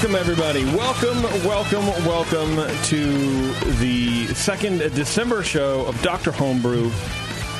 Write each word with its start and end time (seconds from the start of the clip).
Welcome, 0.00 0.14
everybody. 0.14 0.64
Welcome, 0.64 1.22
welcome, 1.44 1.84
welcome 2.06 2.56
to 2.84 3.52
the 3.80 4.26
second 4.28 4.78
December 4.78 5.42
show 5.42 5.86
of 5.86 6.00
Dr. 6.02 6.30
Homebrew. 6.30 6.92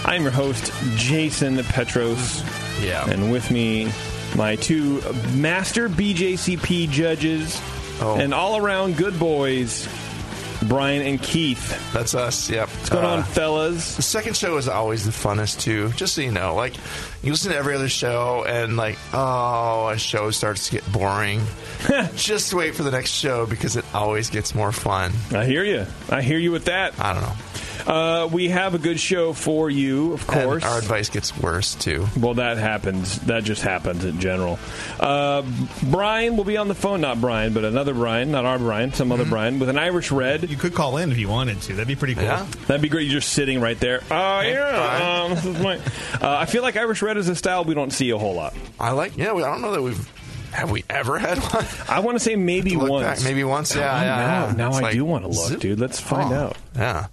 I'm 0.04 0.22
your 0.22 0.30
host, 0.30 0.72
Jason 0.94 1.56
Petros. 1.64 2.44
Yeah. 2.80 3.10
And 3.10 3.32
with 3.32 3.50
me, 3.50 3.90
my 4.36 4.54
two 4.54 5.00
master 5.34 5.88
BJCP 5.88 6.88
judges 6.90 7.60
Oh. 8.00 8.14
and 8.16 8.32
all 8.32 8.56
around 8.56 8.96
good 8.96 9.18
boys, 9.18 9.88
Brian 10.62 11.02
and 11.02 11.20
Keith. 11.20 11.92
That's 11.92 12.14
us. 12.14 12.48
Yep. 12.48 12.68
What's 12.68 12.88
going 12.90 13.04
on, 13.04 13.18
uh, 13.18 13.22
fellas? 13.24 13.96
The 13.96 14.02
second 14.02 14.36
show 14.36 14.56
is 14.58 14.68
always 14.68 15.04
the 15.04 15.10
funnest 15.10 15.60
too. 15.60 15.88
Just 15.96 16.14
so 16.14 16.20
you 16.20 16.30
know, 16.30 16.54
like 16.54 16.74
you 17.22 17.32
listen 17.32 17.50
to 17.52 17.56
every 17.58 17.74
other 17.74 17.88
show, 17.88 18.44
and 18.46 18.76
like, 18.76 18.98
oh, 19.12 19.88
a 19.88 19.98
show 19.98 20.30
starts 20.30 20.66
to 20.68 20.72
get 20.76 20.92
boring. 20.92 21.42
Just 22.16 22.52
wait 22.54 22.74
for 22.74 22.82
the 22.82 22.90
next 22.90 23.10
show 23.10 23.46
because 23.46 23.76
it 23.76 23.84
always 23.94 24.30
gets 24.30 24.54
more 24.54 24.72
fun. 24.72 25.12
I 25.32 25.44
hear 25.44 25.64
you. 25.64 25.86
I 26.10 26.22
hear 26.22 26.38
you 26.38 26.52
with 26.52 26.66
that. 26.66 26.98
I 27.00 27.12
don't 27.14 27.22
know. 27.22 27.32
Uh, 27.86 28.26
we 28.26 28.50
have 28.50 28.74
a 28.74 28.78
good 28.78 29.00
show 29.00 29.32
for 29.32 29.70
you, 29.70 30.12
of 30.14 30.28
And 30.28 30.44
course. 30.44 30.64
our 30.64 30.76
advice 30.78 31.08
gets 31.08 31.34
worse 31.38 31.74
too. 31.74 32.06
Well, 32.20 32.34
that 32.34 32.58
happens. 32.58 33.18
That 33.20 33.44
just 33.44 33.62
happens 33.62 34.04
in 34.04 34.20
general. 34.20 34.58
Uh, 35.00 35.42
Brian 35.84 36.36
will 36.36 36.44
be 36.44 36.58
on 36.58 36.68
the 36.68 36.74
phone. 36.74 37.00
Not 37.00 37.18
Brian, 37.18 37.54
but 37.54 37.64
another 37.64 37.94
Brian. 37.94 38.30
Not 38.30 38.44
our 38.44 38.58
Brian. 38.58 38.92
Some 38.92 39.10
other 39.10 39.24
Brian 39.24 39.58
with 39.58 39.70
an 39.70 39.78
Irish 39.78 40.10
red. 40.10 40.50
You 40.50 40.56
could 40.56 40.74
call 40.74 40.98
in 40.98 41.10
if 41.12 41.18
you 41.18 41.28
wanted 41.28 41.62
to. 41.62 41.74
That'd 41.74 41.88
be 41.88 41.96
pretty 41.96 42.14
cool. 42.14 42.24
Yeah. 42.24 42.46
That'd 42.66 42.82
be 42.82 42.90
great. 42.90 43.04
You're 43.06 43.20
just 43.20 43.32
sitting 43.32 43.58
right 43.60 43.78
there. 43.80 44.02
Oh 44.10 44.40
yeah. 44.40 45.22
Um, 45.24 45.30
this 45.36 45.46
is 45.46 45.58
my. 45.62 45.76
Uh, 46.20 46.36
I 46.40 46.44
feel 46.44 46.62
like 46.62 46.76
Irish 46.76 47.00
red 47.00 47.07
is 47.16 47.28
a 47.28 47.34
style 47.36 47.64
we 47.64 47.74
don't 47.74 47.92
see 47.92 48.10
a 48.10 48.18
whole 48.18 48.34
lot. 48.34 48.54
I 48.78 48.90
like. 48.90 49.16
Yeah. 49.16 49.32
We, 49.32 49.42
I 49.42 49.50
don't 49.50 49.62
know 49.62 49.72
that 49.72 49.82
we've. 49.82 50.12
Have 50.52 50.70
we 50.70 50.82
ever 50.88 51.18
had 51.18 51.38
one? 51.38 51.66
I 51.88 52.00
want 52.00 52.16
to 52.16 52.20
say 52.20 52.34
maybe 52.34 52.74
Look 52.76 52.88
once. 52.90 53.04
back, 53.04 53.24
maybe 53.24 53.44
once. 53.44 53.74
Yeah. 53.74 53.82
Oh, 53.82 54.00
yeah, 54.02 54.16
now, 54.16 54.46
yeah. 54.46 54.52
now 54.54 54.68
It's 54.68 54.78
I 54.78 54.80
like, 54.80 54.92
do 54.94 55.04
want 55.04 55.24
to 55.24 55.30
look, 55.30 55.60
dude. 55.60 55.78
Let's 55.78 56.00
find 56.00 56.32
Oh, 56.32 56.36
out. 56.36 56.56
Yeah. 56.74 57.06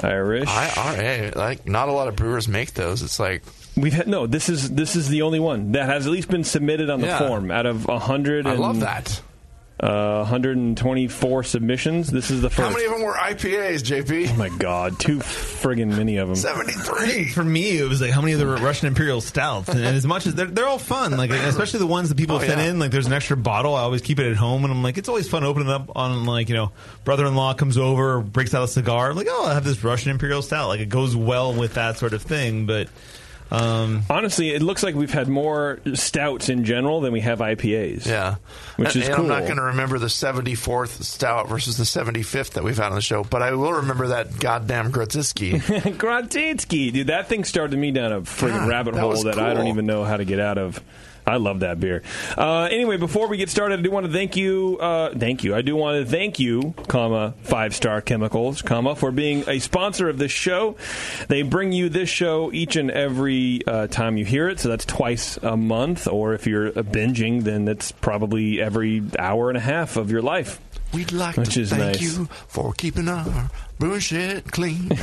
Irish. 0.00 0.48
IRA. 0.48 1.32
Like 1.34 1.66
not 1.66 1.88
a 1.88 1.92
lot 1.92 2.06
of 2.08 2.16
brewers 2.16 2.48
make 2.48 2.74
those. 2.74 3.02
It's 3.02 3.18
like 3.18 3.42
We've 3.76 3.92
had 3.92 4.06
no. 4.06 4.26
This 4.26 4.48
is 4.48 4.70
this 4.70 4.94
is 4.94 5.08
the 5.08 5.22
only 5.22 5.40
one 5.40 5.72
that 5.72 5.86
has 5.86 6.06
at 6.06 6.12
least 6.12 6.28
been 6.28 6.44
submitted 6.44 6.88
on 6.90 7.00
the 7.00 7.06
Yeah. 7.08 7.18
form. 7.18 7.50
Out 7.50 7.66
of 7.66 7.88
a 7.88 7.98
hundred, 7.98 8.46
I 8.46 8.54
love 8.54 8.80
that. 8.80 9.20
Uh, 9.78 10.20
124 10.20 11.42
submissions. 11.44 12.10
This 12.10 12.30
is 12.30 12.40
the 12.40 12.48
first. 12.48 12.66
How 12.66 12.72
many 12.72 12.86
of 12.86 12.92
them 12.92 13.02
were 13.02 13.12
IPAs, 13.12 13.82
JP? 13.82 14.30
Oh 14.32 14.36
my 14.36 14.48
god, 14.48 14.98
too 14.98 15.18
friggin' 15.18 15.88
many 15.94 16.16
of 16.16 16.28
them. 16.28 16.34
Seventy-three. 16.34 17.28
For 17.28 17.44
me, 17.44 17.76
it 17.76 17.86
was 17.86 18.00
like 18.00 18.10
how 18.10 18.22
many 18.22 18.32
of 18.32 18.38
the 18.38 18.46
Russian 18.46 18.88
Imperial 18.88 19.20
stouts, 19.20 19.68
and 19.68 19.84
as 19.84 20.06
much 20.06 20.26
as 20.26 20.34
they're, 20.34 20.46
they're 20.46 20.66
all 20.66 20.78
fun, 20.78 21.18
like 21.18 21.30
especially 21.30 21.80
the 21.80 21.86
ones 21.86 22.08
that 22.08 22.16
people 22.16 22.36
Oh, 22.36 22.40
send 22.40 22.58
yeah. 22.58 22.70
in. 22.70 22.78
Like 22.78 22.90
there's 22.90 23.06
an 23.06 23.12
extra 23.12 23.36
bottle. 23.36 23.74
I 23.74 23.82
always 23.82 24.00
keep 24.00 24.18
it 24.18 24.30
at 24.30 24.36
home, 24.36 24.64
and 24.64 24.72
I'm 24.72 24.82
like, 24.82 24.96
it's 24.96 25.10
always 25.10 25.28
fun 25.28 25.44
opening 25.44 25.68
it 25.68 25.74
up 25.74 25.94
on 25.94 26.24
like 26.24 26.48
you 26.48 26.54
know, 26.54 26.72
brother-in-law 27.04 27.52
comes 27.54 27.76
over, 27.76 28.22
breaks 28.22 28.54
out 28.54 28.62
a 28.64 28.68
cigar. 28.68 29.10
I'm 29.10 29.16
like, 29.16 29.28
oh, 29.28 29.44
I 29.46 29.52
have 29.52 29.64
this 29.64 29.84
Russian 29.84 30.10
Imperial 30.10 30.40
stout. 30.40 30.68
Like 30.68 30.80
it 30.80 30.88
goes 30.88 31.14
well 31.14 31.52
with 31.52 31.74
that 31.74 31.98
sort 31.98 32.14
of 32.14 32.22
thing. 32.22 32.64
But 32.64 32.88
um, 33.50 34.02
Honestly, 34.10 34.50
it 34.50 34.62
looks 34.62 34.82
like 34.82 34.94
we've 34.94 35.12
had 35.12 35.28
more 35.28 35.78
stouts 35.94 36.48
in 36.48 36.64
general 36.64 37.00
than 37.00 37.12
we 37.12 37.20
have 37.20 37.38
IPAs. 37.38 38.06
Yeah, 38.06 38.36
Which 38.76 38.94
and, 38.94 39.04
is 39.04 39.08
and 39.08 39.18
I'm 39.18 39.28
not 39.28 39.42
going 39.42 39.56
to 39.56 39.62
remember 39.62 39.98
the 39.98 40.06
74th 40.06 41.02
stout 41.02 41.48
versus 41.48 41.76
the 41.76 41.84
75th 41.84 42.50
that 42.50 42.64
we've 42.64 42.76
had 42.76 42.86
on 42.86 42.94
the 42.94 43.00
show, 43.00 43.22
but 43.24 43.42
I 43.42 43.52
will 43.52 43.74
remember 43.74 44.08
that 44.08 44.38
goddamn 44.38 44.90
Grodziskie. 44.90 45.60
Grodzitsky, 45.98 46.92
dude, 46.92 47.06
that 47.06 47.28
thing 47.28 47.44
started 47.44 47.78
me 47.78 47.92
down 47.92 48.12
a 48.12 48.20
friggin' 48.22 48.50
God, 48.50 48.68
rabbit 48.68 48.94
that 48.94 49.00
hole 49.00 49.22
that 49.24 49.38
I 49.38 49.54
don't 49.54 49.68
even 49.68 49.86
know 49.86 50.04
how 50.04 50.16
to 50.16 50.24
get 50.24 50.40
out 50.40 50.58
of. 50.58 50.82
I 51.26 51.36
love 51.38 51.60
that 51.60 51.80
beer. 51.80 52.02
Uh, 52.38 52.68
anyway, 52.70 52.96
before 52.98 53.26
we 53.26 53.36
get 53.36 53.50
started, 53.50 53.80
I 53.80 53.82
do 53.82 53.90
want 53.90 54.06
to 54.06 54.12
thank 54.12 54.36
you. 54.36 54.78
Uh, 54.78 55.10
thank 55.10 55.42
you. 55.42 55.56
I 55.56 55.62
do 55.62 55.74
want 55.74 56.04
to 56.04 56.08
thank 56.08 56.38
you, 56.38 56.74
comma 56.86 57.34
Five 57.42 57.74
Star 57.74 58.00
Chemicals, 58.00 58.62
comma 58.62 58.94
for 58.94 59.10
being 59.10 59.42
a 59.48 59.58
sponsor 59.58 60.08
of 60.08 60.18
this 60.18 60.30
show. 60.30 60.76
They 61.26 61.42
bring 61.42 61.72
you 61.72 61.88
this 61.88 62.08
show 62.08 62.52
each 62.52 62.76
and 62.76 62.90
every 62.92 63.66
uh, 63.66 63.88
time 63.88 64.16
you 64.16 64.24
hear 64.24 64.48
it, 64.48 64.60
so 64.60 64.68
that's 64.68 64.84
twice 64.84 65.36
a 65.38 65.56
month. 65.56 66.06
Or 66.06 66.32
if 66.34 66.46
you're 66.46 66.70
binging, 66.70 67.42
then 67.42 67.64
that's 67.64 67.90
probably 67.90 68.60
every 68.60 69.02
hour 69.18 69.48
and 69.48 69.56
a 69.56 69.60
half 69.60 69.96
of 69.96 70.10
your 70.12 70.22
life. 70.22 70.60
We'd 70.94 71.10
like 71.12 71.36
Which 71.36 71.54
to 71.54 71.66
thank 71.66 71.80
nice. 71.82 72.00
you 72.00 72.26
for 72.46 72.72
keeping 72.72 73.08
our 73.08 73.50
brewing 73.78 74.00
shit 74.00 74.50
clean. 74.50 74.90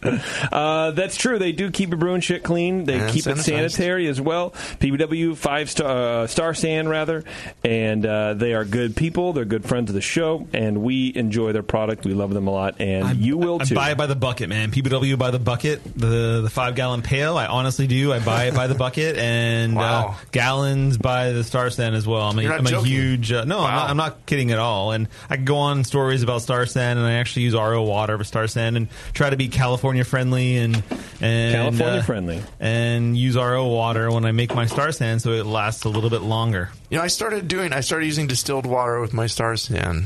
Uh, 0.00 0.92
that's 0.92 1.16
true. 1.16 1.40
They 1.40 1.50
do 1.50 1.72
keep 1.72 1.88
your 1.90 1.98
brewing 1.98 2.20
shit 2.20 2.44
clean. 2.44 2.84
They 2.84 3.00
And 3.00 3.10
keep 3.12 3.26
it 3.26 3.36
sanitary 3.38 4.06
as 4.06 4.20
well. 4.20 4.50
PBW 4.78 5.36
five 5.36 5.68
star 5.68 6.22
uh, 6.22 6.26
Star 6.28 6.54
San 6.54 6.86
rather, 6.88 7.24
and 7.64 8.06
uh, 8.06 8.34
they 8.34 8.54
are 8.54 8.64
good 8.64 8.94
people. 8.94 9.32
They're 9.32 9.44
good 9.44 9.64
friends 9.64 9.90
of 9.90 9.94
the 9.94 10.00
show, 10.00 10.46
and 10.52 10.82
we 10.82 11.12
enjoy 11.16 11.50
their 11.52 11.64
product. 11.64 12.04
We 12.04 12.14
love 12.14 12.32
them 12.32 12.46
a 12.46 12.50
lot, 12.52 12.80
and 12.80 13.18
you 13.18 13.36
will 13.36 13.60
I 13.60 13.64
too. 13.64 13.74
buy 13.74 13.90
it 13.90 13.98
by 13.98 14.06
the 14.06 14.14
bucket, 14.14 14.48
man. 14.48 14.70
PBW 14.70 15.18
by 15.18 15.32
the 15.32 15.40
bucket, 15.40 15.82
the 15.96 16.42
the 16.42 16.50
five 16.50 16.76
gallon 16.76 17.02
pail. 17.02 17.36
I 17.36 17.46
honestly 17.46 17.88
do. 17.88 18.12
I 18.12 18.20
buy 18.20 18.44
it 18.44 18.54
by 18.54 18.68
the 18.68 18.76
bucket, 18.76 19.16
and 19.18 19.74
Wow. 19.74 20.10
uh, 20.10 20.14
gallons 20.30 20.96
by 20.96 21.32
the 21.32 21.42
Star 21.42 21.70
San 21.70 21.94
as 21.94 22.06
well. 22.06 22.22
I'm 22.22 22.38
a, 22.38 22.42
You're 22.42 22.50
not 22.52 22.72
I'm 22.72 22.82
a 22.82 22.84
huge. 22.84 23.32
Uh, 23.32 23.44
no, 23.44 23.58
I'm, 23.58 23.74
not, 23.74 23.90
I'm 23.90 23.96
not 23.96 24.26
kidding 24.26 24.52
at 24.52 24.60
all. 24.60 24.92
And 24.92 25.08
I 25.28 25.34
can 25.34 25.44
go 25.44 25.56
on 25.56 25.82
stories 25.82 26.22
about 26.22 26.42
Star 26.42 26.64
San, 26.66 26.98
and 26.98 27.06
I 27.06 27.14
actually 27.14 27.37
use 27.40 27.54
RO 27.54 27.82
water 27.82 28.16
for 28.18 28.24
Star 28.24 28.46
San, 28.46 28.76
and 28.76 28.88
try 29.14 29.30
to 29.30 29.36
be 29.36 29.48
California 29.48 30.04
friendly 30.04 30.56
and 30.58 30.82
and 31.20 31.54
California 31.54 32.00
uh, 32.00 32.02
friendly. 32.02 32.42
and 32.60 33.16
use 33.16 33.36
RO 33.36 33.66
water 33.66 34.10
when 34.10 34.24
I 34.24 34.32
make 34.32 34.54
my 34.54 34.66
Star 34.66 34.92
San, 34.92 35.18
so 35.20 35.32
it 35.32 35.46
lasts 35.46 35.84
a 35.84 35.88
little 35.88 36.10
bit 36.10 36.22
longer. 36.22 36.70
you 36.90 36.98
know, 36.98 37.04
I 37.04 37.08
started 37.08 37.48
doing, 37.48 37.72
I 37.72 37.80
started 37.80 38.06
using 38.06 38.26
distilled 38.26 38.66
water 38.66 39.00
with 39.00 39.12
my 39.12 39.26
Star 39.26 39.56
San 39.56 40.04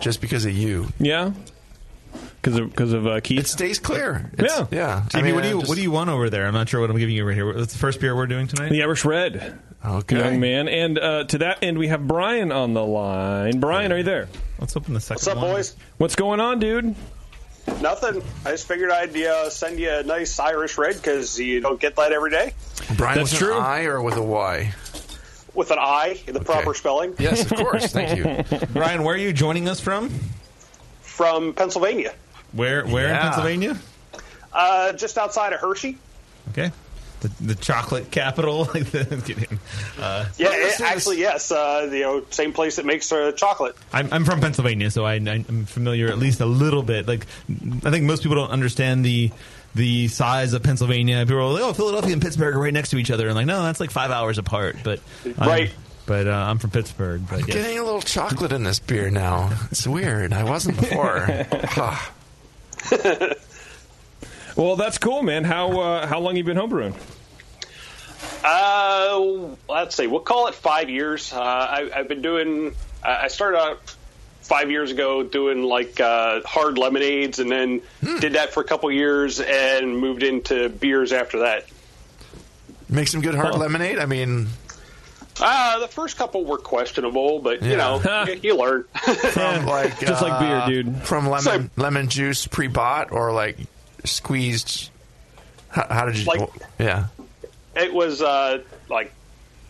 just 0.00 0.20
because 0.20 0.44
of 0.44 0.52
you. 0.52 0.88
yeah, 0.98 1.32
because 2.42 2.58
of 2.58 2.70
because 2.70 2.92
of 2.92 3.06
uh, 3.06 3.20
Keith. 3.20 3.40
It 3.40 3.46
stays 3.46 3.78
clear. 3.78 4.30
It's- 4.38 4.56
Yeah. 4.58 4.66
yeah. 4.70 5.02
JP, 5.08 5.18
I 5.18 5.22
mean, 5.22 5.34
what 5.34 5.42
do 5.42 5.48
you 5.50 5.58
just- 5.60 5.68
what 5.68 5.76
do 5.76 5.82
you 5.82 5.90
want 5.90 6.10
over 6.10 6.30
there? 6.30 6.46
I'm 6.46 6.54
not 6.54 6.68
sure 6.68 6.80
what 6.80 6.90
I'm 6.90 6.98
giving 6.98 7.14
you 7.14 7.24
right 7.26 7.34
here. 7.34 7.46
What's 7.52 7.72
the 7.72 7.78
first 7.78 8.00
beer 8.00 8.14
we're 8.14 8.26
doing 8.26 8.46
tonight? 8.46 8.70
the 8.70 8.82
Irish 8.82 9.04
Red, 9.04 9.58
Okay. 9.84 10.18
young 10.18 10.40
man, 10.40 10.68
and 10.68 10.98
uh, 10.98 11.24
to 11.24 11.38
that 11.38 11.62
end, 11.62 11.78
we 11.78 11.88
have 11.88 12.06
Brian 12.06 12.50
on 12.52 12.74
the 12.74 12.84
line. 12.84 13.60
Brian, 13.60 13.92
are 13.92 13.98
you 13.98 14.02
there? 14.04 14.28
Let's 14.58 14.76
open 14.76 14.94
the 14.94 15.00
second. 15.00 15.16
What's 15.16 15.26
up, 15.28 15.36
one. 15.36 15.54
boys? 15.54 15.76
What's 15.98 16.14
going 16.16 16.40
on, 16.40 16.58
dude? 16.58 16.94
Nothing. 17.80 18.22
I 18.44 18.52
just 18.52 18.66
figured 18.68 18.90
I'd 18.90 19.16
uh, 19.16 19.50
send 19.50 19.78
you 19.78 19.90
a 19.90 20.02
nice 20.02 20.38
Irish 20.38 20.78
red 20.78 20.96
because 20.96 21.38
you 21.38 21.60
don't 21.60 21.80
get 21.80 21.96
that 21.96 22.12
every 22.12 22.30
day. 22.30 22.54
Brian 22.96 23.18
That's 23.18 23.32
with 23.32 23.40
true. 23.40 23.56
an 23.56 23.62
I 23.62 23.84
or 23.84 24.00
with 24.00 24.16
a 24.16 24.22
Y? 24.22 24.72
With 25.54 25.70
an 25.70 25.78
I, 25.80 26.20
the 26.26 26.40
proper 26.40 26.74
spelling, 26.74 27.14
Yes, 27.18 27.50
of 27.50 27.56
course. 27.56 27.86
Thank 27.92 28.18
you. 28.18 28.58
Ryan, 28.80 29.02
where 29.02 29.14
are 29.14 29.18
you 29.18 29.32
joining 29.32 29.68
us 29.68 29.80
from? 29.80 30.10
from 31.02 31.54
Pennsylvania, 31.54 32.12
Where 32.52 32.86
where 32.86 33.08
in 33.08 33.16
Pennsylvania? 33.16 33.78
uh, 34.52 34.92
just 34.92 35.16
outside 35.18 35.52
of 35.54 35.60
Hershey. 35.60 35.96
Okay. 36.50 36.70
The, 37.20 37.28
the 37.40 37.54
chocolate 37.54 38.10
capital. 38.10 38.68
I'm 38.74 38.84
kidding. 38.84 39.58
Uh, 39.98 40.26
Yeah, 40.36 40.48
Well, 40.48 40.58
this 40.58 40.74
it- 40.74 40.74
is- 40.74 40.80
actually, 40.82 41.18
yes. 41.20 41.50
Uh, 41.50 41.88
you 41.90 42.00
know, 42.02 42.24
same 42.30 42.52
place 42.52 42.76
that 42.76 42.84
makes 42.84 43.10
uh, 43.10 43.32
chocolate. 43.32 43.74
I'm, 43.92 44.12
I'm 44.12 44.24
from 44.26 44.40
Pennsylvania, 44.40 44.90
so 44.90 45.06
I, 45.06 45.14
I'm 45.14 45.64
familiar 45.66 46.08
at 46.08 46.18
least 46.18 46.40
a 46.40 46.46
little 46.46 46.82
bit. 46.82 47.08
Like, 47.08 47.26
I 47.84 47.90
think 47.90 48.04
most 48.04 48.22
people 48.22 48.36
don't 48.36 48.50
understand 48.50 49.04
the 49.04 49.30
the 49.74 50.08
size 50.08 50.52
of 50.54 50.62
Pennsylvania. 50.62 51.22
People 51.26 51.38
are 51.40 51.52
like, 51.52 51.62
"Oh, 51.62 51.72
Philadelphia 51.74 52.12
and 52.14 52.22
Pittsburgh 52.22 52.54
are 52.54 52.58
right 52.60 52.72
next 52.72 52.90
to 52.90 52.96
each 52.98 53.10
other," 53.10 53.26
and 53.26 53.34
like, 53.34 53.44
no, 53.46 53.62
that's 53.62 53.80
like 53.80 53.90
five 53.90 54.10
hours 54.10 54.38
apart. 54.38 54.76
But 54.84 55.00
I'm- 55.38 55.48
Right. 55.48 55.70
but 56.06 56.26
uh, 56.26 56.30
I'm 56.32 56.58
from 56.58 56.70
Pittsburgh. 56.70 57.22
But 57.28 57.40
I'm 57.42 57.46
yes. 57.48 57.56
getting 57.56 57.78
a 57.78 57.82
little 57.84 58.00
chocolate 58.02 58.52
in 58.52 58.62
this 58.64 58.78
beer 58.78 59.10
now. 59.10 59.50
It's 59.70 59.86
weird. 59.86 60.32
I 60.32 60.44
wasn't 60.44 60.78
before. 60.78 61.26
Well, 64.56 64.76
that's 64.76 64.98
cool, 64.98 65.22
man. 65.22 65.44
How 65.44 65.78
uh, 65.78 66.06
how 66.06 66.18
long 66.18 66.36
you 66.36 66.44
been 66.44 66.56
homebrewing? 66.56 66.94
Uh, 68.44 69.54
let's 69.68 69.96
see. 69.96 70.06
We'll 70.06 70.20
call 70.20 70.46
it 70.48 70.54
five 70.54 70.88
years. 70.90 71.32
Uh, 71.32 71.40
I, 71.40 71.90
I've 71.94 72.08
been 72.08 72.22
doing. 72.22 72.74
I 73.04 73.24
I 73.24 73.28
started 73.28 73.58
out 73.58 73.94
five 74.42 74.70
years 74.70 74.90
ago 74.90 75.22
doing 75.22 75.62
like 75.62 76.00
uh, 76.00 76.40
hard 76.44 76.78
lemonades, 76.78 77.38
and 77.38 77.50
then 77.50 77.82
Hmm. 78.04 78.18
did 78.18 78.32
that 78.34 78.52
for 78.52 78.60
a 78.60 78.64
couple 78.64 78.90
years, 78.90 79.40
and 79.40 79.98
moved 79.98 80.22
into 80.22 80.68
beers 80.68 81.12
after 81.12 81.40
that. 81.40 81.66
Make 82.88 83.08
some 83.08 83.20
good 83.20 83.34
hard 83.34 83.56
lemonade. 83.56 83.98
I 83.98 84.06
mean, 84.06 84.46
Uh, 85.40 85.80
the 85.80 85.88
first 85.88 86.16
couple 86.16 86.44
were 86.44 86.56
questionable, 86.58 87.40
but 87.40 87.60
you 87.62 87.76
know, 87.76 88.00
you, 88.28 88.40
you 88.42 88.56
learn. 88.56 88.84
from 88.94 89.66
like 89.66 89.98
Just 90.06 90.22
like 90.22 90.38
beer, 90.40 90.56
uh, 90.56 90.66
dude. 90.68 91.02
From 91.02 91.28
lemon 91.28 91.70
lemon 91.76 92.08
juice 92.08 92.46
pre-bought 92.46 93.10
or 93.12 93.32
like 93.32 93.58
squeezed. 94.04 94.90
How, 95.68 95.86
how 95.88 96.06
did 96.06 96.18
you? 96.18 96.24
Like- 96.24 96.50
yeah. 96.78 97.06
it 97.74 97.92
was 97.92 98.22
uh, 98.22 98.62
like 98.88 99.12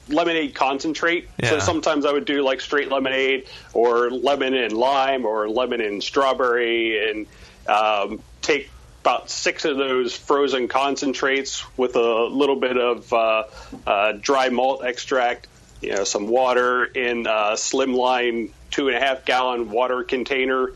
lemonade 0.08 0.54
concentrate. 0.54 1.28
Yeah. 1.38 1.50
So 1.50 1.58
sometimes 1.58 2.06
I 2.06 2.12
would 2.12 2.24
do 2.24 2.42
like 2.42 2.60
straight 2.60 2.90
lemonade 2.90 3.48
or 3.72 4.10
lemon 4.10 4.54
and 4.54 4.72
lime 4.72 5.24
or 5.24 5.48
lemon 5.48 5.80
and 5.80 6.02
strawberry 6.02 7.10
and 7.10 7.26
um, 7.68 8.22
take 8.42 8.70
about 9.00 9.30
six 9.30 9.64
of 9.64 9.76
those 9.76 10.16
frozen 10.16 10.66
concentrates 10.68 11.64
with 11.76 11.94
a 11.96 12.24
little 12.24 12.56
bit 12.56 12.76
of 12.76 13.12
uh, 13.12 13.44
uh, 13.86 14.12
dry 14.20 14.48
malt 14.48 14.84
extract, 14.84 15.46
you 15.80 15.92
know, 15.92 16.04
some 16.04 16.26
water 16.26 16.84
in 16.84 17.26
a 17.26 17.54
slimline 17.54 18.50
two 18.70 18.88
and 18.88 18.96
a 18.96 19.00
half 19.00 19.24
gallon 19.24 19.70
water 19.70 20.02
container 20.02 20.72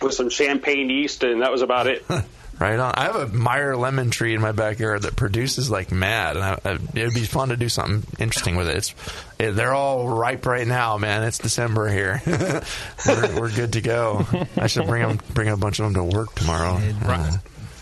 with 0.00 0.14
some 0.14 0.30
champagne 0.30 0.90
yeast, 0.90 1.24
and 1.24 1.42
that 1.42 1.50
was 1.50 1.62
about 1.62 1.88
it. 1.88 2.04
Right 2.58 2.78
on. 2.78 2.92
I 2.96 3.04
have 3.04 3.16
a 3.16 3.26
Meyer 3.28 3.76
lemon 3.76 4.10
tree 4.10 4.34
in 4.34 4.40
my 4.40 4.52
backyard 4.52 5.02
that 5.02 5.14
produces 5.14 5.70
like 5.70 5.92
mad, 5.92 6.36
and 6.36 6.44
I, 6.44 6.58
I, 6.64 6.72
it'd 6.94 7.12
be 7.12 7.24
fun 7.24 7.50
to 7.50 7.56
do 7.56 7.68
something 7.68 8.02
interesting 8.18 8.56
with 8.56 8.68
it. 8.70 8.76
It's 8.76 8.94
it, 9.38 9.50
they're 9.52 9.74
all 9.74 10.08
ripe 10.08 10.46
right 10.46 10.66
now, 10.66 10.96
man. 10.96 11.22
It's 11.24 11.36
December 11.38 11.88
here. 11.88 12.22
we're, 13.06 13.40
we're 13.40 13.52
good 13.54 13.74
to 13.74 13.82
go. 13.82 14.26
I 14.56 14.68
should 14.68 14.86
bring 14.86 15.06
them, 15.06 15.20
bring 15.34 15.48
a 15.48 15.56
bunch 15.58 15.80
of 15.80 15.92
them 15.92 15.94
to 16.10 16.16
work 16.16 16.34
tomorrow. 16.34 16.80
Uh, 17.04 17.36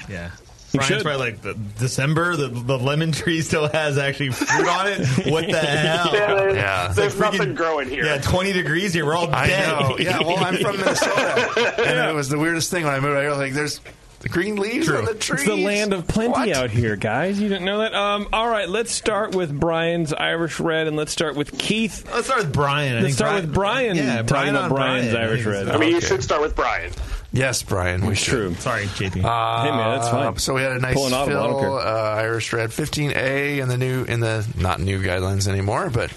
Yeah. 0.08 0.30
You 0.72 0.78
Brian's 0.80 0.86
should. 0.96 1.02
probably 1.04 1.24
like 1.30 1.40
the 1.42 1.54
December. 1.54 2.34
The, 2.34 2.48
the 2.48 2.76
lemon 2.76 3.12
tree 3.12 3.42
still 3.42 3.68
has 3.68 3.96
actually 3.96 4.30
fruit 4.30 4.66
on 4.66 4.88
it. 4.88 5.30
What 5.30 5.46
the 5.46 5.56
hell? 5.60 6.10
Yeah, 6.12 6.34
there's, 6.34 6.56
Yeah. 6.56 6.88
There's 6.88 7.16
like 7.20 7.32
freaking- 7.32 7.38
nothing 7.38 7.54
growing 7.54 7.88
here. 7.90 8.04
Yeah, 8.04 8.18
twenty 8.18 8.52
degrees 8.52 8.92
here. 8.92 9.06
We're 9.06 9.14
all 9.14 9.32
I 9.32 9.46
dead. 9.46 9.68
know. 9.68 9.96
Yeah. 10.00 10.18
Well, 10.18 10.36
I'm 10.44 10.56
from 10.56 10.76
Minnesota, 10.78 11.74
and 11.86 12.10
it 12.10 12.12
was 12.12 12.28
the 12.28 12.40
weirdest 12.40 12.72
thing 12.72 12.82
when 12.82 12.92
I 12.92 12.98
moved. 12.98 13.16
I 13.16 13.28
was 13.28 13.38
like, 13.38 13.52
"There's 13.52 13.80
the 14.24 14.28
green 14.28 14.56
leaves 14.56 14.86
True. 14.86 14.98
on 14.98 15.04
the 15.04 15.14
trees." 15.14 15.42
It's 15.42 15.48
the 15.48 15.56
land 15.56 15.92
of 15.92 16.08
plenty 16.08 16.30
What? 16.32 16.48
out 16.50 16.70
here, 16.70 16.96
guys. 16.96 17.38
You 17.40 17.48
didn't 17.48 17.64
know 17.64 17.78
that? 17.78 17.94
Um, 17.94 18.26
all 18.32 18.48
right, 18.48 18.68
let's 18.68 18.90
start 18.92 19.36
with 19.36 19.56
Brian's 19.58 20.12
Irish 20.12 20.58
Red, 20.58 20.88
and 20.88 20.96
let's 20.96 21.12
start 21.12 21.36
with 21.36 21.56
Keith. 21.56 22.04
Let's 22.12 22.26
start 22.26 22.40
with 22.44 22.52
Brian. 22.52 22.94
I 22.96 23.00
Let's 23.00 23.04
think 23.04 23.14
start 23.16 23.30
Brian- 23.30 23.44
with 23.46 23.54
Brian. 23.54 23.96
Yeah, 23.96 24.04
talking 24.16 24.26
Brian 24.26 24.48
about 24.56 24.62
on 24.64 24.70
Brian's 24.70 25.12
Brian. 25.12 25.28
Irish 25.28 25.44
Red. 25.46 25.68
I 25.68 25.76
mean, 25.78 25.90
you 25.90 25.96
Okay. 25.98 26.06
should 26.06 26.22
start 26.24 26.40
with 26.42 26.56
Brian. 26.56 26.90
Yes, 27.32 27.62
Brian. 27.64 28.06
We 28.06 28.14
should. 28.14 28.30
True. 28.32 28.54
Sorry, 28.54 28.84
JP. 28.86 29.14
hey 29.14 29.20
man, 29.22 29.98
that's 29.98 30.08
fine. 30.08 30.26
Uh, 30.26 30.36
so 30.36 30.54
we 30.54 30.62
had 30.62 30.72
a 30.72 30.78
nice 30.78 30.94
Pulling 30.94 31.12
audible, 31.12 31.60
fill 31.60 31.78
care. 31.78 31.86
uh, 31.88 32.14
Irish 32.16 32.52
Red 32.52 32.70
15A 32.70 33.58
in 33.60 33.68
the 33.68 33.76
new 33.76 34.04
in 34.04 34.20
the 34.20 34.46
not 34.56 34.80
new 34.80 35.02
guidelines 35.02 35.48
anymore, 35.48 35.90
but 35.90 36.12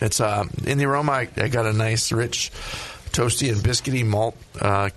it's 0.00 0.20
uh, 0.20 0.44
in 0.66 0.78
the 0.78 0.86
aroma. 0.86 1.12
I, 1.12 1.28
I 1.36 1.48
got 1.48 1.66
a 1.66 1.74
nice 1.74 2.10
rich 2.10 2.50
toasty 3.12 3.52
and 3.52 3.58
biscuity 3.62 4.04
malt 4.04 4.34
uh, 4.60 4.88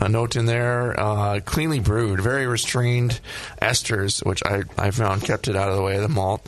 a 0.00 0.08
note 0.08 0.36
in 0.36 0.46
there. 0.46 0.98
Uh, 0.98 1.40
cleanly 1.44 1.80
brewed, 1.80 2.20
very 2.20 2.46
restrained 2.46 3.20
esters, 3.60 4.24
which 4.24 4.42
I 4.44 4.62
I 4.76 4.90
found 4.90 5.22
kept 5.22 5.48
it 5.48 5.56
out 5.56 5.70
of 5.70 5.76
the 5.76 5.82
way 5.82 5.96
of 5.96 6.02
the 6.02 6.08
malt. 6.08 6.46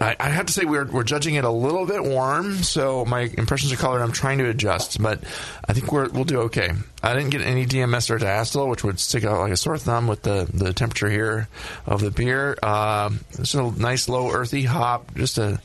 I, 0.00 0.16
I 0.18 0.28
have 0.28 0.46
to 0.46 0.52
say 0.52 0.64
we're 0.64 0.86
we're 0.86 1.04
judging 1.04 1.36
it 1.36 1.44
a 1.44 1.50
little 1.50 1.86
bit 1.86 2.02
warm, 2.02 2.62
so 2.62 3.04
my 3.04 3.30
impressions 3.38 3.72
of 3.72 3.78
color 3.78 4.00
I'm 4.00 4.12
trying 4.12 4.38
to 4.38 4.48
adjust, 4.48 5.00
but 5.00 5.22
I 5.68 5.72
think 5.72 5.92
we're 5.92 6.08
we'll 6.08 6.24
do 6.24 6.40
okay. 6.42 6.72
I 7.02 7.14
didn't 7.14 7.30
get 7.30 7.42
any 7.42 7.64
DMS 7.64 8.10
or 8.10 8.18
diacetyl, 8.18 8.68
which 8.68 8.82
would 8.82 8.98
stick 8.98 9.24
out 9.24 9.38
like 9.38 9.52
a 9.52 9.56
sore 9.56 9.78
thumb 9.78 10.08
with 10.08 10.22
the 10.22 10.48
the 10.52 10.72
temperature 10.72 11.10
here 11.10 11.48
of 11.86 12.00
the 12.00 12.10
beer. 12.10 12.56
Um, 12.62 13.20
it's 13.38 13.54
a 13.54 13.70
nice 13.70 14.08
low 14.08 14.30
earthy 14.32 14.64
hop, 14.64 15.14
just 15.14 15.38
a. 15.38 15.60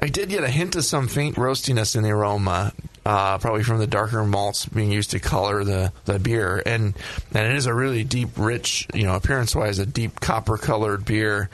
I 0.00 0.06
did 0.06 0.28
get 0.28 0.44
a 0.44 0.48
hint 0.48 0.76
of 0.76 0.84
some 0.84 1.08
faint 1.08 1.36
roastiness 1.36 1.96
in 1.96 2.04
the 2.04 2.10
aroma, 2.10 2.72
uh, 3.08 3.38
probably 3.38 3.62
from 3.62 3.78
the 3.78 3.86
darker 3.86 4.22
malts 4.22 4.66
being 4.66 4.92
used 4.92 5.12
to 5.12 5.18
color 5.18 5.64
the, 5.64 5.90
the 6.04 6.18
beer, 6.18 6.62
and 6.66 6.94
and 7.32 7.46
it 7.50 7.56
is 7.56 7.64
a 7.64 7.72
really 7.72 8.04
deep, 8.04 8.28
rich, 8.36 8.86
you 8.92 9.04
know, 9.04 9.16
appearance 9.16 9.56
wise, 9.56 9.78
a 9.78 9.86
deep 9.86 10.20
copper 10.20 10.58
colored 10.58 11.06
beer. 11.06 11.48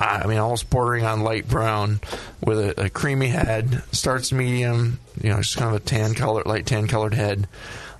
I 0.00 0.26
mean, 0.26 0.38
almost 0.38 0.68
bordering 0.68 1.04
on 1.04 1.20
light 1.20 1.48
brown 1.48 2.00
with 2.44 2.58
a, 2.58 2.86
a 2.86 2.90
creamy 2.90 3.28
head. 3.28 3.84
Starts 3.92 4.32
medium, 4.32 4.98
you 5.22 5.30
know, 5.30 5.36
just 5.36 5.56
kind 5.56 5.72
of 5.72 5.80
a 5.80 5.84
tan 5.84 6.14
color, 6.14 6.42
light 6.44 6.66
tan 6.66 6.88
colored 6.88 7.14
head. 7.14 7.46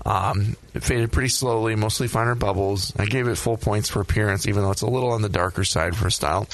Um, 0.05 0.57
it 0.75 0.83
faded 0.83 1.13
pretty 1.13 1.29
slowly, 1.29 1.77
mostly 1.77 2.09
finer 2.09 2.35
bubbles. 2.35 2.93
I 2.97 3.07
gave 3.07 3.29
it 3.29 3.37
full 3.37 3.57
points 3.57 3.89
for 3.89 4.01
appearance, 4.01 4.49
even 4.49 4.63
though 4.63 4.73
it's 4.73 4.83
a 4.83 4.91
little 4.91 5.13
on 5.13 5.23
the 5.23 5.29
darker 5.29 5.63
side 5.63 5.95
for 5.95 6.09
a 6.09 6.13
style, 6.13 6.49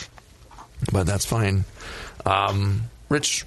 but 0.93 1.07
that's 1.07 1.25
fine. 1.25 1.65
Um, 2.27 2.83
rich 3.09 3.47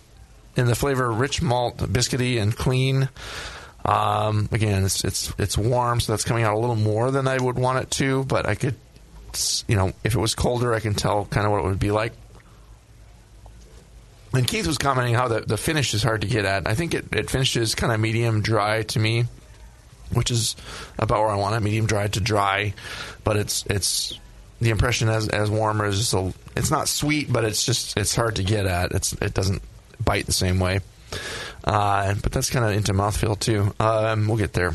in 0.55 0.67
the 0.67 0.75
flavor, 0.75 1.11
rich 1.11 1.41
malt, 1.41 1.77
biscuity, 1.77 2.41
and 2.41 2.55
clean. 2.55 3.09
Um, 3.83 4.49
again, 4.51 4.83
it's 4.85 5.03
it's 5.03 5.33
it's 5.37 5.57
warm, 5.57 5.99
so 5.99 6.13
that's 6.13 6.23
coming 6.23 6.43
out 6.43 6.55
a 6.55 6.59
little 6.59 6.75
more 6.75 7.11
than 7.11 7.27
I 7.27 7.37
would 7.37 7.57
want 7.57 7.79
it 7.79 7.91
to. 7.91 8.23
But 8.25 8.47
I 8.47 8.55
could, 8.55 8.75
you 9.67 9.75
know, 9.75 9.93
if 10.03 10.15
it 10.15 10.19
was 10.19 10.33
colder, 10.33 10.73
I 10.73 10.79
can 10.79 10.95
tell 10.95 11.25
kind 11.25 11.45
of 11.45 11.51
what 11.51 11.59
it 11.59 11.67
would 11.67 11.79
be 11.79 11.91
like. 11.91 12.13
And 14.33 14.47
Keith 14.47 14.67
was 14.67 14.77
commenting 14.77 15.13
how 15.13 15.27
the, 15.29 15.41
the 15.41 15.55
finish 15.55 15.93
is 15.93 16.03
hard 16.03 16.21
to 16.21 16.27
get 16.27 16.43
at. 16.45 16.67
I 16.67 16.73
think 16.73 16.93
it, 16.93 17.05
it 17.13 17.29
finishes 17.29 17.73
kind 17.73 17.93
of 17.93 17.99
medium 18.01 18.41
dry 18.41 18.83
to 18.83 18.99
me, 18.99 19.25
which 20.11 20.29
is 20.29 20.57
about 20.97 21.21
where 21.21 21.29
I 21.29 21.35
want 21.35 21.55
it, 21.55 21.61
medium 21.61 21.85
dry 21.85 22.07
to 22.07 22.19
dry. 22.19 22.73
But 23.23 23.37
it's 23.37 23.65
it's 23.69 24.19
the 24.59 24.71
impression 24.71 25.09
as 25.09 25.29
as 25.29 25.51
warmer 25.51 25.85
is 25.85 25.99
just 25.99 26.13
a, 26.13 26.33
it's 26.55 26.71
not 26.71 26.87
sweet, 26.87 27.31
but 27.31 27.45
it's 27.45 27.63
just 27.65 27.97
it's 27.97 28.15
hard 28.15 28.37
to 28.37 28.43
get 28.43 28.65
at. 28.65 28.91
It's 28.91 29.13
it 29.13 29.33
doesn't 29.33 29.61
bite 30.03 30.25
the 30.25 30.33
same 30.33 30.59
way. 30.59 30.79
Uh, 31.63 32.13
but 32.21 32.31
that's 32.31 32.49
kind 32.49 32.65
of 32.65 32.71
into 32.71 32.93
mouthfeel 32.93 33.39
too. 33.39 33.73
Um, 33.79 34.27
we'll 34.27 34.37
get 34.37 34.53
there. 34.53 34.73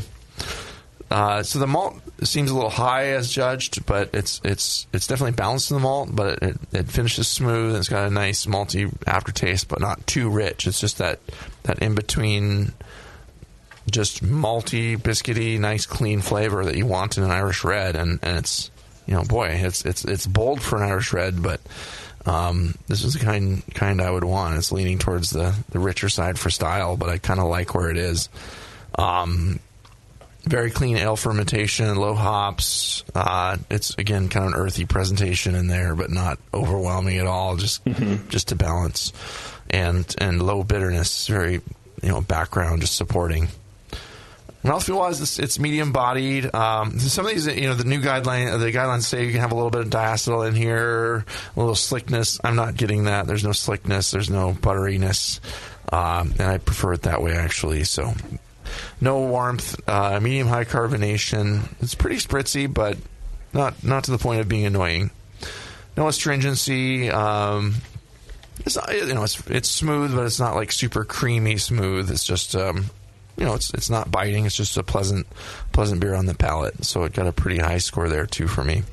Uh, 1.11 1.43
so 1.43 1.59
the 1.59 1.67
malt 1.67 1.99
seems 2.23 2.49
a 2.49 2.53
little 2.53 2.69
high 2.69 3.07
as 3.07 3.29
judged, 3.29 3.85
but 3.85 4.09
it's 4.13 4.39
it's 4.45 4.87
it's 4.93 5.07
definitely 5.07 5.35
balanced 5.35 5.69
in 5.69 5.75
the 5.75 5.83
malt. 5.83 6.09
But 6.13 6.41
it, 6.41 6.57
it 6.71 6.87
finishes 6.87 7.27
smooth 7.27 7.71
and 7.71 7.77
it's 7.77 7.89
got 7.89 8.07
a 8.07 8.09
nice 8.09 8.45
malty 8.45 8.89
aftertaste, 9.05 9.67
but 9.67 9.81
not 9.81 10.07
too 10.07 10.29
rich. 10.29 10.67
It's 10.67 10.79
just 10.79 10.99
that 10.99 11.19
that 11.63 11.79
in 11.79 11.95
between, 11.95 12.71
just 13.89 14.23
malty, 14.23 14.97
biscuity, 14.97 15.59
nice 15.59 15.85
clean 15.85 16.21
flavor 16.21 16.63
that 16.63 16.77
you 16.77 16.85
want 16.85 17.17
in 17.17 17.25
an 17.25 17.31
Irish 17.31 17.65
red, 17.65 17.97
and, 17.97 18.19
and 18.23 18.37
it's 18.37 18.71
you 19.05 19.13
know 19.13 19.23
boy, 19.23 19.47
it's 19.49 19.85
it's 19.85 20.05
it's 20.05 20.27
bold 20.27 20.61
for 20.61 20.77
an 20.77 20.89
Irish 20.89 21.11
red, 21.11 21.43
but 21.43 21.59
um, 22.25 22.75
this 22.87 23.03
is 23.03 23.13
the 23.13 23.19
kind 23.19 23.63
kind 23.73 24.01
I 24.01 24.11
would 24.11 24.23
want. 24.23 24.57
It's 24.57 24.71
leaning 24.71 24.99
towards 24.99 25.31
the 25.31 25.55
the 25.69 25.79
richer 25.79 26.09
side 26.09 26.37
for 26.37 26.49
style, 26.49 26.97
but 26.97 27.09
I 27.09 27.17
kind 27.17 27.39
of 27.39 27.47
like 27.47 27.73
where 27.73 27.89
it 27.89 27.97
is. 27.97 28.29
Um, 28.95 29.59
very 30.43 30.71
clean 30.71 30.97
ale 30.97 31.15
fermentation, 31.15 31.95
low 31.95 32.15
hops. 32.15 33.03
Uh, 33.13 33.57
it's 33.69 33.95
again 33.97 34.29
kind 34.29 34.45
of 34.45 34.53
an 34.53 34.59
earthy 34.59 34.85
presentation 34.85 35.55
in 35.55 35.67
there, 35.67 35.95
but 35.95 36.09
not 36.09 36.39
overwhelming 36.53 37.17
at 37.17 37.27
all. 37.27 37.55
Just 37.57 37.81
just 38.29 38.49
to 38.49 38.55
balance, 38.55 39.13
and 39.69 40.13
and 40.17 40.41
low 40.41 40.63
bitterness. 40.63 41.27
Very 41.27 41.53
you 42.01 42.09
know 42.09 42.21
background 42.21 42.81
just 42.81 42.95
supporting. 42.95 43.47
Mouthfeel 44.63 44.97
wise, 44.97 45.19
it's, 45.21 45.39
it's 45.39 45.57
medium 45.57 45.91
bodied. 45.91 46.53
Um, 46.53 46.99
some 46.99 47.25
of 47.25 47.31
these, 47.31 47.47
you 47.47 47.61
know, 47.61 47.73
the 47.73 47.83
new 47.83 47.99
guideline, 47.99 48.59
the 48.59 48.71
guidelines 48.71 49.03
say 49.03 49.25
you 49.25 49.31
can 49.31 49.41
have 49.41 49.51
a 49.51 49.55
little 49.55 49.71
bit 49.71 49.81
of 49.81 49.89
diacetyl 49.89 50.47
in 50.47 50.53
here, 50.53 51.25
a 51.55 51.59
little 51.59 51.73
slickness. 51.73 52.39
I'm 52.43 52.55
not 52.55 52.77
getting 52.77 53.05
that. 53.05 53.25
There's 53.25 53.43
no 53.43 53.53
slickness. 53.53 54.11
There's 54.11 54.29
no 54.29 54.53
butteriness, 54.53 55.39
um, 55.91 56.33
and 56.37 56.47
I 56.47 56.59
prefer 56.59 56.93
it 56.93 57.03
that 57.03 57.23
way 57.23 57.33
actually. 57.33 57.85
So, 57.85 58.13
no 58.99 59.21
warmth, 59.21 59.79
uh, 59.89 60.19
medium 60.19 60.47
high 60.47 60.65
carbonation. 60.65 61.67
It's 61.81 61.95
pretty 61.95 62.17
spritzy, 62.17 62.71
but 62.71 62.97
not 63.53 63.83
not 63.83 64.03
to 64.05 64.11
the 64.11 64.19
point 64.19 64.41
of 64.41 64.47
being 64.47 64.65
annoying. 64.65 65.09
No 65.97 66.07
astringency. 66.07 67.09
Um, 67.09 67.75
it's 68.59 68.75
not, 68.75 68.93
you 68.93 69.13
know, 69.13 69.23
it's 69.23 69.41
it's 69.49 69.69
smooth, 69.69 70.15
but 70.15 70.25
it's 70.25 70.39
not 70.39 70.55
like 70.55 70.71
super 70.71 71.03
creamy 71.03 71.57
smooth. 71.57 72.11
It's 72.11 72.23
just 72.23 72.55
um, 72.55 72.85
you 73.37 73.45
know, 73.45 73.53
it's 73.53 73.73
it's 73.73 73.89
not 73.89 74.11
biting. 74.11 74.45
It's 74.45 74.55
just 74.55 74.77
a 74.77 74.83
pleasant 74.83 75.27
pleasant 75.71 76.01
beer 76.01 76.15
on 76.15 76.25
the 76.25 76.35
palate. 76.35 76.85
So 76.85 77.03
it 77.03 77.13
got 77.13 77.27
a 77.27 77.33
pretty 77.33 77.59
high 77.59 77.79
score 77.79 78.09
there 78.09 78.25
too 78.25 78.47
for 78.47 78.63
me. 78.63 78.83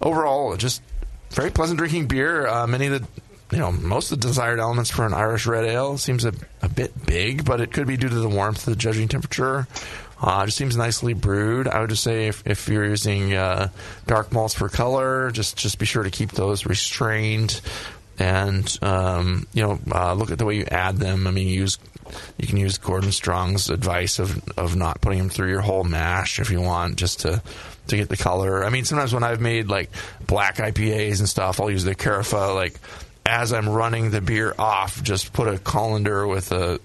Overall, 0.00 0.56
just 0.56 0.82
very 1.30 1.50
pleasant 1.50 1.78
drinking 1.78 2.06
beer. 2.06 2.46
Uh, 2.46 2.66
many 2.66 2.86
of 2.86 3.00
the 3.00 3.22
you 3.56 3.58
know 3.58 3.72
most 3.72 4.12
of 4.12 4.20
the 4.20 4.26
desired 4.26 4.60
elements 4.60 4.90
for 4.90 5.06
an 5.06 5.14
Irish 5.14 5.46
red 5.46 5.64
ale 5.64 5.98
seems 5.98 6.24
a, 6.24 6.32
a 6.62 6.68
bit 6.68 7.06
big, 7.06 7.44
but 7.44 7.60
it 7.60 7.72
could 7.72 7.86
be 7.86 7.96
due 7.96 8.08
to 8.08 8.14
the 8.14 8.28
warmth, 8.28 8.66
of 8.66 8.74
the 8.74 8.76
judging 8.76 9.08
temperature. 9.08 9.66
Uh, 10.20 10.44
just 10.44 10.56
seems 10.56 10.76
nicely 10.76 11.14
brewed. 11.14 11.66
I 11.66 11.80
would 11.80 11.90
just 11.90 12.04
say 12.04 12.28
if, 12.28 12.46
if 12.46 12.68
you're 12.68 12.84
using 12.84 13.34
uh, 13.34 13.70
dark 14.06 14.32
malts 14.32 14.54
for 14.54 14.68
color, 14.68 15.32
just 15.32 15.56
just 15.56 15.80
be 15.80 15.86
sure 15.86 16.04
to 16.04 16.10
keep 16.10 16.30
those 16.30 16.64
restrained, 16.64 17.60
and 18.20 18.78
um, 18.82 19.48
you 19.52 19.62
know 19.64 19.80
uh, 19.90 20.14
look 20.14 20.30
at 20.30 20.38
the 20.38 20.44
way 20.44 20.54
you 20.56 20.64
add 20.70 20.98
them. 20.98 21.26
I 21.26 21.32
mean, 21.32 21.48
you 21.48 21.62
use 21.62 21.78
you 22.38 22.46
can 22.46 22.56
use 22.56 22.78
Gordon 22.78 23.12
Strong's 23.12 23.70
advice 23.70 24.18
of 24.18 24.42
of 24.58 24.76
not 24.76 25.00
putting 25.00 25.18
them 25.18 25.28
through 25.28 25.50
your 25.50 25.60
whole 25.60 25.84
mash 25.84 26.38
if 26.40 26.50
you 26.50 26.60
want, 26.60 26.96
just 26.96 27.20
to 27.20 27.42
to 27.88 27.96
get 27.96 28.08
the 28.08 28.16
color. 28.16 28.64
I 28.64 28.70
mean, 28.70 28.84
sometimes 28.84 29.12
when 29.12 29.22
I've 29.24 29.40
made 29.40 29.68
like 29.68 29.90
black 30.26 30.56
IPAs 30.56 31.18
and 31.18 31.28
stuff, 31.28 31.60
I'll 31.60 31.70
use 31.70 31.84
the 31.84 31.94
Carafa 31.94 32.54
like 32.54 32.74
as 33.24 33.52
I'm 33.52 33.68
running 33.68 34.10
the 34.10 34.20
beer 34.20 34.54
off, 34.58 35.02
just 35.02 35.32
put 35.32 35.46
a 35.48 35.58
colander 35.58 36.26
with 36.26 36.50
a 36.52 36.80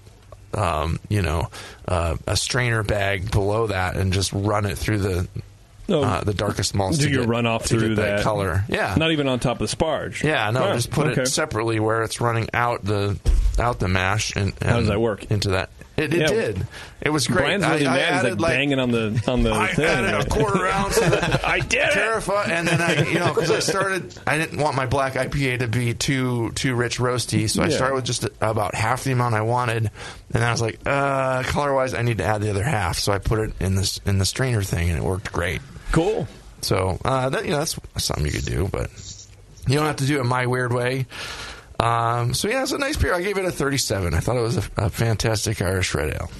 um, 0.54 0.98
you 1.08 1.22
know 1.22 1.48
uh, 1.86 2.16
a 2.26 2.36
strainer 2.36 2.82
bag 2.82 3.30
below 3.30 3.66
that 3.66 3.96
and 3.96 4.12
just 4.12 4.32
run 4.32 4.64
it 4.66 4.78
through 4.78 4.98
the 4.98 5.28
Oh. 5.90 6.02
uh, 6.04 6.22
the 6.22 6.34
darkest 6.34 6.74
malts. 6.74 6.98
Do 6.98 7.06
to 7.06 7.10
you 7.10 7.20
get- 7.20 7.28
run 7.30 7.46
off 7.46 7.64
to 7.68 7.74
get 7.74 7.80
through 7.80 7.94
that, 7.94 8.16
that 8.18 8.22
color? 8.22 8.62
Yeah, 8.68 8.94
Not 8.98 9.10
even 9.12 9.26
on 9.26 9.40
top 9.40 9.58
of 9.62 9.70
the 9.70 9.74
sparge. 9.74 10.22
yeah, 10.22 10.50
no, 10.50 10.68
Oh, 10.68 10.74
just 10.74 10.90
put 10.90 11.06
okay. 11.06 11.22
it 11.22 11.28
separately 11.28 11.80
where 11.80 12.02
it's 12.02 12.20
running 12.20 12.46
out 12.52 12.84
the 12.84 13.18
out 13.60 13.78
the 13.78 13.88
mash 13.88 14.34
and, 14.36 14.52
and 14.60 14.70
How 14.70 14.78
does 14.78 14.88
that 14.88 15.00
work? 15.00 15.30
into 15.30 15.50
that? 15.50 15.70
It, 15.96 16.14
it 16.14 16.20
Yeah. 16.20 16.26
did. 16.28 16.66
It 17.00 17.10
was 17.10 17.26
great. 17.26 17.38
Brian's 17.60 17.66
really 17.66 17.86
I, 17.86 17.92
I 17.92 17.96
mad. 17.96 18.12
He's 18.14 18.24
added 18.24 18.40
like, 18.40 18.52
banging 18.52 18.78
on 18.78 18.90
the 18.92 19.24
on 19.26 19.42
the 19.42 19.52
I 19.52 19.66
thing. 19.74 19.84
added 19.84 20.14
a 20.14 20.30
quarter 20.30 20.68
ounce 20.68 20.96
of 20.96 21.10
the 21.10 21.40
I 21.44 21.58
did 21.58 21.80
it. 21.80 21.92
Carafa, 21.92 22.48
and 22.48 22.68
then 22.68 22.80
I, 22.80 23.02
you 23.10 23.18
know, 23.18 23.34
because 23.34 23.50
I 23.50 23.58
started, 23.58 24.16
I 24.24 24.38
didn't 24.38 24.60
want 24.60 24.76
my 24.76 24.86
black 24.86 25.14
IPA 25.14 25.58
to 25.60 25.66
be 25.68 25.94
too 25.94 26.52
too 26.52 26.76
rich 26.76 26.98
roasty, 26.98 27.50
so 27.50 27.62
I 27.64 27.66
Yeah. 27.66 27.76
started 27.76 27.94
with 27.96 28.04
just 28.04 28.28
about 28.40 28.76
half 28.76 29.02
the 29.02 29.10
amount 29.10 29.34
I 29.34 29.40
wanted, 29.40 29.90
and 30.32 30.44
I 30.44 30.52
was 30.52 30.62
like, 30.62 30.78
uh, 30.86 31.42
color 31.44 31.74
wise, 31.74 31.94
I 31.94 32.02
need 32.02 32.18
to 32.18 32.24
add 32.24 32.42
the 32.42 32.50
other 32.50 32.62
half, 32.64 32.98
so 32.98 33.10
I 33.12 33.18
put 33.18 33.40
it 33.40 33.54
in 33.60 33.74
this 33.74 34.00
in 34.06 34.18
the 34.18 34.24
strainer 34.26 34.62
thing, 34.62 34.90
and 34.90 34.98
it 34.98 35.02
worked 35.04 35.32
great. 35.32 35.60
Cool. 35.90 36.28
So 36.60 36.98
uh, 37.04 37.28
that 37.30 37.44
you 37.44 37.50
know, 37.50 37.58
that's 37.58 37.76
something 37.98 38.24
you 38.24 38.30
could 38.32 38.44
do, 38.44 38.68
but 38.70 38.88
you 39.66 39.74
don't 39.74 39.86
have 39.86 39.96
to 39.96 40.06
do 40.06 40.20
it 40.20 40.24
my 40.24 40.46
weird 40.46 40.72
way. 40.72 41.06
Um, 41.80 42.34
so 42.34 42.48
yeah, 42.48 42.62
it's 42.62 42.72
a 42.72 42.78
nice 42.78 42.96
beer. 42.96 43.14
I 43.14 43.22
gave 43.22 43.38
it 43.38 43.44
a 43.44 43.52
37. 43.52 44.14
I 44.14 44.20
thought 44.20 44.36
it 44.36 44.40
was 44.40 44.56
a, 44.56 44.64
a 44.76 44.90
fantastic 44.90 45.62
Irish 45.62 45.94
red 45.94 46.14
ale. 46.14 46.30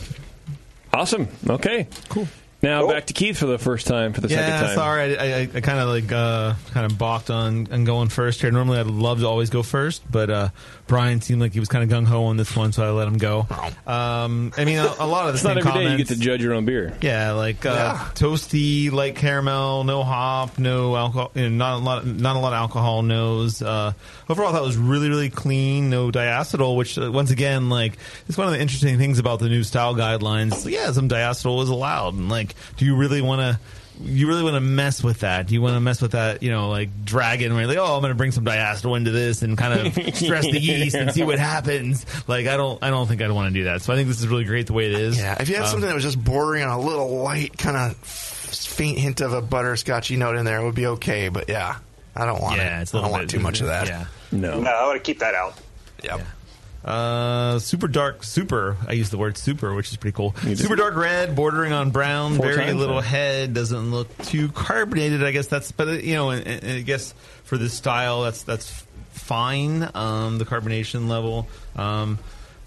Awesome. 0.93 1.29
Okay. 1.49 1.87
Cool. 2.09 2.27
Now 2.61 2.89
back 2.89 3.07
to 3.07 3.13
Keith 3.13 3.39
for 3.39 3.47
the 3.47 3.57
first 3.59 3.87
time 3.87 4.13
for 4.13 4.21
the 4.21 4.29
second 4.29 4.45
Yeah, 4.53 4.61
time. 4.67 4.75
sorry, 4.75 5.17
I, 5.17 5.25
I, 5.25 5.41
I 5.55 5.61
kind 5.61 5.79
of 5.79 5.89
like 5.91 6.11
uh, 6.11 6.55
kind 6.73 6.91
of 6.91 6.99
balked 6.99 7.31
on, 7.31 7.73
on 7.73 7.85
going 7.85 8.09
first 8.09 8.41
here. 8.41 8.51
Normally, 8.51 8.81
I'd 8.81 8.87
love 8.89 9.21
to 9.21 9.27
always 9.29 9.49
go 9.49 9.63
first, 9.63 10.03
but 10.11 10.29
uh, 10.29 10.49
Brian 10.89 11.21
seemed 11.21 11.41
like 11.41 11.53
he 11.53 11.61
was 11.61 11.69
kind 11.69 11.85
of 11.85 11.97
gung 11.97 12.05
ho 12.05 12.25
on 12.25 12.37
this 12.37 12.57
one, 12.57 12.73
so 12.73 12.85
I 12.85 12.91
let 12.91 13.07
him 13.07 13.17
go. 13.19 13.47
Um, 13.87 14.53
I 14.57 14.65
mean, 14.65 14.79
a, 14.79 14.93
a 14.99 15.07
lot 15.07 15.27
of 15.29 15.35
the 15.35 15.35
It's 15.35 15.43
same 15.43 15.55
not 15.55 15.67
every 15.69 15.85
day 15.85 15.91
you 15.93 15.97
get 15.99 16.09
to 16.09 16.17
judge 16.17 16.43
your 16.43 16.55
own 16.55 16.65
beer. 16.65 16.97
Yeah, 17.01 17.31
like 17.33 17.65
uh, 17.65 17.71
Yeah. 17.75 18.09
toasty, 18.15 18.91
light 18.91 19.15
caramel, 19.15 19.85
no 19.85 20.03
hop, 20.03 20.59
no 20.59 20.97
alcohol, 20.97 21.31
you 21.37 21.49
know, 21.49 21.57
not 21.57 21.75
a 21.75 21.79
lot, 21.79 22.07
not 22.07 22.35
a 22.35 22.41
lot 22.41 22.53
of 22.55 22.59
alcohol 22.59 23.03
nose. 23.03 23.63
Uh, 23.63 23.93
overall, 24.29 24.49
I 24.49 24.53
thought 24.55 24.63
it 24.63 24.67
was 24.67 24.77
really, 24.77 25.09
really 25.09 25.31
clean, 25.31 25.91
no 25.91 26.11
diacetyl. 26.11 26.77
Which 26.77 26.99
uh, 26.99 27.13
once 27.13 27.31
again, 27.31 27.69
like, 27.69 27.99
it's 28.29 28.37
one 28.37 28.49
of 28.49 28.53
the 28.53 28.61
interesting 28.61 28.99
things 28.99 29.21
about 29.21 29.39
the 29.39 29.49
new 29.49 29.63
style 29.63 29.95
guidelines. 29.95 30.69
Yeah, 30.69 30.91
some 30.91 31.09
diacetyl 31.09 31.63
is 31.63 31.69
allowed, 31.69 32.15
and 32.15 32.29
like, 32.29 32.48
do 32.77 32.85
you 32.85 32.97
really 32.97 33.21
want 33.23 33.41
to? 33.41 33.61
You 34.01 34.29
really 34.29 34.45
want 34.45 34.55
to 34.55 34.61
mess 34.61 35.03
with 35.03 35.21
that? 35.21 35.49
Do 35.49 35.55
you 35.55 35.61
want 35.61 35.75
to 35.75 35.81
mess 35.81 36.01
with 36.01 36.13
that? 36.13 36.41
You 36.41 36.53
know, 36.53 36.69
like 36.69 37.05
dragon, 37.05 37.53
where 37.53 37.63
you're 37.63 37.69
like, 37.69 37.79
oh, 37.79 37.97
I'm 37.97 38.01
going 38.01 38.13
to 38.13 38.17
bring 38.17 38.31
some 38.31 38.45
diacetyl 38.45 38.97
into 38.97 39.11
this 39.11 39.43
and 39.43 39.59
kind 39.59 39.89
of 39.89 39.93
stress 40.15 40.45
the 40.45 40.61
yeast 40.61 40.95
and 40.95 41.11
see 41.13 41.25
what 41.25 41.41
happens. 41.41 42.07
Like, 42.29 42.47
I 42.47 42.57
don't, 42.57 42.81
I 42.81 42.91
don't 42.91 43.09
think 43.09 43.23
I'd 43.23 43.33
want 43.33 43.53
to 43.53 43.59
do 43.59 43.65
that. 43.65 43.83
So 43.83 43.93
I 43.93 43.97
think 43.97 44.07
this 44.07 44.21
is 44.21 44.29
really 44.29 44.45
great 44.45 44.69
the 44.69 44.73
way 44.73 44.87
it 44.87 44.93
is. 44.93 45.19
Yeah, 45.19 45.37
if 45.41 45.49
you 45.49 45.57
had 45.57 45.65
Um, 45.65 45.71
something 45.71 45.89
that 45.89 45.97
was 45.97 46.05
just 46.05 46.23
bordering 46.23 46.63
on 46.63 46.71
a 46.71 46.81
little 46.81 47.09
light, 47.23 47.59
kind 47.59 47.77
of 47.77 47.97
faint 47.97 48.99
hint 48.99 49.21
of 49.21 49.33
a 49.33 49.43
butterscotchy 49.43 50.17
note 50.17 50.37
in 50.37 50.45
there, 50.45 50.61
it 50.61 50.65
would 50.65 50.77
be 50.77 50.87
okay. 50.87 51.29
But 51.29 51.49
yeah, 51.49 51.79
I 52.15 52.25
don't 52.25 52.41
want 52.41 52.59
yeah, 52.59 52.79
it. 52.79 52.83
it's 52.83 52.95
a 52.95 52.99
I 52.99 53.01
don't 53.01 53.11
bit 53.11 53.13
want 53.19 53.31
too 53.31 53.41
much 53.41 53.61
of 53.63 53.67
that. 53.67 53.89
Yeah. 53.89 54.07
No. 54.31 54.61
No, 54.61 54.71
I 54.71 54.87
want 54.87 54.97
to 54.97 55.03
keep 55.03 55.19
that 55.19 55.35
out. 55.35 55.55
Yep. 56.05 56.21
Uh, 56.85 57.59
super 57.59 57.89
dark, 57.89 58.23
super. 58.25 58.77
I 58.87 58.93
use 58.93 59.11
the 59.11 59.19
word 59.19 59.37
super, 59.37 59.75
which 59.75 59.91
is 59.91 59.97
pretty 59.97 60.15
cool. 60.15 60.35
Super 60.55 60.77
dark 60.77 60.95
red, 60.95 61.35
bordering 61.35 61.73
on 61.73 61.91
brown, 61.91 62.37
Four 62.37 62.47
very 62.47 62.67
times 62.67 62.79
little 62.79 63.01
head. 63.01 63.53
Doesn't 63.53 63.91
look 63.91 64.17
too 64.19 64.49
carbonated. 64.51 65.25
I 65.25 65.33
guess 65.33 65.49
that's, 65.49 65.73
but 65.73 65.89
uh, 65.89 65.93
you 65.93 66.15
know, 66.15 66.31
and, 66.31 66.47
and 66.47 66.65
I 66.65 66.81
guess 66.81 67.15
for 67.45 67.59
this 67.59 67.75
style, 67.75 68.23
that's 68.23 68.43
that's 68.43 68.85
fine. 69.11 69.89
Um, 69.95 70.39
the 70.39 70.45
carbonation 70.45 71.09
level. 71.09 71.49
Um, 71.77 72.19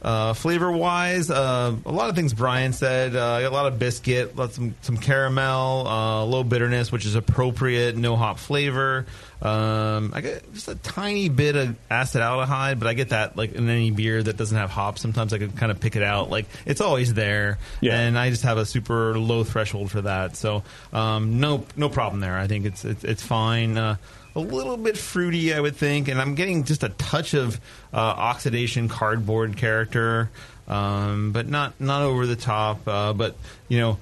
uh, 0.02 0.34
flavor 0.34 0.72
wise, 0.72 1.30
uh, 1.30 1.76
a 1.86 1.92
lot 1.92 2.10
of 2.10 2.16
things 2.16 2.34
Brian 2.34 2.74
said. 2.74 3.16
Uh, 3.16 3.40
a 3.44 3.50
lot 3.50 3.68
of 3.68 3.78
biscuit, 3.78 4.36
lots 4.36 4.56
some 4.56 4.76
some 4.82 4.98
caramel, 4.98 5.88
uh, 5.88 6.26
low 6.26 6.44
bitterness, 6.44 6.92
which 6.92 7.06
is 7.06 7.16
appropriate. 7.16 7.96
No 7.96 8.16
hop 8.16 8.40
flavor. 8.40 9.06
Um, 9.42 10.12
I 10.14 10.22
get 10.22 10.54
just 10.54 10.68
a 10.68 10.76
tiny 10.76 11.28
bit 11.30 11.56
of 11.56 11.76
acetaldehyde, 11.90 12.78
but 12.80 12.88
I 12.88 12.94
get 12.94 13.10
that 13.10 13.36
like 13.38 13.54
in 13.54 13.68
any 13.70 13.90
beer 13.92 14.22
that 14.22 14.38
doesn't 14.38 14.58
have 14.58 14.70
hops. 14.70 15.02
Sometimes 15.02 15.34
I 15.34 15.38
can 15.40 15.52
kind 15.52 15.72
of 15.72 15.80
pick 15.80 15.96
it 15.96 16.04
out. 16.04 16.30
Like 16.30 16.46
it's 16.66 16.82
always 16.82 17.14
there, 17.14 17.58
Yeah. 17.80 18.00
and 18.00 18.18
I 18.18 18.30
just 18.30 18.44
have 18.44 18.58
a 18.58 18.66
super 18.66 19.18
low 19.18 19.44
threshold 19.44 19.92
for 19.92 20.02
that. 20.02 20.36
So 20.36 20.64
um, 20.94 21.40
no 21.40 21.66
no 21.76 21.90
problem 21.90 22.22
there. 22.22 22.38
I 22.38 22.48
think 22.48 22.66
it's 22.66 22.86
it's, 22.86 23.04
it's 23.04 23.24
fine. 23.24 23.98
A 24.34 24.40
little 24.40 24.78
bit 24.78 24.98
fruity, 24.98 25.54
I 25.54 25.60
would 25.60 25.76
think, 25.76 26.08
and 26.08 26.22
I'm 26.22 26.36
getting 26.36 26.64
just 26.64 26.84
a 26.84 26.90
touch 26.90 27.34
of 27.34 27.60
uh, 27.94 27.98
oxidation 27.98 28.88
cardboard 28.88 29.58
character, 29.58 30.30
um, 30.68 31.34
but 31.34 31.50
not 31.50 31.80
not 31.82 32.04
over 32.04 32.26
the 32.26 32.38
top. 32.38 32.88
Uh, 32.88 33.12
but 33.12 33.36
you 33.68 33.80
know, 33.80 33.98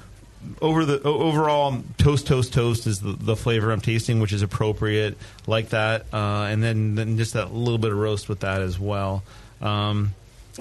over 0.62 0.86
the 0.86 1.02
overall 1.02 1.84
toast, 1.98 2.28
toast, 2.28 2.54
toast 2.54 2.88
is 2.88 3.00
the, 3.00 3.14
the 3.14 3.36
flavor 3.36 3.72
I'm 3.72 3.82
tasting, 3.82 4.20
which 4.20 4.32
is 4.32 4.42
appropriate, 4.42 5.18
like 5.48 5.70
that, 5.70 6.06
uh, 6.14 6.48
and 6.50 6.62
then 6.62 6.96
then 6.96 7.18
just 7.18 7.34
that 7.34 7.54
little 7.54 7.80
bit 7.80 7.92
of 7.92 7.98
roast 7.98 8.30
with 8.30 8.42
that 8.42 8.62
as 8.62 8.80
well. 8.80 9.24
Um, 9.62 10.14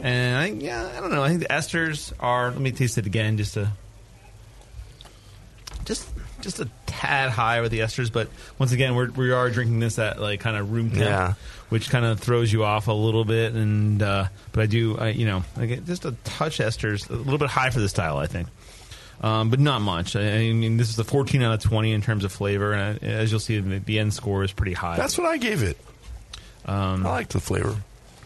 and 0.02 0.36
I 0.36 0.46
yeah, 0.46 0.90
I 0.96 1.00
don't 1.00 1.10
know. 1.10 1.22
I 1.22 1.28
think 1.28 1.40
the 1.40 1.48
esters 1.48 2.12
are. 2.20 2.50
Let 2.50 2.60
me 2.60 2.72
taste 2.72 2.98
it 2.98 3.06
again, 3.06 3.36
just 3.36 3.54
to 3.54 3.70
just 5.84 6.08
just 6.48 6.60
a 6.60 6.68
tad 6.86 7.30
high 7.30 7.60
with 7.60 7.70
the 7.70 7.80
esters, 7.80 8.12
but 8.12 8.28
once 8.58 8.72
again, 8.72 8.94
we're, 8.94 9.10
we 9.10 9.30
are 9.32 9.50
drinking 9.50 9.78
this 9.80 9.98
at 9.98 10.20
like 10.20 10.40
kind 10.40 10.56
of 10.56 10.72
room 10.72 10.90
temp, 10.90 11.02
Yeah. 11.02 11.34
which 11.68 11.90
kind 11.90 12.04
of 12.04 12.18
throws 12.20 12.52
you 12.52 12.64
off 12.64 12.88
a 12.88 12.92
little 12.92 13.24
bit. 13.24 13.54
And 13.54 14.02
uh, 14.02 14.28
but 14.52 14.62
I 14.62 14.66
do, 14.66 14.96
I, 14.98 15.08
you 15.10 15.26
know, 15.26 15.44
I 15.56 15.66
get 15.66 15.84
just 15.86 16.04
a 16.04 16.12
touch 16.24 16.58
esters, 16.58 17.08
a 17.10 17.14
little 17.14 17.38
bit 17.38 17.48
high 17.50 17.70
for 17.70 17.80
the 17.80 17.88
style, 17.88 18.16
I 18.18 18.26
think, 18.26 18.48
um, 19.20 19.50
but 19.50 19.60
not 19.60 19.80
much. 19.82 20.16
I, 20.16 20.20
I 20.20 20.52
mean, 20.52 20.76
this 20.76 20.88
is 20.90 20.98
a 20.98 21.04
14 21.04 21.42
out 21.42 21.54
of 21.54 21.60
20 21.62 21.92
in 21.92 22.02
terms 22.02 22.24
of 22.24 22.32
flavor, 22.32 22.72
and 22.72 22.98
I, 23.02 23.06
as 23.06 23.30
you'll 23.30 23.40
see, 23.40 23.58
the, 23.60 23.78
the 23.78 23.98
end 23.98 24.14
score 24.14 24.42
is 24.44 24.52
pretty 24.52 24.74
high. 24.74 24.96
That's 24.96 25.16
what 25.18 25.26
I 25.26 25.36
gave 25.36 25.62
it. 25.62 25.76
Um, 26.66 27.06
I 27.06 27.10
like 27.10 27.28
the 27.28 27.40
flavor. 27.40 27.76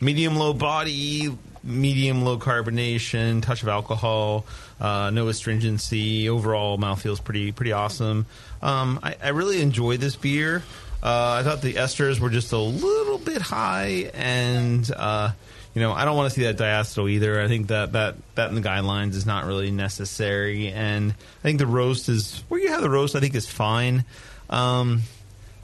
medium 0.00 0.36
low 0.36 0.52
body, 0.52 1.36
medium 1.64 2.24
low 2.24 2.38
carbonation, 2.38 3.42
touch 3.42 3.62
of 3.62 3.68
alcohol, 3.68 4.46
uh, 4.80 5.10
no 5.10 5.28
astringency. 5.28 6.28
Overall, 6.28 6.78
mouth 6.78 7.00
feels 7.00 7.20
pretty 7.20 7.52
pretty 7.52 7.72
awesome. 7.72 8.26
Um, 8.60 9.00
I, 9.02 9.16
I 9.22 9.28
really 9.30 9.60
enjoy 9.60 9.96
this 9.96 10.16
beer. 10.16 10.62
Uh, 11.02 11.38
I 11.40 11.42
thought 11.42 11.62
the 11.62 11.74
esters 11.74 12.20
were 12.20 12.30
just 12.30 12.52
a 12.52 12.58
little 12.58 13.18
bit 13.18 13.42
high, 13.42 14.10
and 14.14 14.88
uh, 14.94 15.32
you 15.74 15.80
know 15.82 15.92
I 15.92 16.04
don't 16.04 16.16
want 16.16 16.32
to 16.32 16.38
see 16.38 16.44
that 16.44 16.56
diacetyl 16.56 17.10
either. 17.10 17.40
I 17.40 17.48
think 17.48 17.68
that 17.68 17.92
that 17.92 18.16
that 18.34 18.48
in 18.48 18.54
the 18.54 18.60
guidelines 18.60 19.14
is 19.14 19.26
not 19.26 19.46
really 19.46 19.70
necessary, 19.70 20.68
and 20.68 21.12
I 21.12 21.42
think 21.42 21.58
the 21.58 21.66
roast 21.66 22.08
is 22.08 22.42
where 22.48 22.60
you 22.60 22.68
have 22.68 22.82
the 22.82 22.90
roast. 22.90 23.16
I 23.16 23.20
think 23.20 23.34
is 23.34 23.48
fine. 23.48 24.04
Um, 24.48 25.02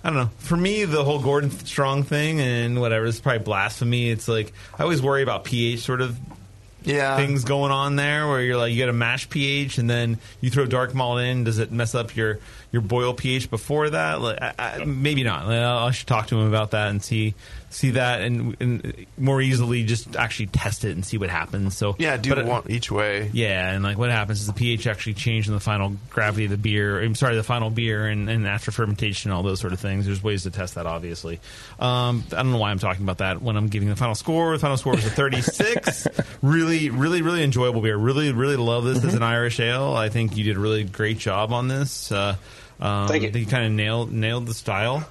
I 0.05 0.11
don't 0.11 0.17
know. 0.17 0.31
For 0.39 0.57
me, 0.57 0.85
the 0.85 1.03
whole 1.05 1.19
Gordon 1.21 1.51
Strong 1.51 2.05
thing 2.05 2.41
and 2.41 2.81
whatever 2.81 3.05
is 3.07 3.21
probably 3.21 3.41
blasphemy. 3.41 4.11
It's 4.11 4.29
like 4.29 4.53
I 4.79 4.83
always 4.85 5.03
worry 5.03 5.23
about 5.23 5.45
pH 5.45 5.81
sort 5.81 6.01
of 6.01 6.17
Yeah. 6.85 7.17
things 7.17 7.45
going 7.45 7.73
on 7.73 7.97
there 7.97 8.29
where 8.29 8.41
you're 8.41 8.57
like 8.57 8.73
you 8.73 8.79
got 8.79 8.89
a 8.89 8.93
mash 8.95 9.29
pH 9.29 9.77
and 9.79 9.91
then 9.91 10.19
you 10.41 10.51
throw 10.51 10.67
dark 10.67 10.95
malt 10.95 11.21
in. 11.21 11.43
Does 11.45 11.59
it 11.59 11.73
mess 11.73 11.95
up 11.97 12.15
your 12.15 12.39
your 12.73 12.83
boil 12.83 13.15
pH 13.15 13.51
before 13.51 13.91
that? 13.91 14.21
Like, 14.21 14.41
I, 14.41 14.55
I, 14.59 14.85
maybe 14.85 15.25
not. 15.25 15.47
I 15.49 15.91
should 15.91 16.07
talk 16.07 16.29
to 16.29 16.39
him 16.39 16.47
about 16.47 16.73
that 16.73 16.89
and 16.89 17.03
see 17.03 17.35
see 17.71 17.91
that 17.91 18.23
and, 18.23 18.57
and 18.61 19.07
more 19.19 19.43
easily 19.43 19.85
just 19.85 20.17
actually 20.17 20.47
test 20.47 20.85
it 20.87 20.93
and 20.93 21.05
see 21.05 21.19
what 21.19 21.29
happens. 21.29 21.77
So 21.77 21.97
Yeah, 21.99 22.17
do 22.17 22.31
but, 22.31 22.39
uh, 22.39 22.47
one 22.47 22.63
each 22.71 22.91
way. 22.91 23.31
yeah, 23.33 23.71
and 23.73 23.85
like 23.85 23.99
what 23.99 24.11
happens 24.11 24.41
is 24.41 24.47
the 24.47 24.55
pH 24.55 24.87
actually 24.87 25.15
changed 25.15 25.49
in 25.49 25.55
the 25.55 25.61
final 25.61 25.93
gravity 26.09 26.47
of 26.47 26.51
the 26.51 26.57
beer. 26.57 27.03
I'm 27.03 27.15
sorry, 27.15 27.37
the 27.37 27.43
final 27.43 27.69
beer, 27.71 28.07
and, 28.07 28.29
and 28.31 28.47
after 28.47 28.71
fermentation, 28.71 29.31
all 29.33 29.43
those 29.43 29.61
sort 29.61 29.73
of 29.73 29.81
things. 29.81 30.07
There's 30.07 30.23
ways 30.23 30.45
to 30.45 30.51
test 30.51 30.77
that, 30.77 30.87
obviously. 30.87 31.41
Um, 31.79 32.25
I 32.33 32.37
don't 32.37 32.53
know 32.53 32.59
why 32.59 32.71
I'm 32.71 32.79
talking 32.79 33.03
about 33.03 33.19
that 33.19 33.43
when 33.43 33.57
I'm 33.57 33.69
giving 33.69 33.89
the 33.89 33.97
final 33.97 34.15
score. 34.15 34.53
The 34.53 34.59
final 34.59 34.77
score 34.79 34.95
was 34.95 35.05
a 35.05 35.11
36. 35.11 36.09
really, 36.43 36.89
really, 36.91 37.23
really 37.23 37.43
enjoyable 37.43 37.83
beer. 37.83 37.97
Really, 37.97 38.33
really 38.33 38.57
love 38.57 38.85
this 38.85 39.05
as 39.05 39.15
an 39.15 39.23
Irish 39.23 39.61
ale. 39.61 39.93
I 39.95 40.09
think 40.09 40.37
you 40.37 40.45
did 40.45 40.57
a 40.57 40.61
really 40.61 40.85
great 40.85 41.19
job 41.19 41.53
on 41.53 41.69
this. 41.69 42.11
Uh, 42.11 42.37
um, 42.81 43.09
Thank 43.09 43.23
you. 43.23 43.29
I 43.29 43.33
think 43.33 43.47
you 43.47 43.51
kind 43.51 43.67
of 43.67 43.73
nailed 43.73 44.13
nailed 44.13 44.47
the 44.47 44.55
style. 44.55 45.09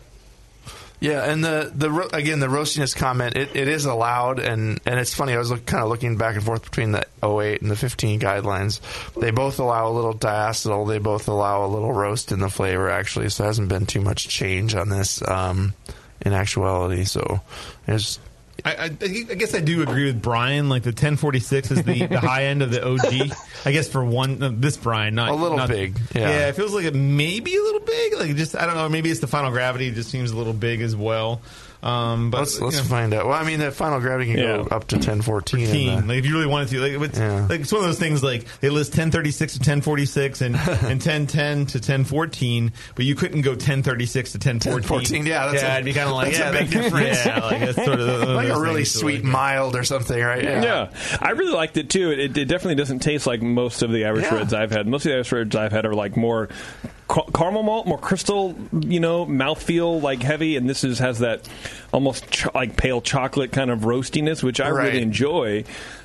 Yeah, 0.99 1.29
and 1.31 1.43
the 1.43 1.71
the 1.73 1.91
ro- 1.91 2.09
again 2.11 2.39
the 2.39 2.47
roastiness 2.47 2.95
comment 2.95 3.35
it, 3.35 3.55
it 3.55 3.67
is 3.67 3.85
allowed 3.85 4.39
and 4.39 4.79
and 4.83 4.99
it's 4.99 5.13
funny 5.13 5.33
I 5.33 5.37
was 5.37 5.51
look, 5.51 5.63
kind 5.65 5.83
of 5.83 5.89
looking 5.89 6.17
back 6.17 6.35
and 6.35 6.43
forth 6.43 6.63
between 6.63 6.91
the 6.91 7.05
08 7.23 7.61
and 7.61 7.69
the 7.69 7.75
15 7.75 8.19
guidelines. 8.19 8.81
They 9.13 9.29
both 9.29 9.59
allow 9.59 9.89
a 9.89 9.93
little 9.93 10.15
diacetyl. 10.15 10.87
They 10.87 10.97
both 10.97 11.27
allow 11.27 11.65
a 11.65 11.67
little 11.67 11.93
roast 11.93 12.31
in 12.31 12.39
the 12.39 12.49
flavor 12.49 12.89
actually. 12.89 13.29
So 13.29 13.43
there 13.43 13.49
hasn't 13.49 13.69
been 13.69 13.85
too 13.85 14.01
much 14.01 14.27
change 14.27 14.73
on 14.73 14.89
this 14.89 15.21
um, 15.27 15.75
in 16.21 16.33
actuality. 16.33 17.03
So 17.03 17.41
it's 17.85 18.19
I, 18.65 18.75
I, 18.75 18.83
I 18.85 18.87
guess 19.35 19.53
I 19.53 19.59
do 19.59 19.81
agree 19.83 20.05
with 20.05 20.21
Brian. 20.21 20.67
Like 20.69 20.83
the 20.83 20.89
1046 20.89 21.71
is 21.71 21.83
the, 21.83 22.05
the 22.07 22.19
high 22.19 22.45
end 22.45 22.61
of 22.61 22.71
the 22.71 22.85
OG. 22.85 23.31
I 23.65 23.71
guess 23.71 23.87
for 23.87 24.03
one, 24.03 24.39
no, 24.39 24.49
this 24.49 24.77
Brian, 24.77 25.15
not 25.15 25.29
A 25.29 25.33
little 25.35 25.57
not- 25.57 25.69
big, 25.69 25.97
yeah. 26.15 26.29
yeah, 26.29 26.47
it 26.49 26.55
feels 26.55 26.73
like 26.73 26.85
it 26.85 26.95
may 26.95 27.39
be 27.39 27.55
a 27.55 27.61
little 27.61 27.81
big. 27.81 28.13
Like 28.17 28.35
just 28.35 28.55
I 28.55 28.65
don't 28.65 28.75
know. 28.75 28.89
Maybe 28.89 29.09
it's 29.11 29.19
the 29.19 29.27
final 29.27 29.51
gravity. 29.51 29.87
It 29.87 29.93
just 29.95 30.09
seems 30.09 30.31
a 30.31 30.37
little 30.37 30.53
big 30.53 30.81
as 30.81 30.95
well. 30.95 31.41
Um, 31.83 32.31
but 32.31 32.39
Let's 32.39 32.59
let's 32.59 32.75
you 32.77 32.81
know, 32.81 32.87
find 32.87 33.13
out. 33.13 33.27
Well, 33.27 33.35
I 33.35 33.43
mean, 33.43 33.59
the 33.59 33.71
final 33.71 33.99
gravity 33.99 34.31
can 34.31 34.39
Yeah. 34.39 34.57
go 34.57 34.67
up 34.71 34.87
to 34.87 34.95
1014. 34.95 35.59
and, 35.61 35.69
15. 35.69 35.89
uh, 35.89 36.01
Like 36.07 36.17
if 36.17 36.25
you 36.25 36.33
really 36.33 36.47
wanted 36.47 36.69
to, 36.69 36.79
like 36.79 37.09
it's, 37.09 37.19
Yeah. 37.19 37.45
like 37.47 37.59
it's 37.61 37.71
one 37.71 37.81
of 37.81 37.87
those 37.87 37.99
things. 37.99 38.23
Like 38.23 38.45
they 38.61 38.69
list 38.69 38.93
1036 38.93 39.53
to 39.53 39.59
1046 39.59 40.41
and 40.41 40.55
and 40.57 40.99
1010 40.99 41.65
to 41.67 41.77
1014, 41.77 42.71
but 42.95 43.05
you 43.05 43.13
couldn't 43.15 43.41
go 43.41 43.51
1036 43.51 44.31
to 44.31 44.37
1014. 44.37 44.73
1014, 44.73 45.25
yeah, 45.27 45.45
that's 45.51 45.61
yeah, 45.61 45.69
a- 45.69 45.73
it'd 45.75 45.85
be 45.85 45.93
kind 45.93 46.09
of 46.09 46.15
like 46.15 46.33
that's 46.33 46.39
a 46.39 46.53
yeah, 46.53 46.59
big 46.61 46.69
difference. 46.71 47.25
Yeah, 47.25 47.39
like 47.45 47.59
that's 47.59 47.75
sort 47.85 47.99
of 47.99 48.07
the- 48.21 48.25
like 48.33 48.49
a 48.49 48.59
really 48.59 48.83
sweet 48.85 49.23
like, 49.23 49.31
mild 49.31 49.75
or 49.75 49.83
something, 49.83 50.19
right? 50.19 50.43
Yeah, 50.43 50.89
I 51.21 51.29
really 51.31 51.53
liked 51.53 51.77
it 51.77 51.89
too. 51.91 52.09
It, 52.11 52.35
it 52.37 52.45
definitely 52.47 52.75
doesn't 52.75 52.99
taste 52.99 53.27
like 53.27 53.41
most 53.43 53.83
of 53.83 53.91
the 53.91 54.05
Irish 54.05 54.23
Yeah. 54.23 54.35
reds 54.35 54.53
I've 54.53 54.71
had. 54.71 54.87
Most 54.87 55.05
of 55.05 55.09
the 55.09 55.15
Irish 55.15 55.31
reds 55.31 55.55
I've 55.55 55.71
had 55.71 55.85
are 55.85 55.93
like 55.93 56.17
more 56.17 56.47
ca- 56.47 56.89
caramel 57.07 57.63
malt, 57.63 57.87
more 57.87 57.97
crystal, 57.97 58.55
you 58.79 58.99
know, 58.99 59.25
mouthfeel 59.25 60.01
like 60.01 60.21
heavy, 60.21 60.57
and 60.57 60.69
this 60.69 60.83
is 60.83 60.99
has 60.99 61.19
that 61.19 61.47
almost 61.93 62.29
ch- 62.29 62.53
like 62.53 62.75
pale 62.75 63.01
chocolate 63.01 63.51
kind 63.51 63.71
of 63.71 63.79
roastiness, 63.81 64.43
which 64.43 64.59
I 64.59 64.69
Right. 64.69 64.87
really 64.87 65.01
enjoy. 65.01 65.63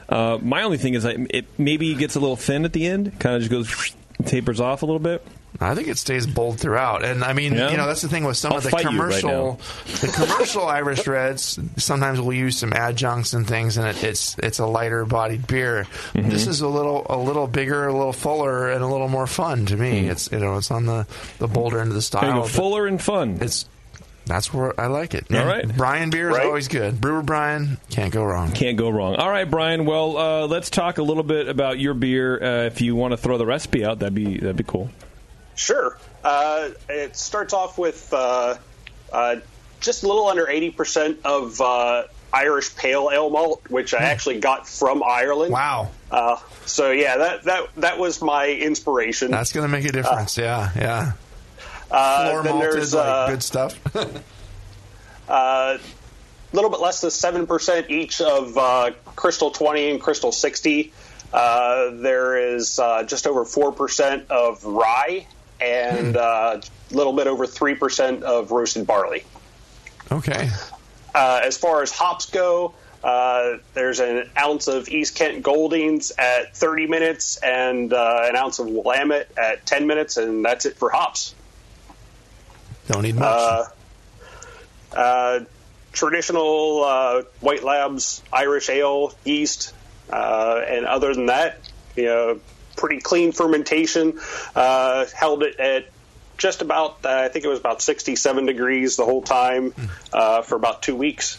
Uh, 0.09 0.39
my 0.43 0.63
only 0.63 0.79
thing 0.79 0.95
is 0.95 1.03
that 1.05 1.17
it 1.31 1.47
maybe 1.59 1.95
gets 1.95 2.15
a 2.17 2.21
little 2.21 2.37
thin 2.37 2.65
at 2.65 2.73
the 2.73 2.87
end, 2.87 3.19
kind 3.19 3.35
of 3.37 3.43
just 3.43 3.51
goes 3.51 3.95
tapers 4.25 4.61
off 4.61 4.83
a 4.83 4.87
little 4.87 4.99
bit. 5.01 5.25
I 5.61 5.75
think 5.75 5.87
it 5.89 5.99
stays 5.99 6.27
bold 6.27 6.59
throughout, 6.59 7.05
and 7.05 7.23
I 7.23 7.35
mean, 7.35 7.53
Yeah? 7.55 7.71
you 7.71 7.77
know, 7.77 7.87
that's 7.87 8.03
the 8.03 8.09
thing 8.09 8.25
with 8.25 8.37
some 8.37 8.53
I'll 8.53 8.59
of 8.59 8.65
the 8.65 8.71
fight 8.71 8.85
you 8.85 8.91
right 8.91 8.97
commercial, 9.21 9.61
the 10.01 10.09
commercial 10.09 10.67
Irish 10.67 11.07
reds. 11.07 11.59
Sometimes 11.77 12.21
we'll 12.21 12.37
use 12.37 12.57
some 12.59 12.73
adjuncts 12.73 13.33
and 13.35 13.47
things, 13.47 13.77
and 13.77 13.87
it, 13.87 14.03
it's 14.03 14.37
it's 14.39 14.59
a 14.59 14.67
lighter 14.67 15.05
bodied 15.05 15.47
beer. 15.47 15.87
Mm-hmm. 16.15 16.31
This 16.31 16.47
is 16.47 16.63
a 16.63 16.69
little 16.69 17.07
a 17.09 17.17
little 17.19 17.47
bigger, 17.47 17.87
a 17.87 17.93
little 17.93 18.13
fuller, 18.15 18.71
and 18.71 18.83
a 18.83 18.87
little 18.89 19.09
more 19.09 19.27
fun 19.27 19.67
to 19.67 19.77
me. 19.77 20.09
It's 20.09 20.33
you 20.33 20.39
know, 20.41 20.57
it's 20.57 20.71
on 20.71 20.87
the 20.87 21.07
the 21.39 21.49
bolder 21.49 21.81
end 21.81 21.89
of 21.91 21.95
the 21.95 22.03
style. 22.03 22.41
go, 22.43 22.47
fuller 22.49 22.87
and 22.87 23.01
fun. 23.01 23.39
It's 23.41 23.67
that's 24.25 24.55
where 24.55 24.79
I 24.81 24.87
like 24.87 25.15
it. 25.15 25.27
All 25.35 25.45
right. 25.45 25.67
Brian 25.77 26.11
beer 26.11 26.31
is 26.31 26.37
Right. 26.37 26.47
always 26.47 26.69
good. 26.69 27.01
Brewer 27.01 27.23
Brian 27.23 27.79
can't 27.91 28.13
go 28.13 28.25
wrong. 28.25 28.53
Can't 28.53 28.79
go 28.79 28.89
wrong. 28.89 29.17
All 29.17 29.29
right, 29.29 29.49
Brian. 29.51 29.85
Well, 29.85 30.17
uh, 30.17 30.47
let's 30.47 30.71
talk 30.71 30.99
a 30.99 31.03
little 31.03 31.25
bit 31.25 31.49
about 31.49 31.79
your 31.81 31.93
beer. 31.95 32.43
Uh, 32.43 32.65
if 32.67 32.81
you 32.81 32.95
want 32.97 33.13
to 33.13 33.17
throw 33.17 33.37
the 33.37 33.47
recipe 33.47 33.85
out, 33.85 33.99
that'd 33.99 34.15
be 34.15 34.39
that'd 34.39 34.57
be 34.57 34.65
cool. 34.65 34.91
Sure. 35.55 35.97
Uh, 36.25 36.71
it 36.89 37.17
starts 37.17 37.53
off 37.53 37.79
with 37.79 38.13
uh, 38.13 38.57
uh, 39.13 39.37
just 39.81 40.03
a 40.05 40.07
little 40.07 40.27
under 40.29 40.47
80% 40.47 41.19
of 41.25 41.61
uh, 41.61 42.05
Irish 42.33 42.75
pale 42.77 43.11
ale 43.13 43.29
malt, 43.29 43.63
which 43.69 43.93
I 43.95 43.99
actually 43.99 44.41
got 44.41 44.67
from 44.69 45.03
Ireland. 45.03 45.53
Wow, 45.53 45.91
Uh, 46.11 46.37
so 46.65 46.91
yeah, 46.91 47.19
that 47.19 47.43
that 47.45 47.75
that 47.77 47.99
was 47.99 48.23
my 48.23 48.49
inspiration. 48.49 49.31
that's 49.31 49.53
going 49.53 49.65
to 49.65 49.69
make 49.73 49.85
a 49.85 49.93
difference. 49.93 50.39
yeah, 50.39 50.71
yeah. 50.77 51.13
uh, 51.91 52.31
Floor 52.31 52.43
then 52.43 52.53
malted, 52.55 52.73
there's 52.73 52.95
like 52.95 53.07
uh, 53.07 53.27
good 53.29 53.43
stuff. 53.43 53.95
a 55.29 55.79
little 56.53 56.71
bit 56.71 56.81
less 56.81 57.01
than 57.03 57.11
seven 57.11 57.47
percent 57.47 57.91
each 57.91 58.21
of 58.23 58.57
uh, 58.57 58.93
Crystal 59.17 59.51
20 59.51 59.91
and 59.91 60.01
Crystal 60.01 60.33
60. 60.33 60.93
Uh, 61.33 61.91
there 61.93 62.55
is 62.55 62.79
uh, 62.79 63.03
just 63.05 63.27
over 63.27 63.45
four 63.45 63.73
percent 63.73 64.31
of 64.31 64.65
rye 64.65 65.27
and 65.63 66.17
uh, 66.17 66.61
a 66.61 66.95
little 66.95 67.13
bit 67.13 67.27
over 67.27 67.47
three 67.47 67.75
percent 67.75 68.23
of 68.23 68.51
roasted 68.51 68.87
barley. 68.87 69.25
okay. 70.11 70.51
Uh, 71.15 71.41
as 71.45 71.59
far 71.59 71.83
as 71.83 71.91
hops 71.93 72.27
go, 72.27 72.75
uh, 73.05 73.59
there's 73.75 74.01
an 74.01 74.31
ounce 74.39 74.69
of 74.69 74.89
East 74.89 75.17
Kent 75.17 75.43
Goldings 75.43 76.13
at 76.17 76.57
30 76.57 76.87
minutes 76.87 77.37
and 77.37 77.93
uh, 77.93 78.27
an 78.29 78.37
ounce 78.37 78.59
of 78.61 78.69
Willamette 78.69 79.31
at 79.37 79.67
10 79.67 79.87
minutes, 79.87 80.17
and 80.17 80.45
that's 80.45 80.67
it 80.67 80.77
for 80.77 80.89
hops. 80.91 81.35
Don't 82.89 83.03
need 83.03 83.17
much. 83.17 83.25
Uh, 83.25 83.65
uh, 84.97 85.41
traditional 85.93 86.85
uh, 86.85 87.23
White 87.41 87.65
Labs 87.65 88.23
Irish 88.33 88.71
ale 88.71 89.13
yeast, 89.25 89.75
uh, 90.11 90.63
and 90.67 90.87
other 90.87 91.15
than 91.15 91.27
that, 91.27 91.59
you 91.97 92.05
know, 92.05 92.41
pretty 92.83 93.01
clean 93.01 93.31
fermentation. 93.31 94.19
Uh, 94.57 95.07
held 95.15 95.45
it 95.45 95.59
at 95.61 95.87
just 96.37 96.63
about, 96.63 96.99
uh, 97.05 97.11
I 97.11 97.29
think 97.29 97.45
it 97.45 97.49
was 97.49 97.61
about 97.61 97.81
67 97.81 98.47
degrees 98.47 98.97
the 98.97 99.05
whole 99.05 99.23
time 99.23 99.73
uh, 100.13 100.43
for 100.43 100.57
about 100.57 100.83
two 100.83 100.97
weeks. 100.97 101.39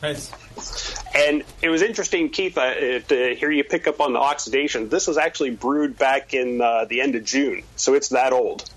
Nice. 0.00 0.30
And 1.12 1.42
it 1.60 1.68
was 1.68 1.82
interesting, 1.82 2.30
Keith, 2.30 2.56
uh, 2.56 3.00
to 3.00 3.34
hear 3.34 3.50
you 3.50 3.64
pick 3.64 3.88
up 3.88 4.00
on 4.00 4.12
the 4.12 4.20
oxidation. 4.20 4.88
This 4.88 5.08
was 5.08 5.18
actually 5.18 5.50
brewed 5.50 5.98
back 5.98 6.32
in 6.32 6.60
uh, 6.60 6.84
the 6.84 7.00
end 7.00 7.16
of 7.16 7.24
June, 7.24 7.64
so 7.74 7.94
it's 7.94 8.10
that 8.10 8.32
old. 8.32 8.70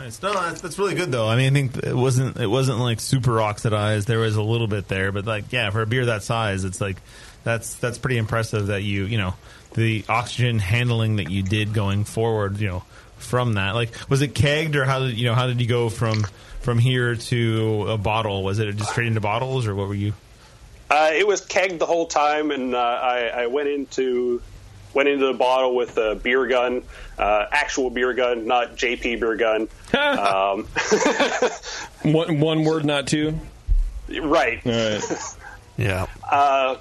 Nice. 0.00 0.22
No, 0.22 0.32
that's, 0.32 0.62
that's 0.62 0.78
really 0.78 0.94
good 0.94 1.12
though. 1.12 1.28
I 1.28 1.36
mean, 1.36 1.52
I 1.52 1.54
think 1.54 1.76
it 1.76 1.94
wasn't 1.94 2.38
it 2.38 2.46
wasn't 2.46 2.78
like 2.78 3.00
super 3.00 3.40
oxidized. 3.40 4.08
There 4.08 4.20
was 4.20 4.36
a 4.36 4.42
little 4.42 4.66
bit 4.66 4.88
there, 4.88 5.12
but 5.12 5.26
like 5.26 5.52
yeah, 5.52 5.68
for 5.70 5.82
a 5.82 5.86
beer 5.86 6.06
that 6.06 6.22
size, 6.22 6.64
it's 6.64 6.80
like 6.80 6.96
that's 7.44 7.74
that's 7.74 7.98
pretty 7.98 8.16
impressive 8.16 8.68
that 8.68 8.82
you 8.82 9.04
you 9.04 9.18
know 9.18 9.34
the 9.74 10.04
oxygen 10.08 10.58
handling 10.58 11.16
that 11.16 11.30
you 11.30 11.42
did 11.42 11.72
going 11.74 12.04
forward. 12.04 12.58
You 12.58 12.68
know 12.68 12.82
from 13.18 13.54
that, 13.54 13.74
like 13.74 13.90
was 14.08 14.22
it 14.22 14.34
kegged 14.34 14.76
or 14.76 14.84
how 14.84 15.00
did 15.00 15.18
you 15.18 15.26
know 15.26 15.34
how 15.34 15.46
did 15.46 15.60
you 15.60 15.66
go 15.66 15.88
from 15.88 16.24
from 16.60 16.78
here 16.78 17.14
to 17.14 17.86
a 17.88 17.98
bottle? 17.98 18.42
Was 18.42 18.58
it 18.58 18.74
just 18.76 18.90
straight 18.90 19.06
into 19.08 19.20
bottles 19.20 19.66
or 19.66 19.74
what 19.74 19.88
were 19.88 19.94
you? 19.94 20.12
Uh, 20.90 21.10
it 21.12 21.26
was 21.26 21.40
kegged 21.46 21.78
the 21.78 21.86
whole 21.86 22.06
time, 22.06 22.50
and 22.50 22.74
uh, 22.74 22.78
I, 22.78 23.28
I 23.42 23.46
went 23.46 23.68
into 23.68 24.42
went 24.92 25.08
into 25.08 25.26
the 25.26 25.34
bottle 25.34 25.76
with 25.76 25.96
a 25.98 26.16
beer 26.16 26.46
gun, 26.46 26.82
uh, 27.16 27.46
actual 27.52 27.90
beer 27.90 28.12
gun, 28.12 28.46
not 28.46 28.76
JP 28.76 29.20
beer 29.20 29.36
gun. 29.36 29.68
um, 29.94 30.66
One, 32.12 32.40
one 32.40 32.64
word, 32.64 32.84
not 32.84 33.06
two. 33.06 33.38
right. 34.08 34.60
All 34.66 34.72
right. 34.72 35.34
yeah. 35.76 36.06
Uh, 36.28 36.76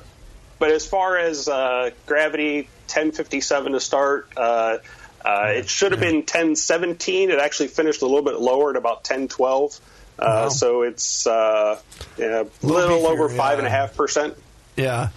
but 0.58 0.72
as 0.72 0.88
far 0.88 1.18
as 1.18 1.48
uh, 1.48 1.92
gravity, 2.06 2.70
1057 2.90 3.72
to 3.74 3.80
start. 3.80 4.30
Uh, 4.36 4.78
uh, 5.24 5.52
it 5.56 5.70
should 5.70 5.92
have 5.92 6.02
been 6.02 6.18
1017. 6.18 7.30
It 7.30 7.40
actually 7.40 7.68
finished 7.68 8.02
a 8.02 8.06
little 8.06 8.24
bit 8.24 8.40
lower 8.40 8.72
at 8.72 8.76
about 8.78 8.98
1012. 9.10 9.80
Uh, 10.18 10.24
Wow. 10.26 10.50
So 10.50 10.82
it's 10.82 11.26
uh, 11.28 11.80
yeah, 12.18 12.26
a 12.26 12.66
Little 12.66 12.98
little 12.98 13.08
over 13.08 13.30
beefier, 13.30 13.38
five 13.38 13.58
and 13.60 13.68
a 13.68 13.70
yeah. 13.70 13.76
half 13.78 13.96
percent. 13.96 14.34
Yeah. 14.76 15.10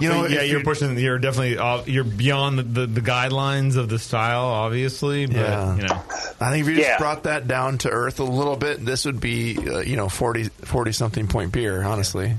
You 0.00 0.08
know, 0.08 0.26
yeah, 0.26 0.42
if 0.42 0.50
you're 0.50 0.62
pushing. 0.62 0.96
You're 0.98 1.18
definitely 1.18 1.58
off, 1.58 1.88
you're 1.88 2.04
beyond 2.04 2.58
the, 2.58 2.62
the, 2.62 2.86
the 2.86 3.00
guidelines 3.00 3.76
of 3.76 3.88
the 3.88 3.98
style, 3.98 4.44
obviously. 4.46 5.26
But 5.26 5.36
Yeah. 5.36 5.76
you 5.76 5.82
know, 5.82 6.02
I 6.40 6.50
think 6.50 6.62
if 6.62 6.68
you 6.70 6.76
just 6.76 6.88
Yeah. 6.88 6.98
brought 6.98 7.24
that 7.24 7.48
down 7.48 7.78
to 7.78 7.90
earth 7.90 8.20
a 8.20 8.24
little 8.24 8.54
bit, 8.56 8.84
this 8.84 9.04
would 9.06 9.20
be, 9.20 9.56
uh, 9.58 9.78
you 9.80 9.96
know, 9.96 10.08
40, 10.08 10.44
40 10.64 10.92
something 10.92 11.26
point 11.26 11.50
beer, 11.52 11.82
honestly. 11.82 12.34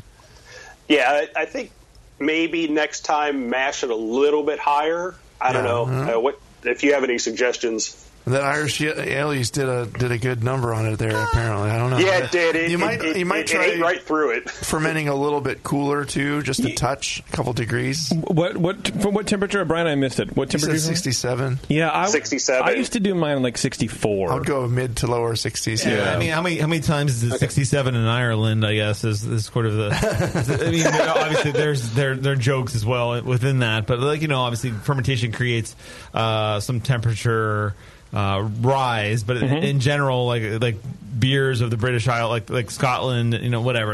Yeah, 0.87 1.09
I, 1.35 1.41
I 1.41 1.45
think 1.45 1.71
maybe 2.19 2.67
next 2.67 3.01
time 3.01 3.49
mash 3.49 3.83
it 3.83 3.89
a 3.89 3.95
little 3.95 4.43
bit 4.43 4.59
higher. 4.59 5.15
I 5.39 5.53
don't 5.53 5.63
know 5.63 5.85
uh-huh. 5.85 6.17
uh, 6.17 6.19
what 6.19 6.39
if 6.63 6.83
you 6.83 6.93
have 6.93 7.03
any 7.03 7.17
suggestions. 7.17 8.08
That 8.29 8.43
Irish 8.43 8.79
Alies 8.79 9.51
did 9.51 9.67
a 9.67 9.85
did 9.87 10.11
a 10.11 10.17
good 10.17 10.43
number 10.43 10.73
on 10.73 10.85
it 10.85 10.97
there. 10.97 11.15
Apparently, 11.15 11.69
I 11.71 11.77
don't 11.77 11.89
know. 11.89 11.97
Yeah, 11.97 12.25
it 12.25 12.31
did. 12.31 12.55
It, 12.55 12.69
you 12.69 12.77
it- 12.77 12.79
might 12.79 13.03
it, 13.03 13.17
you 13.17 13.25
might 13.25 13.39
it, 13.41 13.47
try 13.47 13.65
it 13.65 13.73
ate 13.75 13.81
right 13.81 14.01
through 14.01 14.31
it. 14.37 14.49
fermenting 14.49 15.07
a 15.07 15.15
little 15.15 15.41
bit 15.41 15.63
cooler 15.63 16.05
too, 16.05 16.41
just 16.43 16.59
a 16.59 16.73
touch, 16.73 17.23
a 17.27 17.35
couple 17.35 17.53
degrees. 17.53 18.13
What 18.13 18.55
what 18.57 18.87
from 19.01 19.13
what 19.15 19.25
temperature, 19.27 19.65
Brian? 19.65 19.87
I 19.87 19.95
missed 19.95 20.19
it. 20.19 20.35
What 20.37 20.51
temperature? 20.51 20.77
sixty 20.77 21.11
seven. 21.11 21.59
Yeah, 21.67 21.89
I, 21.91 22.07
67. 22.07 22.67
I 22.67 22.73
used 22.73 22.93
to 22.93 22.99
do 22.99 23.15
mine 23.15 23.41
like 23.41 23.57
sixty 23.57 23.87
four. 23.87 24.31
I 24.31 24.35
would 24.35 24.45
go 24.45 24.67
mid 24.67 24.97
to 24.97 25.07
lower 25.07 25.35
sixties. 25.35 25.85
Yeah, 25.85 26.13
I 26.13 26.19
mean, 26.19 26.29
how 26.29 26.41
many 26.41 26.59
how 26.59 26.67
many 26.67 26.81
times 26.81 27.23
is 27.23 27.33
it 27.33 27.39
67 27.39 27.95
in 27.95 28.05
Ireland? 28.05 28.65
I 28.65 28.75
guess 28.75 29.03
is, 29.03 29.23
is 29.23 29.45
sort 29.45 29.65
of 29.65 29.73
the. 29.73 29.89
I 30.67 30.71
mean, 30.71 30.85
obviously 30.85 31.51
there's 31.51 31.89
there 31.91 32.15
there 32.15 32.33
are 32.33 32.35
jokes 32.35 32.75
as 32.75 32.85
well 32.85 33.21
within 33.23 33.59
that, 33.59 33.87
but 33.87 33.99
like 33.99 34.21
you 34.21 34.27
know, 34.27 34.41
obviously 34.41 34.71
fermentation 34.71 35.31
creates 35.31 35.75
uh, 36.13 36.59
some 36.59 36.81
temperature 36.81 37.73
uh, 38.13 38.47
rise, 38.61 39.23
but 39.23 39.37
in 39.37 39.79
general, 39.79 40.25
like 40.27 40.61
like 40.61 40.75
beers 41.19 41.59
of 41.59 41.69
the 41.69 41.75
British 41.75 42.07
Isle, 42.07 42.29
like 42.29 42.49
like 42.49 42.71
Scotland, 42.71 43.33
you 43.33 43.49
know, 43.49 43.61
whatever. 43.61 43.93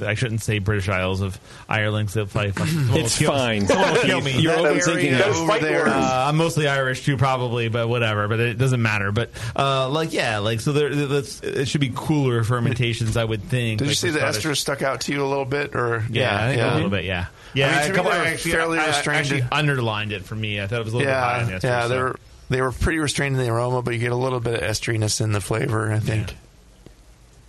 I 0.00 0.14
shouldn't 0.14 0.42
say 0.42 0.58
British 0.58 0.88
Isles 0.88 1.20
of 1.20 1.38
Ireland, 1.68 2.08
because 2.08 2.32
they'll 2.32 2.50
probably 2.50 3.00
It's 3.00 3.18
kill- 3.18 3.30
fine. 3.32 3.66
Someone 3.66 3.92
will 3.94 4.00
kill 4.02 4.20
me. 4.20 4.40
You're 4.40 4.54
overthinking 4.56 5.18
it. 5.18 5.22
Over 5.24 5.58
there. 5.60 5.86
Uh, 5.86 6.28
I'm 6.28 6.36
mostly 6.36 6.66
Irish 6.68 7.04
too, 7.04 7.16
probably, 7.16 7.68
but 7.68 7.88
whatever. 7.88 8.26
But 8.28 8.40
it 8.40 8.58
doesn't 8.58 8.82
matter. 8.82 9.12
But 9.12 9.30
uh, 9.54 9.88
like, 9.90 10.12
yeah, 10.12 10.38
like 10.38 10.60
so. 10.60 10.72
There, 10.72 10.92
that's, 10.94 11.40
it 11.42 11.68
should 11.68 11.80
be 11.80 11.92
cooler 11.94 12.42
fermentations, 12.44 13.16
I 13.16 13.24
would 13.24 13.42
think. 13.44 13.78
Did 13.78 13.88
you 13.88 13.94
see 13.94 14.10
the 14.10 14.18
Scottish- 14.18 14.36
ester 14.38 14.54
stuck 14.56 14.82
out 14.82 15.02
to 15.02 15.12
you 15.12 15.24
a 15.24 15.28
little 15.28 15.44
bit, 15.44 15.74
or 15.76 16.04
Yeah, 16.10 16.36
I 16.44 16.48
think 16.48 16.62
a 16.62 16.74
little 16.74 16.90
bit. 16.90 17.04
Yeah, 17.04 17.26
yeah. 17.54 17.68
I 17.68 17.70
mean, 17.70 17.78
to 17.78 17.84
a 17.84 17.88
me, 17.90 17.94
couple- 17.96 18.10
they're 18.10 18.26
actually, 18.26 18.50
fairly 18.50 18.78
I- 18.78 18.86
I 18.86 19.14
actually 19.14 19.44
underlined 19.52 20.12
it 20.12 20.24
for 20.24 20.34
me. 20.34 20.60
I 20.60 20.66
thought 20.66 20.80
it 20.80 20.84
was 20.84 20.94
a 20.94 20.96
little 20.98 21.12
bit 21.12 21.18
high 21.18 21.40
on 21.40 21.46
the 21.46 21.52
Yeah, 21.52 21.58
yeah, 21.62 21.82
so- 21.82 21.88
they 21.88 21.98
were 21.98 22.16
they 22.48 22.60
were 22.60 22.72
pretty 22.72 22.98
restrained 22.98 23.36
in 23.36 23.42
the 23.42 23.50
aroma, 23.52 23.82
but 23.82 23.94
you 23.94 24.00
get 24.00 24.12
a 24.12 24.16
little 24.16 24.40
bit 24.40 24.54
of 24.54 24.60
esteriness 24.62 25.20
in 25.20 25.32
the 25.32 25.40
flavor. 25.40 25.92
I 25.92 25.98
think. 25.98 26.34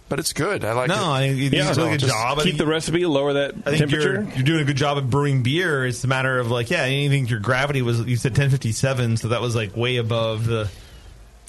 but 0.09 0.19
it's 0.19 0.33
good. 0.33 0.63
I 0.65 0.73
like 0.73 0.87
No, 0.87 0.95
it. 0.95 1.07
I 1.07 1.27
think 1.27 1.37
you 1.37 1.49
yeah, 1.51 1.73
do 1.73 1.85
a 1.85 1.89
good 1.89 1.99
job. 1.99 2.39
Keep 2.39 2.57
the 2.57 2.65
recipe, 2.65 3.05
lower 3.05 3.33
that 3.33 3.55
I 3.65 3.69
think 3.71 3.77
temperature. 3.79 4.13
You're, 4.23 4.33
you're 4.35 4.43
doing 4.43 4.61
a 4.61 4.65
good 4.65 4.77
job 4.77 4.97
of 4.97 5.09
brewing 5.09 5.43
beer. 5.43 5.85
It's 5.85 6.03
a 6.03 6.07
matter 6.07 6.39
of 6.39 6.49
like, 6.49 6.69
yeah, 6.69 6.83
anything 6.83 7.27
your 7.27 7.39
gravity 7.39 7.81
was. 7.81 7.99
You 8.05 8.15
said 8.15 8.31
1057, 8.31 9.17
so 9.17 9.27
that 9.29 9.41
was 9.41 9.55
like 9.55 9.75
way 9.75 9.97
above 9.97 10.45
the. 10.45 10.69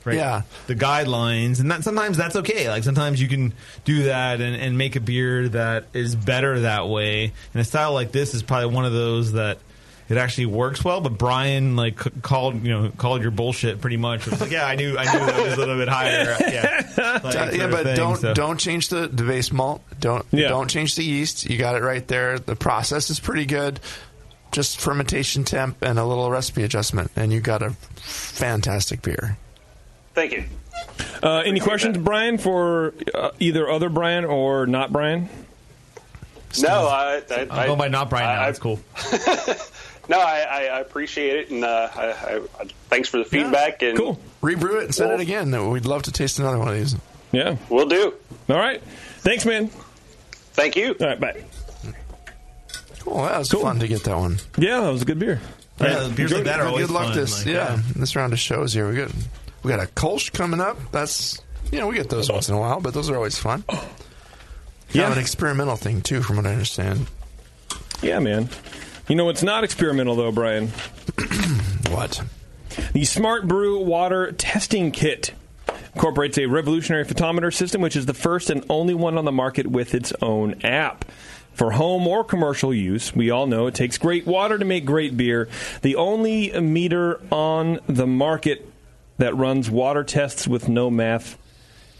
Right, 0.05 0.17
Yeah. 0.17 0.43
the 0.69 0.77
guidelines, 0.77 1.61
and 1.61 1.71
that 1.73 1.83
sometimes 1.85 2.17
that's 2.17 2.37
okay. 2.37 2.69
Like 2.71 2.85
sometimes 2.85 3.21
you 3.21 3.29
can 3.29 3.53
do 3.85 4.05
that 4.05 4.41
and, 4.41 4.55
and 4.57 4.79
make 4.79 4.97
a 4.97 5.01
beer 5.01 5.49
that 5.51 5.87
is 5.93 6.15
better 6.15 6.61
that 6.61 6.89
way. 6.89 7.33
And 7.53 7.61
a 7.61 7.65
style 7.65 7.93
like 7.93 8.13
this 8.13 8.33
is 8.33 8.43
probably 8.43 8.75
one 8.75 8.85
of 8.87 8.93
those 8.93 9.33
that 9.33 9.59
it 10.09 10.17
actually 10.17 10.47
works 10.47 10.85
well. 10.85 11.01
But 11.01 11.19
Brian 11.19 11.77
like 11.77 12.03
c- 12.03 12.11
called 12.23 12.63
you 12.65 12.71
know 12.71 12.91
called 12.97 13.23
your 13.23 13.31
bullshit 13.31 13.81
pretty 13.81 13.97
much. 13.97 14.27
It 14.27 14.31
was 14.33 14.41
like, 14.41 14.51
yeah, 14.51 14.67
I 14.67 14.75
knew 14.77 14.97
I 14.99 15.05
knew 15.05 15.27
that 15.27 15.43
was 15.43 15.53
a 15.55 15.57
little 15.57 15.77
bit 15.77 15.89
higher. 15.89 16.37
Yeah, 16.41 17.21
Like, 17.23 17.37
Uh, 17.37 17.51
yeah, 17.53 17.67
but 17.69 17.85
thing, 17.85 17.97
don't 17.97 18.17
so. 18.17 18.35
don't 18.35 18.59
change 18.59 18.89
the, 18.89 19.07
the 19.09 19.23
base 19.25 19.53
malt. 19.53 19.83
Don't 20.01 20.25
Yeah. 20.31 20.49
don't 20.49 20.69
change 20.69 20.95
the 20.97 21.05
yeast. 21.05 21.49
You 21.49 21.59
got 21.59 21.77
it 21.77 21.83
right 21.83 22.07
there. 22.09 22.39
The 22.39 22.57
process 22.57 23.11
is 23.11 23.21
pretty 23.21 23.45
good. 23.47 23.81
Just 24.51 24.81
fermentation 24.81 25.45
temp 25.45 25.77
and 25.83 25.99
a 25.99 26.05
little 26.07 26.31
recipe 26.31 26.63
adjustment, 26.63 27.11
and 27.17 27.31
you 27.33 27.41
got 27.41 27.63
a 27.63 27.71
fantastic 27.97 29.03
beer. 29.03 29.37
Thank 30.15 30.33
you. 30.33 30.45
Uh, 31.23 31.43
any 31.45 31.61
questions, 31.61 31.99
Brian, 31.99 32.39
for 32.39 32.95
uh, 33.15 33.31
either 33.39 33.69
other 33.69 33.89
Brian 33.91 34.25
or 34.25 34.67
not 34.67 34.91
Brian? 34.91 35.29
No, 36.63 36.69
I, 36.89 37.21
I, 37.31 37.47
I'm 37.51 37.67
going 37.67 37.79
by 37.79 37.89
not 37.89 38.09
Brian 38.09 38.27
now. 38.37 38.43
I- 38.45 38.49
It's 38.49 38.59
cool. 38.59 38.81
No, 40.09 40.19
I, 40.19 40.39
I 40.41 40.61
I 40.67 40.81
appreciate 40.81 41.37
it, 41.37 41.51
and 41.51 41.65
uh, 41.65 41.91
I, 41.95 42.03
I, 42.07 42.37
I, 42.61 42.65
thanks 42.89 43.09
for 43.11 43.19
the 43.19 43.25
feedback. 43.27 43.83
And 43.83 43.97
Cool. 43.99 44.19
Rebrew 44.41 44.79
it 44.79 44.85
and 44.85 44.95
send 44.95 45.11
Well- 45.11 45.21
it 45.21 45.23
again. 45.23 45.71
We'd 45.71 45.85
love 45.87 46.05
to 46.05 46.13
taste 46.13 46.39
another 46.39 46.59
one 46.59 46.69
of 46.69 46.75
these. 46.75 46.97
Yeah. 47.33 47.57
we'll 47.69 47.89
do. 47.89 48.15
All 48.49 48.57
right. 48.57 48.83
Thanks, 49.19 49.45
man. 49.45 49.69
Thank 50.55 50.77
you. 50.77 50.97
All 50.99 51.07
right. 51.07 51.21
Bye. 51.21 51.45
Cool. 53.01 53.23
That 53.23 53.39
was 53.39 53.51
Cool. 53.51 53.61
fun 53.63 53.79
to 53.81 53.89
get 53.89 54.05
that 54.05 54.17
one. 54.17 54.39
Yeah, 54.57 54.81
that 54.81 54.91
was 54.93 55.03
a 55.03 55.05
good 55.05 55.19
beer. 55.19 55.41
Yeah, 55.81 56.01
the 56.05 56.15
beers 56.15 56.33
like 56.33 56.45
that 56.45 56.59
are 56.61 56.65
Good, 56.65 56.69
always 56.71 56.87
good 56.87 56.95
luck 56.95 57.05
fun. 57.09 57.17
this. 57.17 57.45
like, 57.47 57.55
yeah, 57.55 57.79
this 57.95 58.17
round 58.17 58.33
of 58.33 58.39
shows 58.41 58.73
here. 58.73 58.89
We 58.89 58.97
got 58.97 59.11
we 59.63 59.69
got 59.71 59.81
a 59.81 59.87
Kolsch 59.87 60.33
coming 60.33 60.61
up. 60.61 60.77
That's 60.91 61.41
you 61.71 61.79
know 61.79 61.87
we 61.87 61.95
get 61.95 62.09
those 62.09 62.31
once 62.33 62.49
in 62.49 62.55
a 62.55 62.59
while, 62.59 62.81
but 62.81 62.95
those 62.95 63.09
are 63.11 63.15
always 63.17 63.39
fun. 63.39 63.63
Kind 63.63 63.83
Yeah. 64.93 65.07
of 65.07 65.13
an 65.13 65.19
experimental 65.19 65.77
thing 65.77 66.01
too, 66.03 66.23
from 66.23 66.37
what 66.37 66.47
I 66.47 66.53
understand. 66.53 67.07
Yeah, 68.03 68.19
man. 68.19 68.49
You 69.09 69.15
know 69.15 69.25
what's 69.25 69.43
not 69.43 69.65
experimental 69.65 70.17
though, 70.17 70.33
Brian? 70.33 70.71
What? 71.89 72.23
The 72.93 73.07
Smart 73.07 73.49
Brew 73.49 73.83
Water 73.83 74.31
Testing 74.33 74.93
Kit 74.93 75.33
incorporates 75.95 76.37
a 76.37 76.45
revolutionary 76.45 77.07
photometer 77.07 77.53
system, 77.53 77.81
which 77.81 77.97
is 77.97 78.05
the 78.05 78.15
first 78.15 78.51
and 78.51 78.65
only 78.69 78.93
one 78.93 79.17
on 79.17 79.25
the 79.25 79.33
market 79.33 79.67
with 79.67 79.95
its 79.95 80.13
own 80.21 80.63
app. 80.63 81.07
For 81.55 81.73
home 81.73 82.07
or 82.07 82.23
commercial 82.23 82.75
use, 82.75 83.17
we 83.17 83.31
all 83.31 83.47
know 83.47 83.67
it 83.67 83.75
takes 83.75 83.97
great 83.97 84.27
water 84.27 84.59
to 84.59 84.65
make 84.67 84.85
great 84.85 85.17
beer. 85.17 85.49
The 85.81 85.97
only 85.97 86.53
meter 86.61 87.21
on 87.33 87.81
the 87.87 88.07
market 88.07 88.71
that 89.17 89.35
runs 89.35 89.71
water 89.71 90.05
tests 90.05 90.47
with 90.47 90.69
no 90.69 90.91
math 90.91 91.39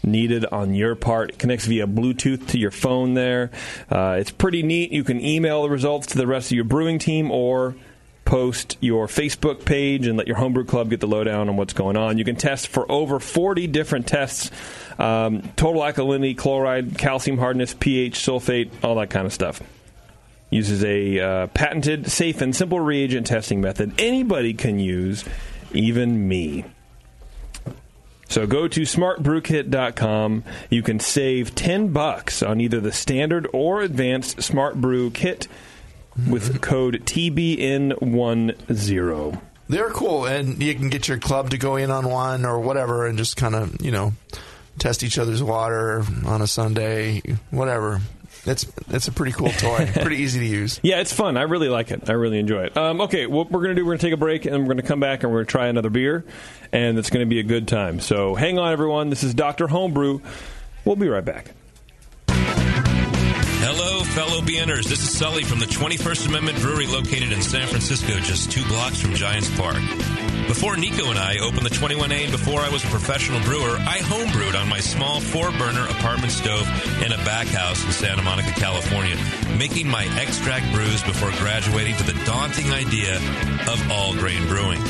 needed 0.03 0.45
on 0.45 0.73
your 0.73 0.95
part. 0.95 1.31
It 1.31 1.39
connects 1.39 1.65
via 1.65 1.87
Bluetooth 1.87 2.47
to 2.49 2.57
your 2.57 2.71
phone 2.71 3.13
there. 3.13 3.51
Uh, 3.89 4.17
it's 4.19 4.31
pretty 4.31 4.63
neat. 4.63 4.91
You 4.91 5.03
can 5.03 5.23
email 5.23 5.63
the 5.63 5.69
results 5.69 6.07
to 6.07 6.17
the 6.17 6.27
rest 6.27 6.51
of 6.51 6.55
your 6.55 6.65
brewing 6.65 6.99
team 6.99 7.31
or 7.31 7.75
post 8.25 8.77
your 8.79 9.07
Facebook 9.07 9.65
page 9.65 10.05
and 10.05 10.15
let 10.15 10.27
your 10.27 10.37
homebrew 10.37 10.63
club 10.63 10.91
get 10.91 10.99
the 10.99 11.07
lowdown 11.07 11.49
on 11.49 11.57
what's 11.57 11.73
going 11.73 11.97
on. 11.97 12.17
You 12.17 12.23
can 12.23 12.35
test 12.35 12.67
for 12.67 12.89
over 12.91 13.19
40 13.19 13.65
different 13.67 14.07
tests 14.07 14.51
um, 14.99 15.41
total 15.55 15.81
alkalinity, 15.81 16.37
chloride, 16.37 16.97
calcium 16.97 17.37
hardness, 17.37 17.73
pH, 17.73 18.19
sulfate, 18.19 18.69
all 18.83 18.95
that 18.95 19.09
kind 19.09 19.25
of 19.25 19.33
stuff. 19.33 19.63
Uses 20.51 20.83
a 20.83 21.19
uh, 21.19 21.47
patented, 21.47 22.11
safe, 22.11 22.41
and 22.41 22.55
simple 22.55 22.79
reagent 22.79 23.25
testing 23.25 23.61
method 23.61 23.93
anybody 23.99 24.53
can 24.53 24.77
use, 24.77 25.23
even 25.71 26.27
me. 26.27 26.65
So 28.29 28.47
go 28.47 28.67
to 28.67 28.81
smartbrewkit.com. 28.81 30.43
You 30.69 30.83
can 30.83 30.99
save 30.99 31.55
10 31.55 31.91
bucks 31.91 32.43
on 32.43 32.61
either 32.61 32.79
the 32.79 32.91
standard 32.91 33.47
or 33.51 33.81
advanced 33.81 34.43
Smart 34.43 34.79
Brew 34.79 35.09
kit 35.09 35.47
with 36.29 36.61
code 36.61 37.01
TBN10. 37.05 39.41
They're 39.67 39.89
cool, 39.89 40.25
and 40.25 40.61
you 40.63 40.73
can 40.73 40.89
get 40.89 41.07
your 41.07 41.19
club 41.19 41.51
to 41.51 41.57
go 41.57 41.75
in 41.75 41.91
on 41.91 42.09
one 42.09 42.45
or 42.45 42.59
whatever, 42.59 43.05
and 43.05 43.19
just 43.19 43.37
kind 43.37 43.53
of 43.53 43.79
you 43.81 43.91
know 43.91 44.13
test 44.79 45.03
each 45.03 45.19
other's 45.19 45.43
water 45.43 46.03
on 46.25 46.41
a 46.41 46.47
Sunday, 46.47 47.21
whatever. 47.51 48.01
It's 48.45 48.65
it's 48.89 49.07
a 49.07 49.11
pretty 49.11 49.31
cool 49.33 49.51
toy, 49.51 49.89
pretty 49.93 50.17
easy 50.17 50.39
to 50.39 50.45
use. 50.45 50.79
Yeah, 50.81 50.99
it's 51.01 51.13
fun. 51.13 51.37
I 51.37 51.43
really 51.43 51.69
like 51.69 51.91
it. 51.91 52.09
I 52.09 52.13
really 52.13 52.39
enjoy 52.39 52.63
it. 52.63 52.77
Um, 52.77 53.01
okay, 53.01 53.25
what 53.27 53.51
we're 53.51 53.61
going 53.61 53.75
to 53.75 53.81
do, 53.81 53.85
we're 53.85 53.91
going 53.91 53.99
to 53.99 54.05
take 54.07 54.13
a 54.13 54.17
break 54.17 54.45
and 54.45 54.59
we're 54.59 54.73
going 54.73 54.77
to 54.77 54.83
come 54.83 54.99
back 54.99 55.23
and 55.23 55.31
we're 55.31 55.39
going 55.39 55.47
to 55.47 55.51
try 55.51 55.67
another 55.67 55.89
beer, 55.89 56.25
and 56.71 56.97
it's 56.97 57.09
going 57.09 57.25
to 57.25 57.29
be 57.29 57.39
a 57.39 57.43
good 57.43 57.67
time. 57.67 57.99
So 57.99 58.35
hang 58.35 58.57
on, 58.57 58.71
everyone. 58.71 59.09
This 59.09 59.23
is 59.23 59.33
Dr. 59.33 59.67
Homebrew. 59.67 60.21
We'll 60.85 60.95
be 60.95 61.09
right 61.09 61.25
back. 61.25 61.51
Hello, 63.61 64.03
fellow 64.03 64.39
BNers. 64.41 64.85
This 64.85 65.03
is 65.03 65.17
Sully 65.17 65.43
from 65.43 65.59
the 65.59 65.65
21st 65.65 66.29
Amendment 66.29 66.59
Brewery 66.61 66.87
located 66.87 67.33
in 67.33 67.41
San 67.41 67.67
Francisco, 67.67 68.17
just 68.19 68.51
two 68.51 68.65
blocks 68.67 69.01
from 69.01 69.13
Giants 69.13 69.53
Park. 69.59 69.75
Before 70.49 70.75
Nico 70.75 71.11
and 71.11 71.19
I 71.19 71.37
opened 71.37 71.63
the 71.63 71.69
21A 71.69 72.23
and 72.23 72.31
before 72.31 72.61
I 72.61 72.69
was 72.69 72.83
a 72.83 72.87
professional 72.87 73.39
brewer, 73.41 73.77
I 73.85 73.99
homebrewed 73.99 74.59
on 74.59 74.67
my 74.67 74.79
small 74.79 75.21
four 75.21 75.51
burner 75.51 75.85
apartment 75.85 76.31
stove 76.31 76.67
in 77.05 77.11
a 77.11 77.17
back 77.17 77.45
house 77.45 77.85
in 77.85 77.91
Santa 77.91 78.23
Monica, 78.23 78.49
California, 78.53 79.15
making 79.59 79.87
my 79.87 80.05
extract 80.19 80.73
brews 80.73 81.03
before 81.03 81.29
graduating 81.37 81.95
to 81.97 82.03
the 82.03 82.19
daunting 82.25 82.71
idea 82.71 83.17
of 83.69 83.91
all 83.91 84.15
grain 84.15 84.47
brewing. 84.47 84.81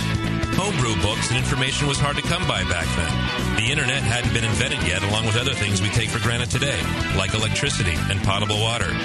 Homebrew 0.55 0.95
books 1.01 1.27
and 1.27 1.37
information 1.37 1.89
was 1.89 1.99
hard 1.99 2.15
to 2.15 2.23
come 2.23 2.47
by 2.47 2.63
back 2.63 2.87
then. 2.95 3.55
The 3.57 3.69
internet 3.69 4.01
hadn't 4.01 4.33
been 4.33 4.45
invented 4.45 4.81
yet, 4.87 5.03
along 5.03 5.25
with 5.25 5.35
other 5.35 5.53
things 5.53 5.81
we 5.81 5.89
take 5.89 6.09
for 6.09 6.23
granted 6.23 6.51
today, 6.51 6.79
like 7.17 7.33
electricity 7.33 7.95
and 8.09 8.23
potable 8.23 8.61
water. 8.61 8.95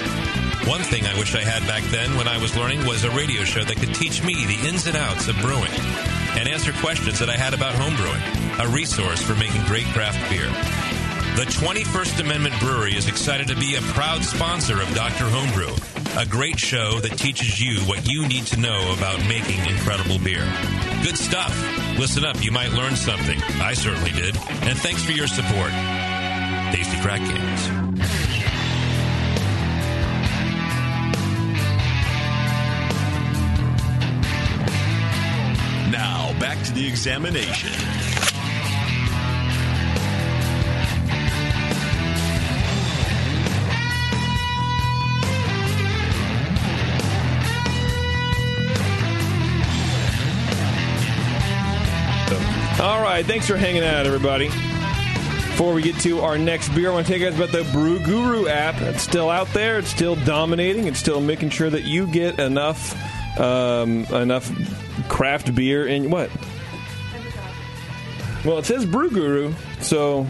One 0.63 0.81
thing 0.81 1.05
I 1.05 1.17
wish 1.19 1.35
I 1.35 1.41
had 1.41 1.67
back 1.67 1.83
then 1.91 2.15
when 2.17 2.27
I 2.27 2.37
was 2.37 2.55
learning 2.55 2.85
was 2.85 3.03
a 3.03 3.11
radio 3.11 3.43
show 3.43 3.63
that 3.63 3.77
could 3.77 3.93
teach 3.93 4.23
me 4.23 4.45
the 4.45 4.67
ins 4.67 4.87
and 4.87 4.95
outs 4.95 5.27
of 5.27 5.35
brewing 5.37 5.71
and 6.39 6.49
answer 6.49 6.73
questions 6.73 7.19
that 7.19 7.29
I 7.29 7.37
had 7.37 7.53
about 7.53 7.73
homebrewing, 7.75 8.65
a 8.65 8.67
resource 8.69 9.21
for 9.21 9.35
making 9.35 9.63
great 9.65 9.85
craft 9.87 10.17
beer. 10.29 10.49
The 11.35 11.45
21st 11.51 12.21
Amendment 12.21 12.55
Brewery 12.59 12.95
is 12.95 13.07
excited 13.07 13.47
to 13.49 13.55
be 13.55 13.75
a 13.75 13.81
proud 13.93 14.23
sponsor 14.23 14.81
of 14.81 14.93
Dr. 14.95 15.25
Homebrew, 15.25 15.75
a 16.17 16.25
great 16.25 16.57
show 16.57 16.99
that 17.01 17.17
teaches 17.17 17.61
you 17.61 17.81
what 17.81 18.07
you 18.09 18.25
need 18.27 18.45
to 18.47 18.59
know 18.59 18.93
about 18.97 19.19
making 19.27 19.59
incredible 19.65 20.17
beer. 20.17 20.49
Good 21.03 21.17
stuff. 21.17 21.53
Listen 21.99 22.23
up, 22.23 22.41
you 22.41 22.51
might 22.51 22.71
learn 22.71 22.95
something. 22.95 23.41
I 23.61 23.73
certainly 23.73 24.11
did. 24.11 24.35
And 24.63 24.79
thanks 24.79 25.03
for 25.03 25.11
your 25.11 25.27
support. 25.27 25.71
Tasty 26.71 26.99
Crack 27.01 27.19
Games. 27.19 28.14
To 36.65 36.73
the 36.73 36.87
examination. 36.87 37.71
All 52.81 53.01
right, 53.01 53.25
thanks 53.25 53.47
for 53.47 53.57
hanging 53.57 53.83
out, 53.83 54.05
everybody. 54.05 54.47
Before 54.47 55.73
we 55.73 55.81
get 55.81 55.97
to 56.01 56.19
our 56.21 56.37
next 56.37 56.69
beer, 56.69 56.89
I 56.89 56.93
want 56.93 57.05
to 57.07 57.13
tell 57.13 57.21
you 57.21 57.29
guys 57.29 57.39
about 57.39 57.51
the 57.51 57.63
Brew 57.71 57.99
Guru 57.99 58.47
app. 58.47 58.81
It's 58.81 59.01
still 59.01 59.29
out 59.29 59.47
there. 59.53 59.79
It's 59.79 59.89
still 59.89 60.15
dominating. 60.15 60.87
It's 60.87 60.99
still 60.99 61.21
making 61.21 61.51
sure 61.51 61.69
that 61.69 61.83
you 61.83 62.07
get 62.07 62.39
enough 62.39 62.93
um, 63.39 64.05
enough 64.05 64.51
craft 65.07 65.53
beer 65.55 65.87
in 65.87 66.09
what? 66.09 66.29
Well, 68.45 68.59
it 68.59 68.65
says 68.65 68.85
Brew 68.85 69.09
Guru, 69.09 69.53
so. 69.81 70.27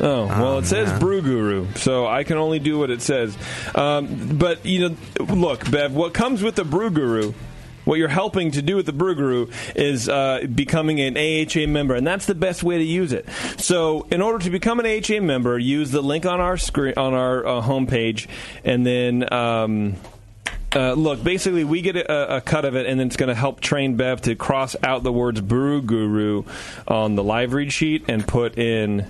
Oh 0.00 0.26
well, 0.26 0.58
it 0.58 0.66
says 0.66 0.98
Brew 0.98 1.22
Guru, 1.22 1.72
so 1.76 2.04
I 2.04 2.24
can 2.24 2.36
only 2.36 2.58
do 2.58 2.78
what 2.78 2.90
it 2.90 3.00
says. 3.00 3.36
Um, 3.76 4.36
but 4.36 4.66
you 4.66 4.88
know, 4.88 4.96
look, 5.20 5.70
Bev, 5.70 5.94
what 5.94 6.12
comes 6.12 6.42
with 6.42 6.56
the 6.56 6.64
Brew 6.64 6.90
Guru 6.90 7.32
what 7.84 7.98
you're 7.98 8.08
helping 8.08 8.50
to 8.52 8.62
do 8.62 8.76
with 8.76 8.86
the 8.86 8.92
Brew 8.92 9.14
Guru 9.14 9.48
is 9.76 10.08
uh, 10.08 10.46
becoming 10.52 11.00
an 11.00 11.16
AHA 11.16 11.66
member, 11.66 11.94
and 11.94 12.06
that's 12.06 12.26
the 12.26 12.34
best 12.34 12.62
way 12.62 12.78
to 12.78 12.84
use 12.84 13.12
it. 13.12 13.28
So, 13.58 14.06
in 14.10 14.22
order 14.22 14.38
to 14.44 14.50
become 14.50 14.80
an 14.80 14.86
AHA 14.86 15.20
member, 15.20 15.58
use 15.58 15.90
the 15.90 16.02
link 16.02 16.26
on 16.26 16.40
our 16.40 16.56
screen 16.56 16.94
on 16.96 17.14
our 17.14 17.46
uh, 17.46 17.62
homepage, 17.62 18.26
and 18.64 18.86
then. 18.86 19.32
Um, 19.32 19.96
uh, 20.74 20.92
look, 20.94 21.22
basically, 21.22 21.64
we 21.64 21.80
get 21.82 21.96
a, 21.96 22.36
a 22.36 22.40
cut 22.40 22.64
of 22.64 22.74
it, 22.76 22.86
and 22.86 22.98
then 23.00 23.06
it's 23.08 23.16
going 23.16 23.28
to 23.28 23.34
help 23.34 23.60
train 23.60 23.96
Bev 23.96 24.20
to 24.22 24.34
cross 24.34 24.76
out 24.82 25.02
the 25.02 25.12
words 25.12 25.40
"brew 25.40 25.80
guru" 25.82 26.44
on 26.88 27.14
the 27.14 27.22
live 27.24 27.52
read 27.52 27.72
sheet 27.72 28.04
and 28.08 28.26
put 28.26 28.58
in 28.58 29.06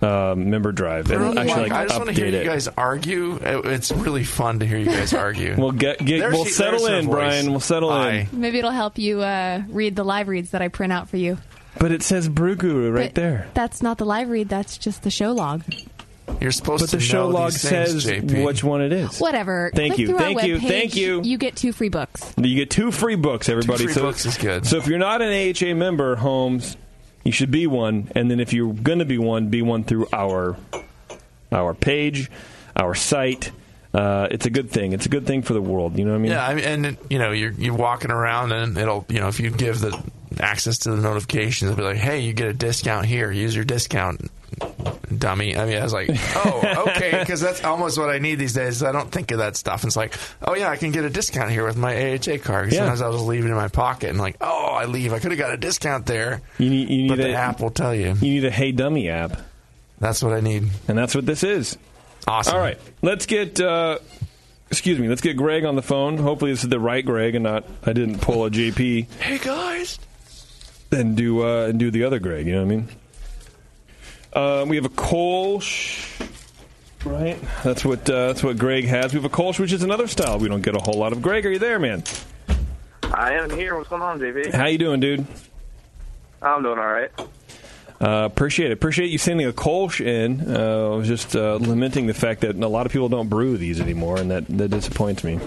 uh, 0.00 0.34
member 0.36 0.70
drive 0.72 1.10
and 1.10 1.20
Really? 1.20 1.38
actually 1.38 1.62
Like, 1.62 1.70
like 1.72 1.80
I 1.80 1.84
just 1.86 1.98
want 1.98 2.08
to 2.10 2.14
hear 2.14 2.26
update 2.26 2.32
you 2.32 2.38
it. 2.38 2.44
guys 2.44 2.68
argue. 2.76 3.38
It's 3.42 3.90
really 3.90 4.22
fun 4.24 4.60
to 4.60 4.66
hear 4.66 4.78
you 4.78 4.86
guys 4.86 5.12
argue. 5.12 5.56
We'll 5.58 5.72
get, 5.72 5.98
get 6.04 6.30
we'll 6.30 6.44
she- 6.44 6.52
settle 6.52 6.86
in. 6.86 7.06
Brian. 7.08 7.50
We'll 7.50 7.60
settle 7.60 7.92
in. 8.04 8.28
Maybe 8.32 8.58
it'll 8.58 8.70
help 8.70 8.96
you 8.98 9.20
uh, 9.22 9.62
read 9.68 9.96
the 9.96 10.04
live 10.04 10.28
reads 10.28 10.50
that 10.52 10.62
I 10.62 10.68
print 10.68 10.92
out 10.92 11.08
for 11.08 11.16
you. 11.16 11.38
But 11.80 11.92
it 11.92 12.02
says 12.02 12.28
Brew 12.28 12.56
Guru 12.56 12.90
right 12.90 13.06
But 13.14 13.14
there. 13.20 13.48
That's 13.54 13.82
not 13.82 13.98
the 13.98 14.04
live 14.04 14.28
read. 14.30 14.48
That's 14.48 14.78
just 14.78 15.02
the 15.02 15.10
show 15.10 15.32
log. 15.32 15.62
You're 16.40 16.52
supposed 16.52 16.82
But 16.84 16.90
to 16.90 16.96
the 16.96 17.02
show 17.02 17.24
know 17.24 17.28
log 17.28 17.50
these 17.52 17.68
things, 17.68 18.04
says 18.04 18.06
JP. 18.06 18.44
which 18.44 18.62
one 18.62 18.80
it 18.82 18.92
is. 18.92 19.18
Whatever. 19.18 19.70
Thank 19.74 19.94
Click 19.94 20.08
you, 20.08 20.16
thank 20.18 20.42
you, 20.44 20.56
webpage. 20.58 20.68
thank 20.68 20.96
you. 20.96 21.22
You 21.22 21.36
get 21.38 21.56
two 21.56 21.72
free 21.72 21.88
books. 21.88 22.32
You 22.36 22.54
get 22.54 22.70
two 22.70 22.92
free 22.92 23.16
books, 23.16 23.48
everybody. 23.48 23.84
free 23.84 23.92
so, 23.92 24.02
books 24.02 24.24
is 24.24 24.36
good. 24.38 24.66
So 24.66 24.76
if 24.76 24.86
you're 24.86 24.98
not 24.98 25.20
an 25.22 25.32
AHA 25.32 25.74
member, 25.74 26.14
Holmes, 26.16 26.76
you 27.24 27.32
should 27.32 27.50
be 27.50 27.66
one. 27.66 28.10
And 28.14 28.30
then 28.30 28.38
if 28.40 28.52
you're 28.52 28.72
going 28.72 29.00
to 29.00 29.04
be 29.04 29.18
one, 29.18 29.48
be 29.48 29.62
one 29.62 29.84
through 29.84 30.06
our 30.12 30.56
our 31.50 31.74
page, 31.74 32.30
our 32.76 32.94
site. 32.94 33.50
Uh, 33.92 34.28
it's 34.30 34.44
a 34.46 34.50
good 34.50 34.70
thing. 34.70 34.92
It's 34.92 35.06
a 35.06 35.08
good 35.08 35.26
thing 35.26 35.42
for 35.42 35.54
the 35.54 35.62
world. 35.62 35.98
You 35.98 36.04
know 36.04 36.10
what 36.12 36.18
I 36.18 36.20
mean? 36.20 36.30
Yeah, 36.32 36.46
I 36.46 36.54
mean, 36.54 36.64
and 36.64 36.98
you 37.08 37.18
know, 37.18 37.32
you're 37.32 37.52
you're 37.52 37.74
walking 37.74 38.10
around, 38.10 38.52
and 38.52 38.76
it'll 38.76 39.04
you 39.08 39.18
know, 39.18 39.28
if 39.28 39.40
you 39.40 39.50
give 39.50 39.80
the 39.80 39.98
access 40.38 40.78
to 40.80 40.90
the 40.90 40.98
notifications, 40.98 41.70
it'll 41.70 41.78
be 41.80 41.84
like, 41.84 41.96
hey, 41.96 42.20
you 42.20 42.32
get 42.34 42.48
a 42.48 42.52
discount 42.52 43.06
here. 43.06 43.32
Use 43.32 43.56
your 43.56 43.64
discount, 43.64 44.30
dummy. 45.16 45.56
I 45.56 45.66
mean, 45.66 45.78
I 45.78 45.82
was 45.82 45.92
like, 45.92 46.10
oh, 46.36 46.84
okay, 46.88 47.18
because 47.20 47.40
that's 47.40 47.64
almost 47.64 47.98
what 47.98 48.10
I 48.10 48.18
need 48.18 48.36
these 48.36 48.52
days. 48.54 48.82
I 48.82 48.92
don't 48.92 49.10
think 49.10 49.30
of 49.30 49.38
that 49.38 49.56
stuff. 49.56 49.84
It's 49.84 49.96
like, 49.96 50.14
oh 50.42 50.54
yeah, 50.54 50.70
I 50.70 50.76
can 50.76 50.92
get 50.92 51.04
a 51.04 51.10
discount 51.10 51.50
here 51.50 51.64
with 51.64 51.76
my 51.76 52.14
AHA 52.14 52.38
card. 52.42 52.72
Yeah. 52.72 52.80
Sometimes 52.80 53.02
I'll 53.02 53.12
just 53.12 53.24
leave 53.24 53.44
it 53.44 53.48
in 53.48 53.54
my 53.54 53.68
pocket 53.68 54.10
and 54.10 54.18
like, 54.18 54.36
oh, 54.40 54.66
I 54.72 54.84
leave. 54.86 55.12
I 55.12 55.18
could 55.18 55.30
have 55.30 55.38
got 55.38 55.52
a 55.52 55.56
discount 55.56 56.06
there. 56.06 56.40
You 56.58 56.70
need, 56.70 56.88
you 56.88 57.02
need 57.02 57.08
but 57.08 57.20
a, 57.20 57.24
the 57.24 57.34
app 57.34 57.60
will 57.60 57.70
tell 57.70 57.94
you. 57.94 58.14
You 58.20 58.34
need 58.34 58.44
a 58.44 58.50
Hey 58.50 58.72
Dummy 58.72 59.08
app. 59.08 59.40
That's 59.98 60.22
what 60.22 60.32
I 60.32 60.40
need. 60.40 60.68
And 60.86 60.96
that's 60.96 61.14
what 61.14 61.26
this 61.26 61.42
is. 61.42 61.76
Awesome. 62.26 62.54
All 62.54 62.60
right, 62.60 62.78
let's 63.02 63.26
get. 63.26 63.60
Uh, 63.60 63.98
excuse 64.70 64.98
me. 64.98 65.08
Let's 65.08 65.22
get 65.22 65.36
Greg 65.36 65.64
on 65.64 65.76
the 65.76 65.82
phone. 65.82 66.18
Hopefully, 66.18 66.52
this 66.52 66.62
is 66.62 66.68
the 66.68 66.80
right 66.80 67.04
Greg, 67.04 67.34
and 67.34 67.42
not 67.44 67.64
I 67.84 67.92
didn't 67.92 68.20
pull 68.20 68.44
a 68.44 68.50
JP 68.50 69.10
Hey 69.20 69.38
guys. 69.38 69.98
and 70.92 71.16
do 71.16 71.42
uh, 71.42 71.66
and 71.66 71.78
do 71.78 71.90
the 71.90 72.04
other 72.04 72.18
Greg. 72.18 72.46
You 72.46 72.52
know 72.52 72.64
what 72.64 72.72
I 72.72 72.76
mean? 72.76 72.88
Uh, 74.38 74.64
we 74.66 74.76
have 74.76 74.84
a 74.84 74.90
Kolsch, 74.90 76.24
right? 77.04 77.36
That's 77.64 77.84
what 77.84 78.08
uh, 78.08 78.28
that's 78.28 78.44
what 78.44 78.56
Greg 78.56 78.84
has. 78.84 79.12
We 79.12 79.20
have 79.20 79.24
a 79.24 79.34
Kolsch, 79.36 79.58
which 79.58 79.72
is 79.72 79.82
another 79.82 80.06
style 80.06 80.38
we 80.38 80.48
don't 80.48 80.62
get 80.62 80.76
a 80.76 80.78
whole 80.78 80.94
lot 80.94 81.12
of. 81.12 81.20
Greg, 81.20 81.44
are 81.44 81.50
you 81.50 81.58
there, 81.58 81.80
man? 81.80 82.04
I 83.12 83.32
am 83.32 83.50
here. 83.50 83.76
What's 83.76 83.88
going 83.88 84.00
on, 84.00 84.20
JP? 84.20 84.52
How 84.54 84.66
you 84.66 84.78
doing, 84.78 85.00
dude? 85.00 85.26
I'm 86.40 86.62
doing 86.62 86.78
all 86.78 86.86
right. 86.86 87.10
Uh, 88.00 88.26
appreciate 88.26 88.70
it. 88.70 88.74
Appreciate 88.74 89.10
you 89.10 89.18
sending 89.18 89.48
a 89.48 89.52
Kolsch 89.52 90.00
in. 90.00 90.54
Uh, 90.54 90.92
I 90.92 90.94
was 90.94 91.08
just 91.08 91.34
uh, 91.34 91.56
lamenting 91.56 92.06
the 92.06 92.14
fact 92.14 92.42
that 92.42 92.54
a 92.54 92.68
lot 92.68 92.86
of 92.86 92.92
people 92.92 93.08
don't 93.08 93.28
brew 93.28 93.56
these 93.56 93.80
anymore, 93.80 94.18
and 94.18 94.30
that, 94.30 94.46
that 94.56 94.68
disappoints 94.68 95.24
me. 95.24 95.40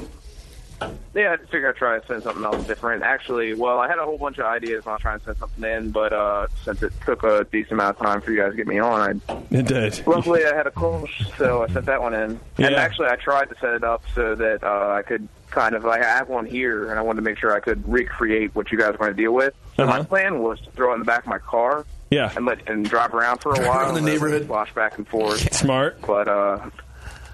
Yeah, 1.14 1.34
I 1.34 1.36
just 1.36 1.52
figured 1.52 1.76
I'd 1.76 1.78
try 1.78 2.00
to 2.00 2.08
send 2.08 2.24
something 2.24 2.44
else 2.46 2.66
different. 2.66 3.04
Actually, 3.04 3.54
well, 3.54 3.80
I 3.80 3.88
had 3.90 3.98
a 4.00 4.06
whole 4.06 4.18
bunch 4.18 4.38
of 4.38 4.46
ideas 4.46 4.86
when 4.86 4.92
I 4.92 4.96
was 4.96 5.02
trying 5.02 5.20
to 5.20 5.26
send 5.26 5.38
something 5.40 5.64
in, 5.70 5.92
but 5.92 6.14
uh, 6.14 6.48
since 6.64 6.82
it 6.84 6.94
took 7.06 7.24
a 7.24 7.46
decent 7.52 7.74
amount 7.74 7.98
of 8.00 8.06
time 8.06 8.22
for 8.22 8.32
you 8.32 8.38
guys 8.42 8.52
to 8.52 8.56
get 8.58 8.66
me 8.68 8.80
on, 8.80 9.22
I 9.28 9.38
It 9.52 9.68
did. 9.68 10.08
luckily 10.08 10.46
I 10.46 10.56
had 10.56 10.68
a 10.68 10.72
close, 10.72 11.10
so 11.38 11.64
I 11.64 11.68
sent 11.68 11.86
that 11.88 12.02
one 12.02 12.14
in. 12.14 12.40
Yeah. 12.58 12.68
And 12.68 12.76
actually, 12.76 13.08
I 13.08 13.18
tried 13.18 13.50
to 13.50 13.56
set 13.60 13.74
it 13.74 13.84
up 13.84 14.04
so 14.16 14.36
that 14.36 14.64
uh, 14.64 14.94
I 14.98 15.02
could 15.02 15.28
kind 15.50 15.76
of 15.76 15.84
like 15.84 16.02
I 16.02 16.08
have 16.08 16.30
one 16.30 16.46
here, 16.46 16.90
and 16.90 16.98
I 16.98 17.02
wanted 17.02 17.18
to 17.18 17.24
make 17.30 17.38
sure 17.40 17.54
I 17.54 17.60
could 17.60 17.86
recreate 17.92 18.56
what 18.56 18.72
you 18.72 18.78
guys 18.78 18.94
were 18.94 19.00
going 19.00 19.12
to 19.12 19.22
deal 19.22 19.34
with. 19.34 19.54
So 19.76 19.86
my 19.86 19.96
Uh-huh. 20.00 20.04
plan 20.06 20.40
was 20.40 20.62
to 20.62 20.72
throw 20.72 20.92
it 20.92 20.94
in 20.94 21.00
the 21.00 21.06
back 21.06 21.24
of 21.24 21.28
my 21.28 21.40
car 21.40 21.86
Yeah, 22.10 22.32
and 22.38 22.46
let 22.46 22.70
and 22.70 22.88
drive 22.90 23.14
around 23.14 23.40
for 23.40 23.52
a 23.52 23.56
Drive 23.56 23.68
while 23.68 23.80
around 23.80 23.94
the 23.96 23.98
and 23.98 24.06
let 24.06 24.12
it 24.14 24.16
neighborhood. 24.22 24.48
wash 24.48 24.74
back 24.74 24.98
and 24.98 25.06
forth. 25.06 25.54
smart. 25.54 26.00
But 26.08 26.30
uh, 26.30 26.70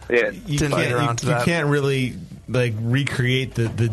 yeah, 0.09 0.29
you 0.31 0.57
Didn't 0.57 0.71
can't, 0.77 0.89
you, 0.89 1.15
to 1.17 1.25
you 1.27 1.31
that. 1.33 1.45
can't 1.45 1.67
really 1.67 2.15
like 2.47 2.73
recreate 2.79 3.55
the 3.55 3.67
the 3.67 3.89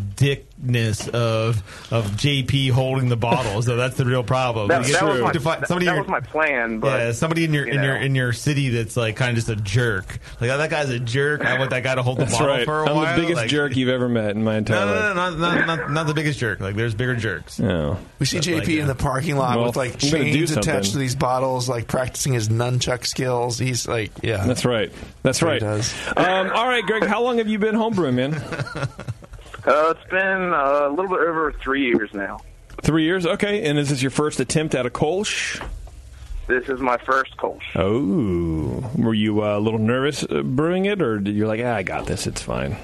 dickness 0.64 1.08
of 1.08 1.56
of 1.92 2.06
JP 2.12 2.70
holding 2.70 3.08
the 3.08 3.16
bottle. 3.16 3.62
so 3.62 3.76
that's 3.76 3.96
the 3.96 4.04
real 4.04 4.22
problem. 4.22 4.68
that, 4.68 4.84
that 4.86 5.04
was 5.04 5.20
my 5.20 5.32
to 5.32 5.40
find 5.40 5.62
that, 5.62 5.68
somebody 5.68 5.86
that 5.86 5.92
in 5.92 5.96
your- 5.96 6.02
was 6.04 6.10
my 6.10 6.20
plan. 6.20 6.78
But 6.80 7.00
yeah, 7.00 7.12
somebody 7.12 7.44
in 7.44 7.52
your 7.54 7.66
you 7.66 7.72
in 7.74 7.82
your 7.82 7.96
in 7.96 8.14
your 8.14 8.32
city 8.32 8.70
that's 8.70 8.96
like 8.96 9.16
kind 9.16 9.30
of 9.30 9.36
just 9.36 9.48
a 9.48 9.56
jerk. 9.56 10.18
Like 10.40 10.50
oh, 10.50 10.58
that 10.58 10.70
guy's 10.70 10.90
a 10.90 10.98
jerk. 10.98 11.44
I 11.44 11.58
want 11.58 11.70
that 11.70 11.82
guy 11.82 11.94
to 11.94 12.02
hold 12.02 12.18
the 12.18 12.24
That's 12.24 12.38
bottle 12.38 12.48
right. 12.56 12.64
for 12.64 12.84
a 12.84 12.88
I'm 12.88 12.96
while. 12.96 13.14
the 13.14 13.20
biggest 13.22 13.36
Like- 13.42 13.50
jerk 13.50 13.76
you've 13.76 13.88
ever 13.88 14.08
met 14.08 14.30
in 14.30 14.44
my 14.44 14.56
entire 14.56 14.84
No, 14.84 14.86
no, 14.86 14.92
life. 14.94 15.14
no, 15.14 15.14
not, 15.14 15.38
not, 15.38 15.66
not, 15.78 15.90
not 15.92 16.06
the 16.06 16.14
biggest 16.14 16.38
jerk. 16.38 16.60
Like 16.60 16.76
there's 16.76 16.94
bigger 16.94 17.16
jerks. 17.16 17.58
No. 17.58 17.98
We 18.18 18.26
see 18.26 18.36
That's 18.38 18.46
JP 18.48 18.58
like, 18.58 18.68
in 18.68 18.86
the 18.86 18.94
parking 18.94 19.36
lot 19.36 19.56
Well, 19.56 19.66
with 19.66 19.76
like 19.76 20.02
I'm 20.02 20.10
gonna 20.10 20.24
do 20.24 20.32
chains 20.32 20.56
attached 20.56 20.92
to 20.92 20.98
these 20.98 21.14
bottles, 21.14 21.68
like 21.68 21.86
practicing 21.88 22.32
his 22.32 22.48
nunchuck 22.48 23.06
skills. 23.06 23.58
He's 23.58 23.86
like, 23.86 24.10
yeah, 24.22 24.46
That's 24.46 24.64
right. 24.64 24.92
That's 25.22 25.42
right. 25.42 25.54
he 25.54 25.66
does. 25.66 25.94
Um, 26.16 26.50
all 26.54 26.66
right, 26.66 26.84
Greg. 26.84 27.04
How 27.04 27.22
long 27.22 27.38
have 27.38 27.48
you 27.48 27.58
been 27.58 27.74
homebrewing, 27.74 28.14
man? 28.14 28.88
Uh, 29.66 29.94
it's 29.96 30.10
been 30.10 30.52
uh, 30.52 30.86
a 30.86 30.90
little 30.90 31.08
bit 31.08 31.20
over 31.20 31.52
three 31.52 31.86
years 31.86 32.12
now. 32.12 32.38
Three 32.82 33.04
years. 33.04 33.24
Okay. 33.26 33.66
And 33.68 33.78
is 33.78 33.88
this 33.88 34.02
your 34.02 34.10
first 34.10 34.40
attempt 34.40 34.74
at 34.74 34.84
a 34.84 34.90
Kolsch? 34.90 35.64
This 36.46 36.68
is 36.68 36.78
my 36.80 36.98
first 36.98 37.36
Kolsch. 37.38 37.62
Oh, 37.74 38.90
were 39.00 39.14
you 39.14 39.42
uh, 39.42 39.56
a 39.56 39.60
little 39.60 39.78
nervous 39.78 40.22
uh, 40.24 40.42
brewing 40.42 40.84
it, 40.84 41.00
or 41.00 41.18
did 41.18 41.34
you 41.34 41.46
like, 41.46 41.60
ah, 41.64 41.74
I 41.76 41.82
got 41.82 42.04
this, 42.06 42.26
it's 42.26 42.42
fine? 42.42 42.76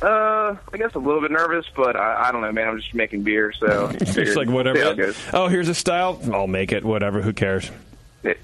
Uh, 0.00 0.54
I 0.72 0.76
guess 0.76 0.94
a 0.94 0.98
little 0.98 1.20
bit 1.20 1.32
nervous, 1.32 1.66
but 1.74 1.96
I, 1.96 2.28
I 2.28 2.32
don't 2.32 2.42
know, 2.42 2.52
man. 2.52 2.68
I'm 2.68 2.80
just 2.80 2.94
making 2.94 3.22
beer, 3.22 3.52
so 3.52 3.90
It's 4.00 4.36
like 4.36 4.48
whatever. 4.48 4.78
It. 5.02 5.16
Oh, 5.32 5.48
here's 5.48 5.68
a 5.68 5.74
style. 5.74 6.20
I'll 6.32 6.46
make 6.46 6.70
it. 6.70 6.84
Whatever. 6.84 7.22
Who 7.22 7.32
cares? 7.32 7.70
Yeah, 8.22 8.34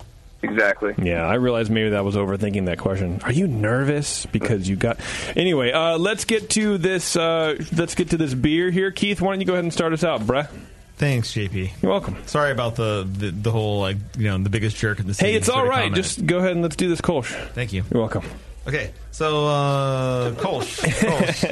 exactly. 0.42 0.94
Yeah, 0.98 1.26
I 1.26 1.34
realized 1.34 1.70
maybe 1.70 1.90
that 1.90 2.04
was 2.04 2.16
overthinking 2.16 2.66
that 2.66 2.78
question. 2.78 3.20
Are 3.24 3.32
you 3.32 3.46
nervous 3.46 4.26
because 4.26 4.68
you 4.68 4.76
got? 4.76 4.98
Anyway, 5.36 5.72
uh, 5.72 5.98
let's 5.98 6.24
get 6.24 6.50
to 6.50 6.78
this. 6.78 7.16
Uh, 7.16 7.56
let's 7.76 7.94
get 7.94 8.10
to 8.10 8.16
this 8.16 8.34
beer 8.34 8.70
here, 8.70 8.90
Keith. 8.90 9.20
Why 9.20 9.32
don't 9.32 9.40
you 9.40 9.46
go 9.46 9.54
ahead 9.54 9.64
and 9.64 9.72
start 9.72 9.92
us 9.92 10.04
out, 10.04 10.20
bruh? 10.22 10.48
Thanks, 10.96 11.32
JP. 11.32 11.82
You're 11.82 11.90
welcome. 11.90 12.16
Sorry 12.26 12.52
about 12.52 12.76
the, 12.76 13.08
the 13.10 13.30
the 13.30 13.50
whole 13.50 13.80
like 13.80 13.96
you 14.16 14.28
know 14.28 14.38
the 14.38 14.50
biggest 14.50 14.76
jerk 14.76 15.00
in 15.00 15.06
the 15.06 15.14
city. 15.14 15.32
Hey, 15.32 15.36
it's 15.36 15.46
sort 15.46 15.58
all 15.58 15.64
of 15.64 15.70
right. 15.70 15.84
comment. 15.84 15.96
Just 15.96 16.26
go 16.26 16.38
ahead 16.38 16.52
and 16.52 16.62
let's 16.62 16.76
do 16.76 16.88
this 16.88 17.00
Kolsch. 17.00 17.32
thank 17.54 17.72
you. 17.72 17.84
You're 17.90 18.00
welcome. 18.00 18.24
Okay, 18.66 18.92
so 19.10 19.46
uh, 19.46 20.30
Kolsch. 20.32 20.78
Kolsch. 20.78 21.44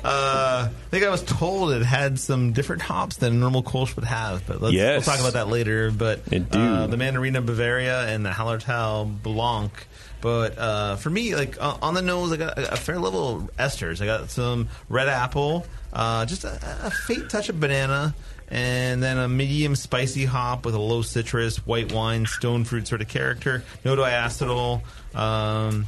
uh, 0.04 0.68
I 0.68 0.70
think 0.90 1.04
I 1.04 1.10
was 1.10 1.22
told 1.22 1.70
it 1.72 1.82
had 1.82 2.18
some 2.18 2.52
different 2.52 2.82
hops 2.82 3.18
than 3.18 3.34
a 3.34 3.36
normal 3.36 3.62
Kolsch 3.62 3.94
would 3.94 4.04
have, 4.04 4.44
but 4.46 4.60
let's 4.60 4.74
Yes. 4.74 5.06
we'll 5.06 5.14
talk 5.14 5.20
about 5.20 5.34
that 5.34 5.48
later. 5.48 5.92
But 5.92 6.20
Uh, 6.32 6.88
the 6.88 6.96
Mandarina 6.96 7.44
Bavaria 7.44 8.08
and 8.08 8.26
the 8.26 8.30
Hallertau 8.30 9.22
Blanc. 9.22 9.70
But 10.20 10.58
uh, 10.58 10.96
for 10.96 11.10
me, 11.10 11.36
like 11.36 11.56
uh, 11.62 11.76
on 11.80 11.94
the 11.94 12.02
nose, 12.02 12.32
I 12.32 12.36
got 12.36 12.58
a, 12.58 12.72
a 12.72 12.76
fair 12.76 12.98
level 12.98 13.36
of 13.36 13.56
esters. 13.56 14.00
I 14.02 14.06
got 14.06 14.28
some 14.30 14.68
red 14.88 15.06
apple, 15.08 15.64
uh, 15.92 16.26
just 16.26 16.42
a, 16.42 16.58
a 16.82 16.90
faint 16.90 17.30
touch 17.30 17.48
of 17.48 17.60
banana, 17.60 18.12
and 18.48 19.00
then 19.00 19.18
a 19.18 19.28
medium 19.28 19.76
spicy 19.76 20.24
hop 20.24 20.66
with 20.66 20.74
a 20.74 20.80
low 20.80 21.02
citrus, 21.02 21.58
white 21.64 21.92
wine, 21.92 22.26
stone 22.26 22.64
fruit 22.64 22.88
sort 22.88 23.00
of 23.02 23.06
character. 23.06 23.62
No 23.84 23.94
diacetyl. 23.94 24.80
Um, 25.14 25.86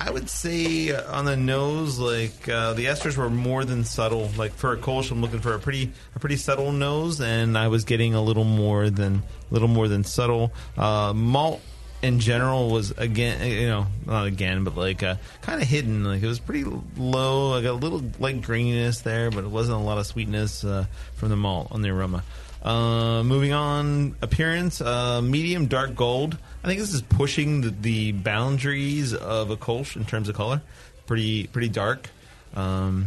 I 0.00 0.10
would 0.10 0.28
say 0.28 0.94
on 0.94 1.24
the 1.24 1.36
nose, 1.36 1.98
like 1.98 2.48
uh, 2.48 2.74
the 2.74 2.86
esters 2.86 3.16
were 3.16 3.30
more 3.30 3.64
than 3.64 3.84
subtle. 3.84 4.30
Like 4.36 4.52
for 4.52 4.72
a 4.72 4.76
Kolsch, 4.76 5.10
I'm 5.10 5.20
looking 5.20 5.40
for 5.40 5.54
a 5.54 5.58
pretty 5.58 5.92
a 6.14 6.18
pretty 6.18 6.36
subtle 6.36 6.72
nose, 6.72 7.20
and 7.20 7.56
I 7.56 7.68
was 7.68 7.84
getting 7.84 8.14
a 8.14 8.22
little 8.22 8.44
more 8.44 8.90
than 8.90 9.22
little 9.50 9.68
more 9.68 9.88
than 9.88 10.04
subtle. 10.04 10.52
Uh, 10.76 11.12
malt 11.14 11.60
in 12.04 12.20
general 12.20 12.70
was 12.70 12.90
again, 12.92 13.50
you 13.50 13.66
know, 13.66 13.86
not 14.04 14.26
again, 14.26 14.62
but 14.62 14.76
like 14.76 15.02
uh, 15.02 15.16
kind 15.40 15.60
of 15.62 15.66
hidden. 15.66 16.04
Like 16.04 16.22
it 16.22 16.26
was 16.26 16.38
pretty 16.38 16.64
low. 16.96 17.60
Got 17.62 17.70
a 17.70 17.72
little 17.72 18.02
light 18.18 18.42
graininess 18.42 19.02
there, 19.02 19.30
but 19.30 19.44
it 19.44 19.50
wasn't 19.50 19.80
a 19.80 19.82
lot 19.82 19.98
of 19.98 20.06
sweetness 20.06 20.64
uh, 20.64 20.84
from 21.14 21.30
the 21.30 21.36
malt 21.36 21.68
on 21.70 21.82
the 21.82 21.88
aroma. 21.88 22.22
Uh, 22.62 23.22
moving 23.22 23.52
on, 23.52 24.16
appearance, 24.22 24.80
uh, 24.80 25.20
medium 25.22 25.66
dark 25.66 25.94
gold. 25.94 26.36
I 26.62 26.68
think 26.68 26.80
this 26.80 26.94
is 26.94 27.02
pushing 27.02 27.62
the, 27.62 27.70
the 27.70 28.12
boundaries 28.12 29.14
of 29.14 29.50
a 29.50 29.56
Kolsch 29.56 29.96
in 29.96 30.04
terms 30.04 30.28
of 30.28 30.34
color. 30.34 30.62
Pretty 31.06 31.46
pretty 31.46 31.68
dark. 31.68 32.08
Um, 32.54 33.06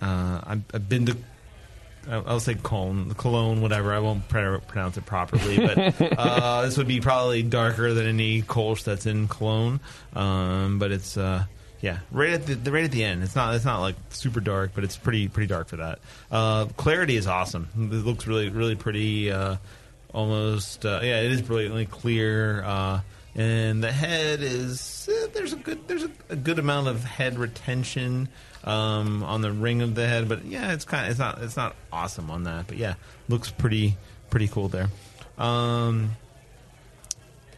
uh, 0.00 0.40
I've, 0.44 0.62
I've 0.72 0.88
been 0.88 1.06
to. 1.06 1.16
I'll 2.08 2.24
I'll 2.26 2.40
say 2.40 2.54
Cologne, 2.54 3.14
Cologne, 3.14 3.60
whatever. 3.60 3.92
I 3.92 3.98
won't 4.00 4.28
pr- 4.28 4.56
pronounce 4.58 4.96
it 4.96 5.06
properly, 5.06 5.58
but 5.58 5.78
uh, 6.18 6.62
this 6.62 6.76
would 6.76 6.88
be 6.88 7.00
probably 7.00 7.42
darker 7.42 7.94
than 7.94 8.06
any 8.06 8.42
Kolsch 8.42 8.84
that's 8.84 9.06
in 9.06 9.28
Cologne. 9.28 9.80
Um, 10.14 10.78
but 10.78 10.92
it's 10.92 11.16
uh, 11.16 11.44
yeah, 11.80 11.98
right 12.10 12.30
at 12.30 12.46
the, 12.46 12.54
the 12.54 12.72
right 12.72 12.84
at 12.84 12.90
the 12.90 13.04
end. 13.04 13.22
It's 13.22 13.36
not 13.36 13.54
it's 13.54 13.64
not 13.64 13.80
like 13.80 13.96
super 14.10 14.40
dark, 14.40 14.72
but 14.74 14.84
it's 14.84 14.96
pretty 14.96 15.28
pretty 15.28 15.48
dark 15.48 15.68
for 15.68 15.76
that. 15.76 15.98
Uh, 16.30 16.66
clarity 16.76 17.16
is 17.16 17.26
awesome. 17.26 17.68
It 17.76 18.04
looks 18.04 18.26
really 18.26 18.48
really 18.48 18.74
pretty. 18.76 19.30
Uh, 19.30 19.56
almost 20.12 20.84
uh, 20.84 21.00
yeah, 21.02 21.20
it 21.20 21.32
is 21.32 21.42
brilliantly 21.42 21.86
clear. 21.86 22.62
Uh, 22.64 23.00
and 23.34 23.82
the 23.84 23.92
head 23.92 24.40
is 24.42 25.08
eh, 25.12 25.26
there's 25.32 25.52
a 25.52 25.56
good 25.56 25.86
there's 25.86 26.04
a, 26.04 26.10
a 26.30 26.36
good 26.36 26.58
amount 26.58 26.88
of 26.88 27.04
head 27.04 27.38
retention 27.38 28.28
um, 28.64 29.22
on 29.22 29.40
the 29.40 29.52
ring 29.52 29.82
of 29.82 29.94
the 29.94 30.06
head, 30.06 30.28
but 30.28 30.44
yeah, 30.44 30.72
it's 30.72 30.84
kind 30.84 31.04
of 31.04 31.10
it's 31.10 31.18
not 31.18 31.42
it's 31.42 31.56
not 31.56 31.76
awesome 31.92 32.30
on 32.30 32.44
that, 32.44 32.66
but 32.66 32.76
yeah, 32.76 32.94
looks 33.28 33.50
pretty 33.50 33.96
pretty 34.30 34.48
cool 34.48 34.68
there. 34.68 34.88
Um, 35.38 36.16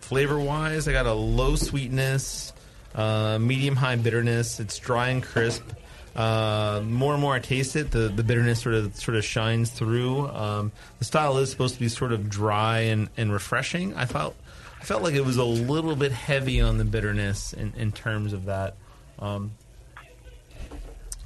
flavor 0.01 0.39
wise, 0.39 0.87
I 0.89 0.93
got 0.93 1.07
a 1.07 1.13
low 1.13 1.57
sweetness, 1.57 2.53
uh, 2.95 3.39
medium 3.41 3.77
high 3.77 3.97
bitterness. 3.97 4.61
It's 4.61 4.79
dry 4.79 5.09
and 5.09 5.23
crisp. 5.23 5.65
Uh, 6.15 6.83
more 6.85 7.13
and 7.13 7.23
more 7.23 7.35
I 7.35 7.39
taste 7.39 7.77
it, 7.77 7.93
the, 7.93 8.09
the 8.09 8.25
bitterness 8.25 8.61
sort 8.61 8.75
of 8.75 8.97
sort 8.97 9.17
of 9.17 9.25
shines 9.25 9.71
through. 9.71 10.27
Um, 10.29 10.73
the 10.99 11.05
style 11.05 11.39
is 11.39 11.51
supposed 11.51 11.75
to 11.75 11.81
be 11.81 11.89
sort 11.89 12.13
of 12.13 12.29
dry 12.29 12.81
and, 12.81 13.09
and 13.17 13.33
refreshing. 13.33 13.95
I 13.95 14.07
felt 14.07 14.35
I 14.81 14.85
felt 14.85 15.03
like 15.03 15.15
it 15.15 15.25
was 15.25 15.37
a 15.37 15.45
little 15.45 15.95
bit 15.95 16.11
heavy 16.11 16.61
on 16.61 16.79
the 16.79 16.85
bitterness 16.85 17.53
in, 17.53 17.73
in 17.77 17.93
terms 17.93 18.33
of 18.33 18.47
that. 18.47 18.75
Um, 19.19 19.53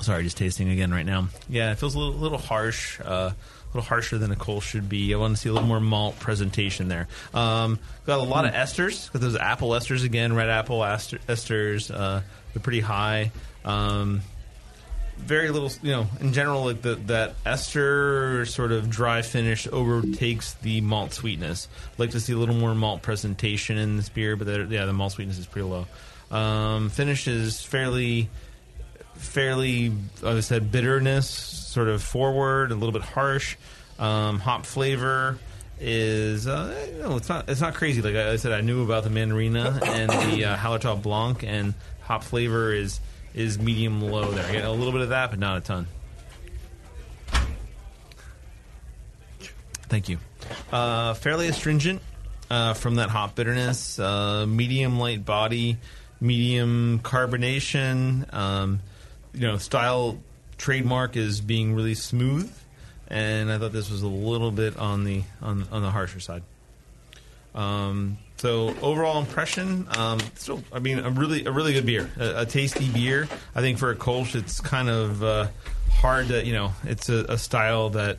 sorry, 0.05 0.23
just 0.23 0.37
tasting 0.37 0.69
again 0.71 0.93
right 0.93 1.07
now. 1.07 1.29
Yeah, 1.49 1.73
it 1.73 1.79
feels 1.79 1.95
a 1.95 1.99
little, 1.99 2.15
little 2.15 2.39
harsh. 2.39 3.01
Uh, 3.01 3.33
a 3.33 3.35
little 3.77 3.89
harsher 3.89 4.19
than 4.19 4.31
a 4.31 4.37
Kolsch 4.37 4.63
should 4.63 4.89
be. 4.89 5.13
I 5.13 5.17
want 5.17 5.35
to 5.35 5.41
see 5.41 5.49
a 5.49 5.53
little 5.53 5.67
more 5.67 5.81
malt 5.81 6.19
presentation 6.21 6.87
there. 6.87 7.09
Um, 7.33 7.81
got 8.07 8.21
a 8.21 8.23
lot 8.23 8.45
of 8.45 8.53
esters 8.53 9.13
Got 9.13 9.21
those 9.21 9.37
apple 9.37 9.71
esters 9.71 10.05
again, 10.05 10.33
red 10.33 10.49
apple 10.49 10.85
ester- 10.85 11.19
esters. 11.29 11.93
Uh, 11.93 12.21
they're 12.53 12.63
pretty 12.63 12.81
high. 12.81 13.33
Um, 13.65 14.23
very 15.17 15.51
little, 15.51 15.71
you 15.83 15.93
know, 15.93 16.07
in 16.21 16.33
general, 16.33 16.65
like 16.65 16.83
the, 16.83 16.97
that 17.07 17.35
ester 17.47 18.47
sort 18.47 18.73
of 18.73 18.91
dry 18.91 19.23
finish 19.23 19.67
overtakes 19.71 20.55
the 20.55 20.81
malt 20.81 21.13
sweetness. 21.13 21.69
like 21.99 22.11
to 22.11 22.21
see 22.21 22.33
a 22.33 22.37
little 22.37 22.55
more 22.55 22.75
malt 22.75 23.03
presentation 23.03 23.77
in 23.79 23.97
this 23.97 24.09
beer, 24.09 24.37
but 24.37 24.71
yeah, 24.71 24.85
the 24.85 24.93
malt 24.93 25.13
sweetness 25.13 25.39
is 25.39 25.47
pretty 25.47 25.69
low. 25.69 25.87
Um, 26.31 26.91
finish 26.91 27.29
is 27.29 27.63
fairly, 27.63 28.29
fairly, 29.25 29.91
like 30.23 30.37
I 30.37 30.41
said, 30.41 30.71
bitterness 30.71 31.29
sort 31.29 31.89
of 31.89 32.03
forward, 32.03 32.71
a 32.71 32.75
little 32.75 32.93
bit 32.93 33.03
harsh. 33.03 33.57
Um, 33.99 34.39
hop 34.41 34.67
flavor 34.67 35.39
is 35.81 36.47
uh, 36.47 36.89
know, 37.01 37.17
it's 37.17 37.29
not 37.29 37.49
it's 37.49 37.61
not 37.61 37.75
crazy. 37.75 38.03
Like 38.03 38.15
I 38.15 38.37
said, 38.37 38.53
I 38.53 38.61
knew 38.61 38.85
about 38.85 39.05
the 39.05 39.11
Mandarina 39.11 39.83
and 39.87 40.11
the 40.11 40.45
uh, 40.47 40.57
Hallertau 40.57 41.01
Blanc, 41.01 41.43
and 41.43 41.75
hop 42.03 42.25
flavor 42.25 42.73
is 42.73 43.01
is 43.35 43.59
medium 43.59 44.01
low 44.01 44.31
there. 44.31 44.51
Get 44.53 44.65
a 44.65 44.71
little 44.71 44.93
bit 44.93 45.03
of 45.03 45.09
that, 45.11 45.31
but 45.31 45.39
not 45.39 45.59
a 45.59 45.61
ton. 45.61 45.87
Thank 49.89 50.09
you. 50.09 50.19
Uh, 50.73 51.15
fairly 51.15 51.49
astringent 51.49 52.03
uh, 52.51 52.75
from 52.75 52.97
that 52.97 53.11
hop 53.11 53.35
bitterness. 53.35 53.99
Uh, 53.99 54.47
medium 54.49 54.99
light 54.99 55.25
body, 55.25 55.79
medium 56.21 57.01
carbonation. 57.03 58.33
Um, 58.33 58.81
you 59.35 59.47
know, 59.47 59.59
style 59.59 60.19
trademark 60.57 61.17
is 61.17 61.41
being 61.41 61.75
really 61.75 61.95
smooth, 61.95 62.53
and 63.09 63.51
I 63.51 63.59
thought 63.59 63.73
this 63.73 63.91
was 63.91 64.03
a 64.03 64.09
little 64.09 64.51
bit 64.51 64.77
on 64.77 65.05
the 65.05 65.23
on 65.43 65.67
on 65.71 65.83
the 65.83 65.91
harsher 65.91 66.21
side. 66.21 66.43
Um, 67.55 68.19
so 68.37 68.75
overall 68.83 69.21
impression, 69.21 69.87
um, 69.97 70.19
still, 70.35 70.63
I 70.73 70.81
mean, 70.81 70.99
a 70.99 71.11
really 71.11 71.45
a 71.45 71.53
really 71.53 71.73
good 71.73 71.87
beer, 71.87 72.11
a, 72.19 72.43
a 72.43 72.47
tasty 72.47 72.89
beer. 72.89 73.29
I 73.55 73.61
think 73.61 73.79
for 73.79 73.91
a 73.91 73.97
Kolsch, 73.97 74.35
it's 74.35 74.61
kind 74.61 74.89
of 74.89 75.23
uh, 75.23 75.49
hard 75.91 76.29
to 76.29 76.45
you 76.45 76.53
know, 76.53 76.73
it's 76.85 77.09
a, 77.09 77.25
a 77.29 77.39
style 77.39 77.91
that 77.91 78.19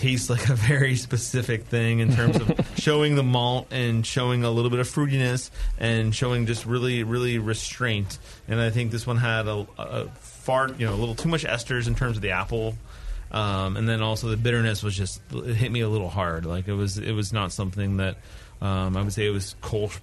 tastes 0.00 0.30
like 0.30 0.48
a 0.48 0.54
very 0.54 0.96
specific 0.96 1.64
thing 1.64 1.98
in 1.98 2.14
terms 2.14 2.36
of 2.36 2.72
showing 2.78 3.16
the 3.16 3.22
malt 3.22 3.66
and 3.70 4.06
showing 4.06 4.44
a 4.44 4.50
little 4.50 4.70
bit 4.70 4.80
of 4.80 4.88
fruitiness 4.88 5.50
and 5.78 6.14
showing 6.14 6.46
just 6.46 6.64
really 6.64 7.04
really 7.04 7.38
restraint. 7.38 8.18
And 8.48 8.58
I 8.58 8.70
think 8.70 8.92
this 8.92 9.06
one 9.06 9.18
had 9.18 9.46
a, 9.46 9.66
a 9.78 10.06
far 10.20 10.70
you 10.70 10.86
know 10.86 10.94
a 10.94 10.96
little 10.96 11.14
too 11.14 11.28
much 11.28 11.44
esters 11.44 11.86
in 11.86 11.94
terms 11.94 12.16
of 12.16 12.22
the 12.22 12.30
apple. 12.30 12.76
Um, 13.30 13.76
and 13.76 13.88
then 13.88 14.02
also 14.02 14.28
the 14.28 14.36
bitterness 14.36 14.82
was 14.82 14.96
just 14.96 15.20
it 15.32 15.54
hit 15.54 15.70
me 15.70 15.80
a 15.80 15.88
little 15.88 16.08
hard. 16.08 16.46
Like 16.46 16.66
it 16.66 16.72
was 16.72 16.96
it 16.96 17.12
was 17.12 17.32
not 17.32 17.52
something 17.52 17.98
that 17.98 18.16
um, 18.62 18.96
I 18.96 19.02
would 19.02 19.12
say 19.12 19.26
it 19.26 19.30
was 19.30 19.54
Kolsch 19.62 20.00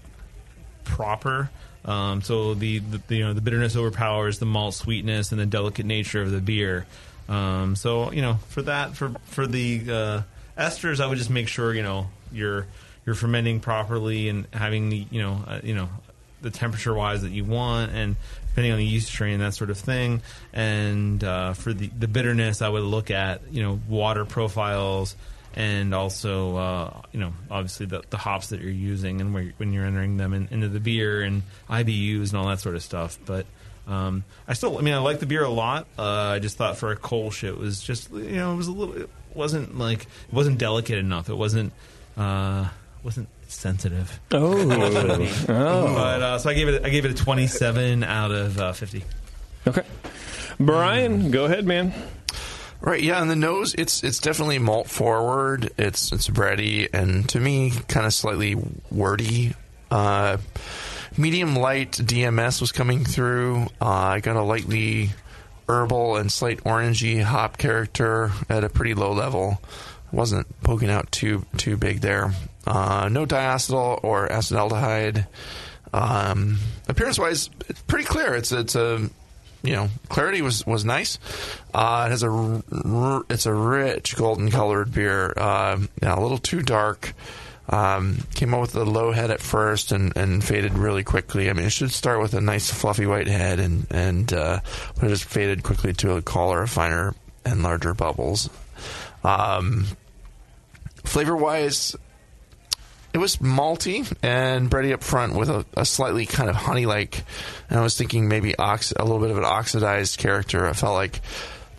proper. 0.84 1.50
Um, 1.84 2.22
so 2.22 2.54
the, 2.54 2.80
the 2.80 3.16
you 3.16 3.26
know 3.26 3.34
the 3.34 3.42
bitterness 3.42 3.76
overpowers 3.76 4.40
the 4.40 4.46
malt 4.46 4.76
sweetness 4.76 5.32
and 5.32 5.42
the 5.42 5.46
delicate 5.46 5.86
nature 5.86 6.22
of 6.22 6.32
the 6.32 6.42
beer. 6.42 6.86
Um, 7.30 7.76
so 7.76 8.12
you 8.12 8.22
know 8.22 8.36
for 8.50 8.62
that 8.64 8.96
for 8.96 9.14
for 9.26 9.48
the 9.48 9.82
uh, 9.90 10.22
esters, 10.58 11.00
I 11.00 11.08
would 11.08 11.18
just 11.18 11.30
make 11.30 11.48
sure 11.48 11.74
you 11.74 11.84
know 11.84 12.08
you're 12.32 12.68
you're 13.06 13.16
fermenting 13.16 13.60
properly 13.60 14.30
and 14.30 14.48
having 14.54 14.90
the 14.90 15.06
you 15.12 15.22
know 15.22 15.44
uh, 15.48 15.60
you 15.64 15.76
know 15.76 15.90
the 16.42 16.52
temperature 16.52 16.94
wise 16.94 17.24
that 17.24 17.32
you 17.32 17.44
want 17.44 17.92
and 17.92 18.16
depending 18.50 18.72
on 18.72 18.78
the 18.78 18.86
yeast 18.86 19.08
strain 19.08 19.40
that 19.40 19.54
sort 19.56 19.70
of 19.70 19.78
thing. 19.78 20.22
And 20.54 21.24
uh, 21.24 21.54
for 21.54 21.74
the 21.74 21.88
the 21.88 22.08
bitterness, 22.08 22.62
I 22.62 22.70
would 22.70 22.84
look 22.84 23.12
at 23.12 23.42
you 23.52 23.64
know 23.64 23.80
water 23.88 24.26
profiles 24.26 25.16
and 25.58 25.96
also 25.96 26.56
uh, 26.56 27.02
you 27.12 27.20
know 27.20 27.34
obviously 27.50 27.88
the, 27.88 28.04
the 28.12 28.18
hops 28.18 28.50
that 28.50 28.62
you're 28.62 28.70
using 28.70 29.20
and 29.20 29.34
where, 29.34 29.52
when 29.58 29.74
you're 29.74 29.86
entering 29.86 30.16
them 30.16 30.34
in, 30.34 30.48
into 30.52 30.70
the 30.70 30.80
beer 30.80 31.24
and 31.24 31.42
IBUs 31.68 32.30
and 32.30 32.36
all 32.36 32.48
that 32.48 32.60
sort 32.60 32.76
of 32.76 32.84
stuff. 32.84 33.18
But 33.26 33.48
um, 33.88 34.24
I 34.48 34.54
still, 34.54 34.78
I 34.78 34.82
mean, 34.82 34.94
I 34.94 35.00
like 35.00 35.20
the 35.20 35.26
beer 35.26 35.44
a 35.44 35.50
lot. 35.50 35.88
Uh, 35.98 36.04
I 36.04 36.40
just 36.40 36.58
thought 36.58 36.78
for 36.78 36.92
a 36.92 36.96
Kolsch, 36.96 37.44
it 37.44 37.58
was 37.58 37.82
just 37.82 38.12
you 38.12 38.36
know 38.36 38.54
it 38.54 38.56
was 38.56 38.68
a 38.68 38.72
little, 38.72 38.96
it 38.96 39.10
wasn't 39.34 39.80
like 39.80 40.04
it 40.04 40.34
wasn't 40.34 40.60
delicate 40.60 41.00
enough. 41.00 41.28
It 41.28 41.36
wasn't 41.36 41.74
uh, 42.16 42.70
wasn't 43.04 43.28
sensitive. 43.48 44.20
Oh. 44.32 44.60
Oh. 44.62 45.46
but 45.48 46.22
uh, 46.22 46.38
so 46.38 46.52
I 46.52 46.54
gave 46.54 46.68
it 46.68 46.86
I 46.86 46.90
gave 46.90 47.04
it 47.04 47.12
a 47.12 47.16
27 47.16 48.04
out 48.04 48.32
of 48.32 48.60
uh, 48.60 48.74
50. 48.74 49.04
Okay, 49.66 49.84
Brian, 50.60 51.32
go 51.32 51.46
ahead, 51.46 51.66
man. 51.66 51.94
Right, 52.80 53.02
yeah, 53.02 53.22
and 53.22 53.30
the 53.30 53.36
nose, 53.36 53.74
it's 53.76 54.04
it's 54.04 54.20
definitely 54.20 54.60
malt 54.60 54.88
forward. 54.88 55.72
It's 55.78 56.12
it's 56.12 56.30
bready, 56.30 56.88
and 56.94 57.28
to 57.30 57.40
me, 57.40 57.72
kind 57.88 58.06
of 58.06 58.14
slightly 58.14 58.56
worty. 58.94 59.56
Uh, 59.90 60.38
medium 61.18 61.56
light 61.56 61.94
DMS 61.94 62.62
was 62.62 62.72
coming 62.72 63.04
through. 63.04 63.68
Uh, 63.82 63.86
I 63.88 64.20
got 64.20 64.36
a 64.36 64.44
lightly 64.44 65.10
herbal 65.68 66.18
and 66.18 66.32
slight 66.32 66.64
orangey 66.64 67.22
hop 67.24 67.58
character 67.58 68.32
at 68.50 68.64
a 68.64 68.70
pretty 68.70 68.94
low 68.94 69.12
level. 69.12 69.60
wasn't 70.12 70.48
poking 70.62 70.90
out 70.90 71.12
too 71.12 71.46
too 71.58 71.78
big 71.78 72.02
there. 72.02 72.32
Uh, 72.66 73.10
no 73.12 73.26
diacetyl 73.26 74.04
or 74.04 74.28
acetaldehyde. 74.28 75.26
Um, 75.94 76.60
appearance 76.88 77.18
wise, 77.18 77.50
it's 77.70 77.82
pretty 77.82 78.06
clear. 78.06 78.36
It's 78.36 78.52
it's 78.52 78.76
a 78.76 79.10
you 79.64 79.74
know 79.74 79.90
clarity 80.10 80.42
was 80.42 80.66
was 80.66 80.86
nice. 80.86 81.20
Uh, 81.74 82.06
it 82.08 82.12
has 82.12 82.24
a 82.24 83.24
it's 83.30 83.46
a 83.46 83.54
rich 83.54 84.16
golden 84.16 84.52
colored 84.52 84.94
beer. 84.94 85.34
Uh, 85.36 85.80
a 86.02 86.22
little 86.22 86.38
too 86.38 86.62
dark. 86.62 87.14
Um, 87.70 88.20
came 88.34 88.54
up 88.54 88.62
with 88.62 88.76
a 88.76 88.86
low 88.86 89.12
head 89.12 89.30
at 89.30 89.42
first 89.42 89.92
and, 89.92 90.16
and 90.16 90.42
faded 90.42 90.78
really 90.78 91.04
quickly. 91.04 91.50
I 91.50 91.54
mean, 91.54 91.66
it 91.66 91.72
should 91.72 91.92
start 91.92 92.22
with 92.22 92.34
a 92.34 92.40
nice 92.40 92.72
fluffy 92.72 93.06
white 93.06 93.28
head 93.28 93.60
and 93.60 93.86
and 93.92 94.32
uh, 94.32 94.60
but 94.96 95.04
it 95.04 95.10
just 95.10 95.26
faded 95.26 95.64
quickly 95.64 95.92
to 95.94 96.14
a 96.14 96.22
collar 96.22 96.64
of 96.64 96.70
finer 96.70 97.14
and 97.44 97.64
larger 97.64 97.94
bubbles. 97.94 98.50
Um, 99.24 99.86
flavor 101.04 101.36
wise, 101.36 101.96
it 103.18 103.20
was 103.20 103.38
malty 103.38 104.16
and 104.22 104.70
bready 104.70 104.94
up 104.94 105.02
front 105.02 105.34
with 105.34 105.50
a, 105.50 105.66
a 105.76 105.86
slightly 105.86 106.28
kind 106.28 106.52
of 106.52 106.56
honey 106.56 106.86
like. 106.86 107.24
And 107.68 107.80
I 107.80 107.82
was 107.82 107.98
thinking 107.98 108.28
maybe 108.28 108.56
ox- 108.56 108.94
a 108.96 109.04
little 109.04 109.20
bit 109.20 109.32
of 109.32 109.40
an 109.40 109.44
oxidized 109.44 110.20
character. 110.20 110.68
I 110.68 110.74
felt 110.74 110.94
like 110.94 111.22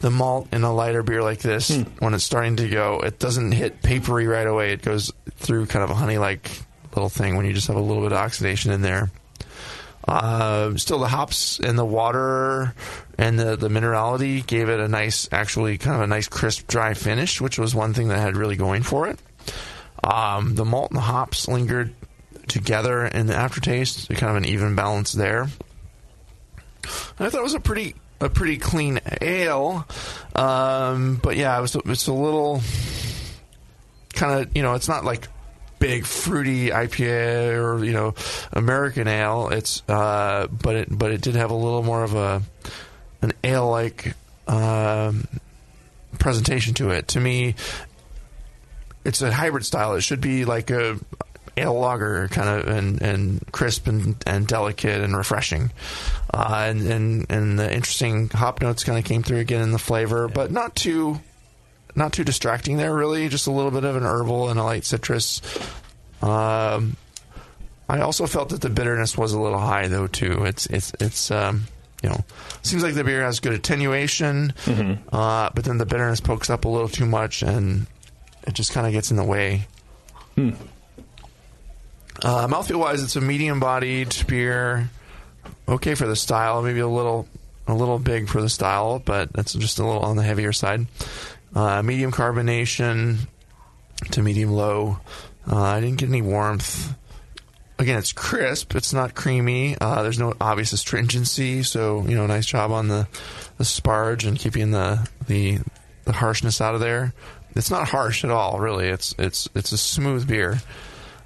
the 0.00 0.10
malt 0.10 0.48
in 0.52 0.64
a 0.64 0.74
lighter 0.74 1.04
beer 1.04 1.22
like 1.22 1.38
this, 1.38 1.70
when 2.00 2.12
it's 2.12 2.24
starting 2.24 2.56
to 2.56 2.68
go, 2.68 2.98
it 2.98 3.20
doesn't 3.20 3.52
hit 3.52 3.82
papery 3.82 4.26
right 4.26 4.48
away. 4.48 4.72
It 4.72 4.82
goes 4.82 5.12
through 5.36 5.66
kind 5.66 5.84
of 5.84 5.90
a 5.90 5.94
honey 5.94 6.18
like 6.18 6.50
little 6.96 7.08
thing 7.08 7.36
when 7.36 7.46
you 7.46 7.52
just 7.52 7.68
have 7.68 7.76
a 7.76 7.80
little 7.80 8.02
bit 8.02 8.10
of 8.10 8.18
oxidation 8.18 8.72
in 8.72 8.82
there. 8.82 9.08
Uh, 10.08 10.74
still, 10.76 10.98
the 10.98 11.06
hops 11.06 11.60
and 11.60 11.78
the 11.78 11.84
water 11.84 12.74
and 13.16 13.38
the, 13.38 13.54
the 13.54 13.68
minerality 13.68 14.44
gave 14.44 14.68
it 14.68 14.80
a 14.80 14.88
nice, 14.88 15.28
actually, 15.30 15.78
kind 15.78 15.94
of 15.94 16.02
a 16.02 16.06
nice 16.08 16.26
crisp, 16.26 16.66
dry 16.66 16.94
finish, 16.94 17.40
which 17.40 17.60
was 17.60 17.76
one 17.76 17.94
thing 17.94 18.08
that 18.08 18.18
had 18.18 18.36
really 18.36 18.56
going 18.56 18.82
for 18.82 19.06
it. 19.06 19.20
Um, 20.02 20.54
the 20.54 20.64
malt 20.64 20.90
and 20.90 20.96
the 20.96 21.02
hops 21.02 21.48
lingered 21.48 21.94
together 22.46 23.04
in 23.04 23.26
the 23.26 23.34
aftertaste, 23.34 24.08
kind 24.08 24.30
of 24.30 24.36
an 24.36 24.44
even 24.44 24.74
balance 24.74 25.12
there. 25.12 25.42
And 25.42 27.26
I 27.26 27.30
thought 27.30 27.40
it 27.40 27.42
was 27.42 27.54
a 27.54 27.60
pretty 27.60 27.94
a 28.20 28.28
pretty 28.28 28.56
clean 28.56 29.00
ale, 29.20 29.86
um, 30.34 31.20
but 31.22 31.36
yeah, 31.36 31.56
it 31.56 31.60
was 31.60 31.76
it's 31.76 32.06
a 32.06 32.12
little 32.12 32.62
kind 34.14 34.40
of 34.40 34.56
you 34.56 34.62
know 34.62 34.74
it's 34.74 34.88
not 34.88 35.04
like 35.04 35.28
big 35.78 36.04
fruity 36.04 36.70
IPA 36.70 37.56
or 37.56 37.84
you 37.84 37.92
know 37.92 38.14
American 38.52 39.08
ale. 39.08 39.48
It's 39.50 39.82
uh, 39.88 40.48
but 40.48 40.76
it 40.76 40.88
but 40.90 41.12
it 41.12 41.20
did 41.20 41.36
have 41.36 41.50
a 41.50 41.54
little 41.54 41.82
more 41.82 42.02
of 42.02 42.14
a 42.14 42.42
an 43.22 43.32
ale 43.44 43.68
like 43.68 44.14
um, 44.46 45.26
presentation 46.18 46.74
to 46.74 46.90
it. 46.90 47.08
To 47.08 47.20
me, 47.20 47.54
it's 49.04 49.22
a 49.22 49.32
hybrid 49.32 49.64
style. 49.64 49.94
It 49.94 50.02
should 50.02 50.20
be 50.20 50.44
like 50.44 50.70
a 50.70 50.98
ale 51.56 51.74
lager 51.74 52.28
kind 52.28 52.48
of 52.48 52.68
and, 52.68 53.02
and 53.02 53.52
crisp 53.52 53.86
and, 53.86 54.16
and 54.26 54.46
delicate 54.46 55.00
and 55.00 55.16
refreshing. 55.16 55.72
Uh, 56.32 56.66
and, 56.68 56.86
and 56.86 57.26
and 57.30 57.58
the 57.58 57.72
interesting 57.72 58.28
hop 58.28 58.60
notes 58.60 58.84
kind 58.84 58.98
of 58.98 59.04
came 59.04 59.22
through 59.22 59.38
again 59.38 59.62
in 59.62 59.72
the 59.72 59.78
flavor, 59.78 60.28
but 60.28 60.50
not 60.50 60.74
too 60.74 61.20
not 61.94 62.12
too 62.12 62.24
distracting 62.24 62.76
there 62.76 62.94
really. 62.94 63.28
Just 63.28 63.46
a 63.46 63.50
little 63.50 63.70
bit 63.70 63.84
of 63.84 63.96
an 63.96 64.04
herbal 64.04 64.50
and 64.50 64.60
a 64.60 64.64
light 64.64 64.84
citrus. 64.84 65.40
Um, 66.22 66.96
I 67.88 68.00
also 68.00 68.26
felt 68.26 68.50
that 68.50 68.60
the 68.60 68.68
bitterness 68.68 69.16
was 69.16 69.32
a 69.32 69.40
little 69.40 69.58
high 69.58 69.88
though 69.88 70.06
too. 70.06 70.44
It's 70.44 70.66
it's 70.66 70.92
it's 71.00 71.30
um, 71.30 71.64
you 72.02 72.10
know 72.10 72.24
seems 72.62 72.82
like 72.82 72.94
the 72.94 73.04
beer 73.04 73.22
has 73.22 73.40
good 73.40 73.54
attenuation, 73.54 74.52
uh, 75.12 75.50
but 75.54 75.64
then 75.64 75.78
the 75.78 75.86
bitterness 75.86 76.20
pokes 76.20 76.50
up 76.50 76.64
a 76.66 76.68
little 76.68 76.88
too 76.88 77.06
much 77.06 77.42
and 77.42 77.86
it 78.48 78.54
just 78.54 78.72
kind 78.72 78.86
of 78.86 78.92
gets 78.94 79.10
in 79.10 79.16
the 79.18 79.24
way. 79.24 79.66
Uh, 82.22 82.48
mouthfeel 82.48 82.80
wise, 82.80 83.02
it's 83.02 83.14
a 83.14 83.20
medium 83.20 83.60
bodied 83.60 84.16
beer. 84.26 84.90
Okay 85.68 85.94
for 85.94 86.06
the 86.06 86.16
style, 86.16 86.62
maybe 86.62 86.80
a 86.80 86.88
little 86.88 87.28
a 87.66 87.74
little 87.74 87.98
big 87.98 88.28
for 88.28 88.40
the 88.40 88.48
style, 88.48 88.98
but 89.04 89.30
that's 89.34 89.52
just 89.52 89.78
a 89.78 89.84
little 89.84 90.00
on 90.00 90.16
the 90.16 90.22
heavier 90.22 90.52
side. 90.52 90.86
Uh, 91.54 91.82
medium 91.82 92.10
carbonation 92.10 93.18
to 94.12 94.22
medium 94.22 94.50
low. 94.50 94.98
Uh, 95.46 95.60
I 95.60 95.80
didn't 95.80 95.98
get 95.98 96.08
any 96.08 96.22
warmth. 96.22 96.94
Again, 97.78 97.98
it's 97.98 98.12
crisp. 98.12 98.74
It's 98.74 98.94
not 98.94 99.14
creamy. 99.14 99.76
Uh, 99.78 100.02
there's 100.02 100.18
no 100.18 100.34
obvious 100.40 100.72
astringency, 100.72 101.62
so 101.62 102.04
you 102.08 102.16
know, 102.16 102.26
nice 102.26 102.46
job 102.46 102.72
on 102.72 102.88
the 102.88 103.06
the 103.58 103.64
sparge 103.64 104.26
and 104.26 104.38
keeping 104.38 104.70
the 104.70 105.06
the 105.26 105.58
the 106.04 106.12
harshness 106.12 106.62
out 106.62 106.74
of 106.74 106.80
there. 106.80 107.12
It's 107.56 107.70
not 107.70 107.88
harsh 107.88 108.24
at 108.24 108.30
all, 108.30 108.58
really. 108.58 108.88
It's 108.88 109.14
it's 109.18 109.48
it's 109.54 109.72
a 109.72 109.78
smooth 109.78 110.26
beer. 110.28 110.60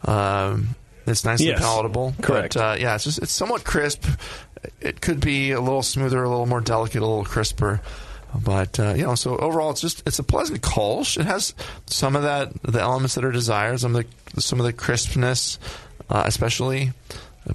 Um, 0.04 0.74
it's 1.06 1.24
nicely 1.24 1.48
Yes. 1.48 1.60
palatable. 1.60 2.14
Correct. 2.22 2.54
But, 2.54 2.60
uh, 2.60 2.76
yeah, 2.78 2.94
it's 2.94 3.04
just 3.04 3.18
it's 3.18 3.32
somewhat 3.32 3.64
crisp. 3.64 4.04
It 4.80 5.00
could 5.00 5.20
be 5.20 5.50
a 5.50 5.60
little 5.60 5.82
smoother, 5.82 6.22
a 6.22 6.28
little 6.28 6.46
more 6.46 6.60
delicate, 6.60 6.98
a 7.02 7.06
little 7.06 7.24
crisper. 7.24 7.80
But 8.34 8.78
uh, 8.80 8.94
you 8.96 9.02
know, 9.02 9.14
so 9.14 9.36
overall, 9.36 9.70
it's 9.72 9.80
just 9.80 10.02
it's 10.06 10.18
a 10.18 10.22
pleasant 10.22 10.62
Kolsch. 10.62 11.18
It 11.18 11.26
has 11.26 11.54
some 11.86 12.16
of 12.16 12.22
that 12.22 12.50
the 12.62 12.80
elements 12.80 13.14
that 13.16 13.24
are 13.24 13.32
desired, 13.32 13.80
some 13.80 13.94
of 13.94 14.04
the 14.34 14.40
some 14.40 14.58
of 14.60 14.64
the 14.64 14.72
crispness, 14.72 15.58
uh, 16.08 16.22
especially. 16.24 16.92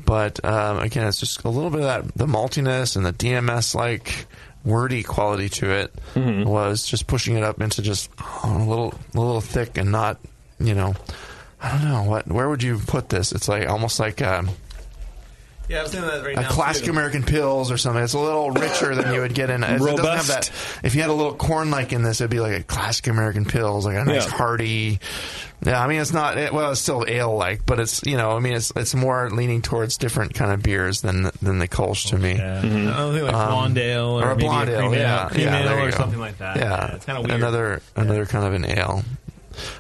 But 0.05 0.43
um, 0.45 0.79
again, 0.79 1.07
it's 1.07 1.19
just 1.19 1.43
a 1.45 1.49
little 1.49 1.69
bit 1.71 1.79
of 1.79 1.85
that 1.85 2.13
the 2.15 2.27
maltiness 2.27 2.95
and 2.95 3.05
the 3.05 3.13
DMS 3.13 3.73
like 3.73 4.27
worty 4.67 5.01
quality 5.03 5.47
to 5.49 5.71
it 5.71 5.93
was 6.45 6.85
just 6.85 7.07
pushing 7.07 7.37
it 7.37 7.43
up 7.43 7.61
into 7.61 7.81
just 7.81 8.09
a 8.43 8.47
little 8.57 8.93
a 9.15 9.19
little 9.19 9.41
thick 9.41 9.77
and 9.77 9.91
not 9.91 10.19
you 10.59 10.75
know 10.75 10.93
I 11.61 11.71
don't 11.71 11.89
know 11.89 12.03
what 12.03 12.27
where 12.27 12.49
would 12.49 12.61
you 12.61 12.77
put 12.77 13.09
this? 13.09 13.31
It's 13.31 13.47
like 13.47 13.67
almost 13.67 13.99
like. 13.99 14.21
Um, 14.21 14.49
Yeah, 15.69 15.79
I 15.79 15.83
was 15.83 15.91
thinking 15.91 16.09
that 16.09 16.23
right 16.25 16.37
a 16.37 16.41
now. 16.41 16.49
classic 16.49 16.85
too. 16.85 16.91
American 16.91 17.23
Pils 17.23 17.71
or 17.71 17.77
something. 17.77 18.01
It's 18.03 18.13
a 18.13 18.19
little 18.19 18.51
richer 18.51 18.95
than 18.95 19.13
you 19.13 19.19
would 19.21 19.33
get 19.33 19.49
in. 19.49 19.63
It 19.63 19.67
doesn't 19.79 19.87
have 19.87 19.97
Robust. 19.97 20.27
that. 20.29 20.51
If 20.85 20.95
you 20.95 21.01
had 21.01 21.09
a 21.09 21.13
little 21.13 21.33
corn 21.35 21.71
like 21.71 21.91
in 21.91 22.03
this, 22.03 22.21
it'd 22.21 22.31
be 22.31 22.39
like 22.39 22.57
a 22.59 22.63
classic 22.63 23.07
American 23.07 23.43
Pils, 23.43 23.83
like 23.83 23.97
a 23.97 24.05
nice 24.05 24.25
Yeah. 24.25 24.31
hearty. 24.37 24.99
Yeah, 25.65 25.83
I 25.83 25.87
mean 25.87 25.99
it's 25.99 26.13
not. 26.13 26.37
It, 26.37 26.53
well, 26.53 26.71
it's 26.71 26.79
still 26.79 27.03
ale 27.07 27.35
like, 27.35 27.65
but 27.65 27.79
it's 27.79 28.01
you 28.05 28.15
know, 28.15 28.31
I 28.37 28.39
mean 28.39 28.53
it's 28.53 28.71
it's 28.75 28.93
more 28.95 29.29
leaning 29.29 29.61
towards 29.61 29.97
different 29.97 30.35
kind 30.35 30.51
of 30.51 30.61
beers 30.63 31.01
than 31.01 31.31
than 31.41 31.59
the 31.59 31.67
Kolsch 31.67 32.09
to 32.11 32.17
me. 32.17 32.35
Yeah. 32.35 32.59
I 32.59 32.61
don't 32.61 33.13
think 33.13 33.25
like 33.25 33.33
Um, 33.33 33.73
Blondale 33.75 34.21
or, 34.21 34.27
or 34.27 34.31
a 34.31 34.35
blonde 34.37 34.69
ale, 34.69 34.79
cream 34.89 34.93
yeah, 34.93 35.27
cream 35.29 35.41
yeah, 35.47 35.57
ale 35.59 35.65
there 35.69 35.79
you 35.79 35.87
or 35.87 35.91
go. 35.91 35.97
something 35.97 36.19
like 36.19 36.37
that. 36.37 36.57
Yeah, 36.57 36.95
it's 36.95 37.05
kind 37.05 37.17
of 37.17 37.25
weird. 37.25 37.39
Another 37.41 37.81
another 37.95 38.25
kind 38.25 38.45
of 38.45 38.53
an 38.53 38.65
ale, 38.65 39.03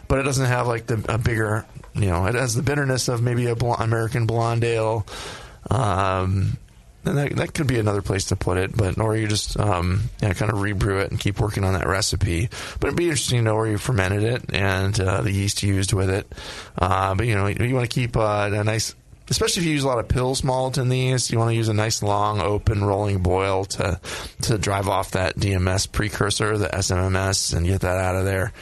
but 0.07 0.19
it 0.19 0.23
doesn't 0.23 0.47
have 0.47 0.67
like 0.67 0.87
the 0.87 1.01
a 1.07 1.17
bigger. 1.17 1.65
You 1.93 2.07
know, 2.07 2.25
it 2.25 2.35
has 2.35 2.55
the 2.55 2.61
bitterness 2.63 3.07
of 3.07 3.21
maybe 3.21 3.45
a 3.47 3.55
bl- 3.55 3.73
American 3.73 4.25
blonde 4.25 4.63
ale. 4.65 5.05
Um, 5.69 6.57
and 7.07 7.17
that, 7.17 7.35
that 7.37 7.53
could 7.53 7.67
be 7.67 7.79
another 7.79 8.01
place 8.01 8.25
to 8.25 8.35
put 8.35 8.57
it, 8.57 8.75
but 8.75 8.99
or 8.99 9.15
you 9.15 9.27
just 9.27 9.57
um, 9.59 10.09
yeah, 10.21 10.33
kind 10.33 10.51
of 10.51 10.61
rebrew 10.61 10.99
it 10.99 11.11
and 11.11 11.19
keep 11.19 11.39
working 11.39 11.63
on 11.63 11.73
that 11.73 11.87
recipe. 11.87 12.49
But 12.79 12.87
it'd 12.87 12.97
be 12.97 13.05
interesting 13.05 13.39
to 13.39 13.43
know 13.43 13.55
where 13.55 13.67
you 13.67 13.77
fermented 13.77 14.23
it 14.23 14.53
and 14.53 14.99
uh, 14.99 15.21
the 15.21 15.31
yeast 15.31 15.63
used 15.63 15.93
with 15.93 16.09
it. 16.09 16.31
Uh, 16.77 17.15
but 17.15 17.25
you 17.25 17.35
know, 17.35 17.47
you, 17.47 17.75
want 17.75 17.89
to 17.89 17.93
keep 17.93 18.17
uh, 18.17 18.49
a 18.51 18.63
nice, 18.63 18.93
especially 19.29 19.61
if 19.61 19.67
you 19.67 19.73
use 19.73 19.83
a 19.83 19.87
lot 19.87 19.99
of 19.99 20.07
Pils 20.07 20.43
malt 20.43 20.77
in 20.77 20.89
these. 20.89 21.31
You 21.31 21.37
want 21.37 21.49
to 21.51 21.55
use 21.55 21.67
a 21.69 21.73
nice 21.73 22.01
long, 22.03 22.39
open, 22.41 22.83
rolling 22.83 23.19
boil 23.19 23.65
to 23.65 23.99
to 24.43 24.57
drive 24.57 24.87
off 24.87 25.11
that 25.11 25.35
DMS 25.37 25.91
precursor, 25.91 26.57
the 26.57 26.67
SMMS, 26.67 27.55
and 27.55 27.65
get 27.65 27.81
that 27.81 27.97
out 27.97 28.15
of 28.15 28.25
there. 28.25 28.53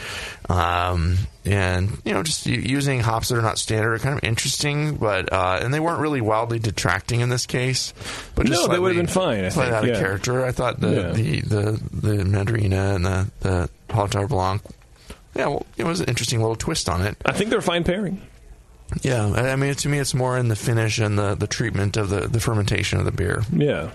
Um, 0.49 1.17
and 1.45 1.97
you 2.05 2.13
know, 2.13 2.23
just 2.23 2.45
using 2.45 2.99
hops 2.99 3.29
that 3.29 3.37
are 3.37 3.41
not 3.41 3.57
standard 3.59 3.93
are 3.93 3.99
kind 3.99 4.17
of 4.17 4.23
interesting, 4.23 4.95
but 4.97 5.31
uh, 5.31 5.59
and 5.61 5.73
they 5.73 5.79
weren't 5.79 5.99
really 5.99 6.21
wildly 6.21 6.59
detracting 6.59 7.21
in 7.21 7.29
this 7.29 7.45
case. 7.45 7.93
But 8.35 8.45
just 8.47 8.61
No, 8.67 8.67
they 8.73 8.79
would've 8.79 8.97
been 8.97 9.07
fine, 9.07 9.43
I 9.45 9.49
slightly 9.49 9.71
think, 9.73 9.83
out 9.85 9.89
of 9.89 9.97
character. 9.99 10.45
I 10.45 10.51
thought 10.51 10.79
the 10.79 10.89
Yeah. 10.89 11.11
the, 11.11 11.41
the 11.41 11.71
the 11.93 12.23
Mandarina 12.23 12.95
and 12.95 13.05
the 13.05 13.31
the 13.41 13.69
Hallertau 13.89 14.27
Blanc. 14.27 14.61
Yeah, 15.35 15.47
well, 15.47 15.65
it 15.77 15.83
was 15.83 15.99
an 15.99 16.07
interesting 16.07 16.39
little 16.39 16.55
twist 16.55 16.87
on 16.87 17.01
it. 17.01 17.17
I 17.25 17.33
think 17.33 17.49
they're 17.49 17.59
a 17.59 17.63
fine 17.63 17.83
pairing. 17.83 18.21
Yeah, 19.01 19.25
I 19.25 19.55
mean, 19.55 19.73
to 19.75 19.89
me, 19.89 19.99
it's 19.99 20.13
more 20.13 20.37
in 20.37 20.47
the 20.47 20.55
finish 20.55 20.99
and 20.99 21.17
the, 21.17 21.35
the 21.35 21.47
treatment 21.47 21.97
of 21.97 22.09
the, 22.09 22.21
the 22.27 22.39
fermentation 22.39 22.97
of 22.99 23.05
the 23.05 23.11
beer, 23.11 23.43
Yeah. 23.51 23.91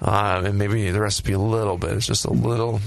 uh, 0.00 0.42
and 0.44 0.58
maybe 0.58 0.90
the 0.90 1.00
recipe 1.00 1.32
a 1.32 1.38
little 1.38 1.76
bit. 1.76 1.90
It's 1.92 2.06
just 2.06 2.24
a 2.24 2.32
little, 2.32 2.80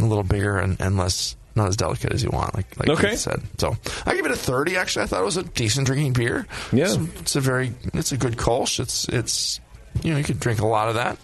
a 0.00 0.04
little 0.04 0.24
bigger 0.24 0.58
and, 0.58 0.80
and 0.80 0.96
less, 0.96 1.36
not 1.54 1.68
as 1.68 1.76
delicate 1.76 2.12
as 2.12 2.22
you 2.22 2.30
want. 2.30 2.54
Like, 2.54 2.78
like 2.78 2.88
Okay. 2.88 3.10
Keith 3.10 3.18
said. 3.18 3.42
So 3.58 3.76
I 4.06 4.14
give 4.14 4.24
it 4.26 4.32
a 4.32 4.36
thirty. 4.36 4.76
Actually, 4.76 5.02
I 5.02 5.06
thought 5.06 5.20
it 5.22 5.24
was 5.24 5.36
a 5.36 5.42
decent 5.42 5.86
drinking 5.86 6.12
beer. 6.14 6.46
Yeah. 6.72 6.84
it's, 6.84 6.96
it's 7.20 7.36
a 7.36 7.40
very, 7.40 7.72
it's 7.94 8.12
a 8.12 8.16
good 8.16 8.36
Kolsch. 8.36 8.78
It's 8.80 9.08
it's 9.08 9.60
you 10.02 10.12
know 10.12 10.18
you 10.18 10.24
could 10.24 10.38
drink 10.40 10.60
a 10.60 10.66
lot 10.66 10.88
of 10.88 10.94
that. 10.94 11.18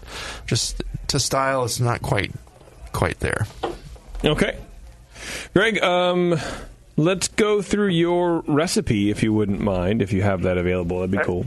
Just 0.47 0.83
to 1.09 1.21
style, 1.21 1.65
it's 1.65 1.79
not 1.81 2.03
quite 2.03 2.33
quite 2.93 3.21
there. 3.21 3.47
Okay. 4.25 4.59
Greg, 5.55 5.81
um, 5.83 6.39
let's 6.97 7.28
go 7.28 7.62
through 7.62 7.88
your 7.88 8.40
recipe 8.47 9.11
if 9.11 9.22
you 9.22 9.32
wouldn't 9.32 9.61
mind, 9.61 10.03
if 10.03 10.12
you 10.12 10.22
have 10.22 10.42
that 10.42 10.59
available. 10.59 11.01
That'd 11.01 11.11
be 11.12 11.18
cool. 11.18 11.45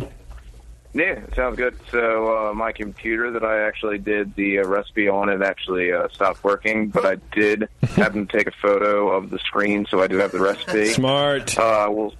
Yeah, 0.93 1.19
sounds 1.35 1.57
good. 1.57 1.77
So 1.91 2.49
uh, 2.49 2.53
my 2.53 2.71
computer 2.71 3.29
that 3.31 3.43
I 3.43 3.67
actually 3.67 3.99
did 3.99 4.33
the 4.35 4.59
uh, 4.59 4.67
recipe 4.67 5.07
on 5.07 5.29
it 5.29 5.41
actually 5.43 5.91
uh, 5.91 6.07
stopped 6.09 6.43
working, 6.43 6.87
but 6.89 7.05
I 7.05 7.15
did 7.35 7.69
happen 7.83 8.25
to 8.25 8.37
take 8.37 8.47
a 8.47 8.51
photo 8.59 9.09
of 9.11 9.29
the 9.29 9.37
screen, 9.39 9.85
so 9.89 10.01
I 10.01 10.07
do 10.07 10.17
have 10.17 10.31
the 10.31 10.39
recipe. 10.39 10.87
Smart. 10.87 11.57
Uh, 11.57 11.87
well, 11.91 12.13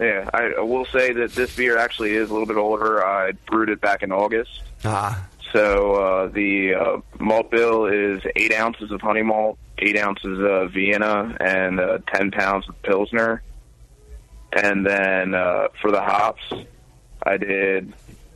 yeah, 0.00 0.30
I, 0.32 0.52
I 0.58 0.60
will 0.60 0.86
say 0.86 1.12
that 1.12 1.32
this 1.34 1.54
beer 1.54 1.76
actually 1.76 2.14
is 2.14 2.30
a 2.30 2.32
little 2.32 2.46
bit 2.46 2.56
older. 2.56 3.04
I 3.04 3.32
brewed 3.50 3.68
it 3.68 3.82
back 3.82 4.02
in 4.02 4.12
August. 4.12 4.62
Ah, 4.82 5.26
So 5.52 5.92
uh, 5.96 6.26
the 6.28 6.74
uh, 6.74 7.00
malt 7.18 7.50
bill 7.50 7.84
is 7.84 8.22
eight 8.34 8.54
ounces 8.54 8.92
of 8.92 9.02
honey 9.02 9.22
malt, 9.22 9.58
eight 9.80 9.98
ounces 9.98 10.38
of 10.40 10.72
Vienna, 10.72 11.36
and 11.40 11.80
uh, 11.80 11.98
ten 12.12 12.30
pounds 12.30 12.68
of 12.68 12.80
Pilsner. 12.82 13.42
And 14.52 14.84
then 14.84 15.34
uh, 15.34 15.68
for 15.80 15.90
the 15.90 16.00
hops, 16.00 16.42
I 17.22 17.36
did, 17.36 17.92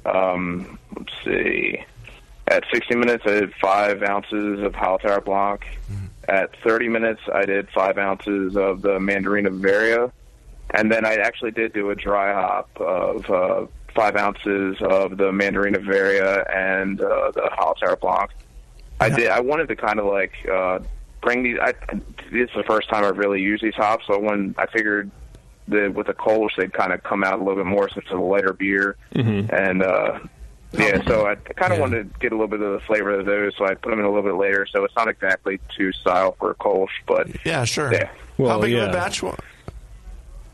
um, 0.06 0.78
let's 0.96 1.12
see, 1.24 1.84
at 2.46 2.64
60 2.72 2.94
minutes 2.96 3.24
I 3.26 3.40
did 3.40 3.54
five 3.54 4.02
ounces 4.02 4.60
of 4.60 4.72
Hallertau 4.72 5.24
Blanc. 5.24 5.64
At 6.28 6.50
30 6.62 6.88
minutes 6.88 7.20
I 7.32 7.44
did 7.44 7.68
five 7.70 7.98
ounces 7.98 8.56
of 8.56 8.82
the 8.82 8.98
Mandarina 8.98 9.50
Bavaria. 9.50 10.12
And 10.70 10.90
then 10.90 11.04
I 11.04 11.14
actually 11.14 11.52
did 11.52 11.72
do 11.72 11.90
a 11.90 11.94
dry 11.94 12.32
hop 12.32 12.68
of 12.80 13.30
uh, 13.30 13.66
five 13.94 14.16
ounces 14.16 14.76
of 14.80 15.16
the 15.16 15.30
Mandarina 15.30 15.84
Bavaria 15.84 16.44
and 16.52 17.00
uh, 17.00 17.30
the 17.32 17.50
Hallertau 17.58 18.00
Blanc. 18.00 18.30
I 19.00 19.08
did. 19.08 19.28
I 19.28 19.40
wanted 19.40 19.68
to 19.68 19.76
kind 19.76 19.98
of 19.98 20.06
like 20.06 20.32
uh, 20.50 20.78
bring 21.24 21.42
these. 21.42 21.58
I, 21.60 21.72
this 22.30 22.48
is 22.50 22.56
the 22.56 22.62
first 22.66 22.88
time 22.88 23.04
I've 23.04 23.18
really 23.18 23.40
used 23.40 23.62
these 23.64 23.74
hops, 23.74 24.06
so 24.06 24.18
when 24.20 24.54
I 24.58 24.66
figured 24.66 25.10
that 25.68 25.94
with 25.94 26.06
the 26.06 26.14
Kolsch 26.14 26.50
they'd 26.58 26.72
kind 26.72 26.92
of 26.92 27.02
come 27.02 27.24
out 27.24 27.34
a 27.34 27.42
little 27.42 27.56
bit 27.56 27.66
more 27.66 27.88
since 27.88 28.04
it's 28.04 28.12
a 28.12 28.16
lighter 28.16 28.52
beer, 28.52 28.96
and 29.12 29.82
uh, 29.82 30.18
yeah, 30.72 31.02
so 31.06 31.26
I 31.26 31.36
kind 31.36 31.72
of 31.72 31.78
wanted 31.78 32.12
to 32.12 32.18
get 32.20 32.32
a 32.32 32.34
little 32.34 32.48
bit 32.48 32.60
of 32.60 32.72
the 32.72 32.80
flavor 32.86 33.18
of 33.18 33.26
those, 33.26 33.52
so 33.56 33.64
I 33.64 33.74
put 33.74 33.90
them 33.90 33.98
in 34.00 34.04
a 34.04 34.08
little 34.08 34.22
bit 34.30 34.34
later. 34.38 34.66
So 34.70 34.84
it's 34.84 34.94
not 34.96 35.08
exactly 35.08 35.58
to 35.78 35.92
style 35.92 36.36
for 36.38 36.50
a 36.50 36.54
Kolsch, 36.54 36.88
but 37.06 37.28
yeah, 37.46 37.64
sure. 37.64 37.92
Yeah. 37.92 38.06
How 38.06 38.12
Well, 38.36 38.60
big 38.60 38.74
of 38.74 38.88
a 38.88 38.92
batch? 38.92 39.22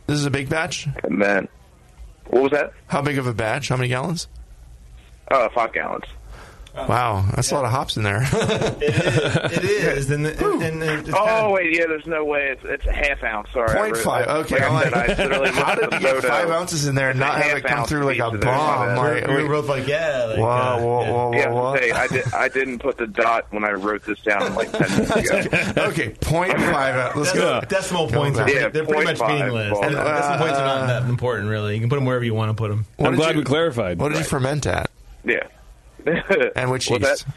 This 0.07 0.19
is 0.19 0.27
a 0.27 0.31
big 0.31 0.49
batch. 0.49 0.87
and 1.05 1.21
then 1.23 1.49
what 2.29 2.43
was 2.45 2.53
that? 2.53 2.73
How 2.87 3.01
big 3.03 3.19
of 3.19 3.27
a 3.27 3.35
batch? 3.35 3.69
How 3.69 3.77
many 3.77 3.89
gallons? 3.89 4.29
Uh, 5.31 5.49
five 5.55 5.73
gallons. 5.73 6.05
Wow, 6.75 7.25
that's 7.35 7.51
a 7.51 7.55
lot 7.55 7.65
of 7.65 7.71
hops 7.73 7.97
in 7.97 8.03
there. 8.05 8.23
it 8.33 9.65
is, 9.65 10.11
and, 10.11 10.27
and, 10.27 10.63
and 10.63 10.83
it's 10.83 11.09
Oh 11.11 11.13
kind 11.13 11.47
of- 11.47 11.53
wait, 11.53 11.77
yeah. 11.77 11.87
There's 11.87 12.07
no 12.07 12.25
way. 12.25 12.49
It's 12.51 12.63
it's 12.65 12.87
a 12.87 12.93
half 12.93 13.23
ounce. 13.25 13.49
Sorry, 13.53 13.71
I 13.71 13.75
Point 13.77 13.97
re- 13.97 14.03
five. 14.03 14.29
Okay, 14.29 14.55
like 14.55 14.63
I 14.63 14.67
I'm 14.67 14.75
like, 14.93 14.95
I 14.95 15.07
literally 15.25 15.51
how 15.55 15.75
did 15.75 15.93
you 15.93 15.99
get 16.01 16.23
five 16.23 16.49
ounces 16.51 16.87
in 16.87 16.95
there 16.95 17.11
and 17.11 17.19
not 17.19 17.35
have 17.35 17.45
half 17.45 17.57
it 17.59 17.65
come 17.65 17.85
through 17.87 18.05
like 18.05 18.19
a 18.19 18.25
piece 18.31 18.35
of 18.35 18.41
bomb? 18.43 18.97
Like, 18.97 19.27
we 19.27 19.35
wait, 19.35 19.43
were 19.45 19.49
both 19.49 19.69
like, 19.69 19.87
yeah, 19.89 20.25
like, 20.29 20.39
whoa, 20.39 20.47
uh, 20.49 20.81
whoa, 20.81 21.03
yeah. 21.03 21.11
whoa, 21.11 21.33
Yeah, 21.35 21.49
whoa, 21.51 21.63
whoa. 21.73 21.77
say, 21.77 21.91
I 21.91 22.07
did. 22.07 22.35
I 22.35 22.49
didn't 22.49 22.79
put 22.79 22.97
the 22.99 23.07
dot 23.07 23.47
when 23.53 23.65
I 23.65 23.73
wrote 23.73 24.05
this 24.05 24.21
down 24.21 24.55
like 24.55 24.71
ten 24.73 24.91
minutes 24.91 25.31
ago. 25.53 25.83
okay, 25.89 26.11
point 26.21 26.53
five. 26.53 27.17
Let's 27.17 27.33
Decimal, 27.33 27.61
go. 27.61 27.67
decimal 27.67 28.09
points 28.09 28.39
are 28.39 28.49
Yeah, 28.51 28.69
they're 28.69 28.85
pretty 28.85 29.05
much 29.05 29.19
0.5 29.19 29.29
meaningless. 29.39 29.71
ball. 29.73 29.85
And 29.85 29.95
decimal 29.97 30.39
points 30.39 30.59
are 30.59 30.65
not 30.67 30.87
that 30.87 31.09
important, 31.09 31.49
really. 31.51 31.75
You 31.75 31.81
can 31.81 31.89
put 31.91 31.97
them 31.97 32.05
wherever 32.07 32.25
you 32.25 32.35
want 32.35 32.51
to 32.51 32.55
put 32.55 32.69
them. 32.71 32.87
I'm 32.99 33.17
glad 33.17 33.37
we 33.37 33.43
clarified. 33.45 33.99
What 33.99 34.11
did 34.11 34.19
you 34.19 34.25
ferment 34.25 34.67
at? 34.67 34.91
Yeah. 35.25 35.47
And 36.57 36.71
which 36.71 36.89
What's 36.91 37.09
yeast? 37.09 37.27
that? 37.27 37.35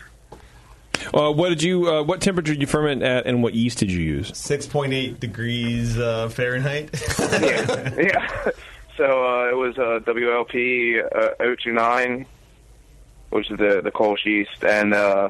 Uh, 1.14 1.32
what 1.32 1.50
did 1.50 1.62
you? 1.64 1.88
Uh, 1.90 2.04
what 2.04 2.22
temperature 2.22 2.54
did 2.54 2.62
you 2.62 2.68
ferment 2.68 3.04
at, 3.04 3.26
and 3.26 3.44
what 3.44 3.54
yeast 3.54 3.78
did 3.80 3.92
you 3.92 4.00
use? 4.00 4.36
Six 4.38 4.66
point 4.66 4.94
eight 4.94 5.20
degrees 5.20 5.98
uh, 5.98 6.30
Fahrenheit. 6.30 6.90
yeah, 7.20 7.94
yeah. 7.98 8.50
so 8.96 9.04
uh, 9.26 9.50
it 9.50 9.56
was 9.56 9.78
uh, 9.78 10.00
WLP 10.06 11.04
uh, 11.04 11.36
029, 11.44 12.26
which 13.32 13.52
is 13.52 13.58
the 13.58 13.82
the 13.84 13.92
Kolsch 13.92 14.24
yeast, 14.26 14.64
and 14.64 14.94
uh, 14.94 15.30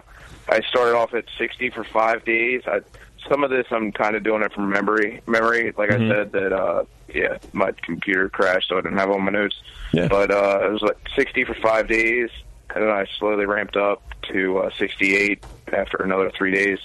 I 0.49 0.61
started 0.61 0.95
off 0.95 1.13
at 1.13 1.25
60 1.37 1.69
for 1.71 1.83
five 1.85 2.23
days. 2.25 2.61
I, 2.67 2.81
some 3.29 3.43
of 3.43 3.49
this 3.49 3.65
I'm 3.71 3.91
kind 3.93 4.15
of 4.15 4.23
doing 4.23 4.43
it 4.43 4.51
from 4.53 4.69
memory. 4.69 5.21
Memory, 5.27 5.73
like 5.77 5.89
Mhm. 5.89 6.05
I 6.11 6.13
said, 6.13 6.31
that 6.33 6.53
uh, 6.53 6.83
yeah, 7.13 7.37
my 7.53 7.71
computer 7.81 8.29
crashed, 8.29 8.67
so 8.69 8.77
I 8.77 8.81
didn't 8.81 8.97
have 8.99 9.09
all 9.09 9.19
my 9.19 9.31
notes. 9.31 9.55
Yeah. 9.93 10.07
But 10.07 10.29
uh, 10.29 10.59
it 10.65 10.71
was 10.71 10.81
like 10.81 10.97
60 11.15 11.45
for 11.45 11.53
five 11.55 11.87
days, 11.87 12.29
and 12.73 12.83
then 12.83 12.89
I 12.89 13.05
slowly 13.19 13.45
ramped 13.45 13.75
up 13.77 14.01
to 14.31 14.59
uh, 14.59 14.69
68 14.77 15.43
after 15.71 15.97
another 15.97 16.31
three 16.31 16.51
days. 16.51 16.79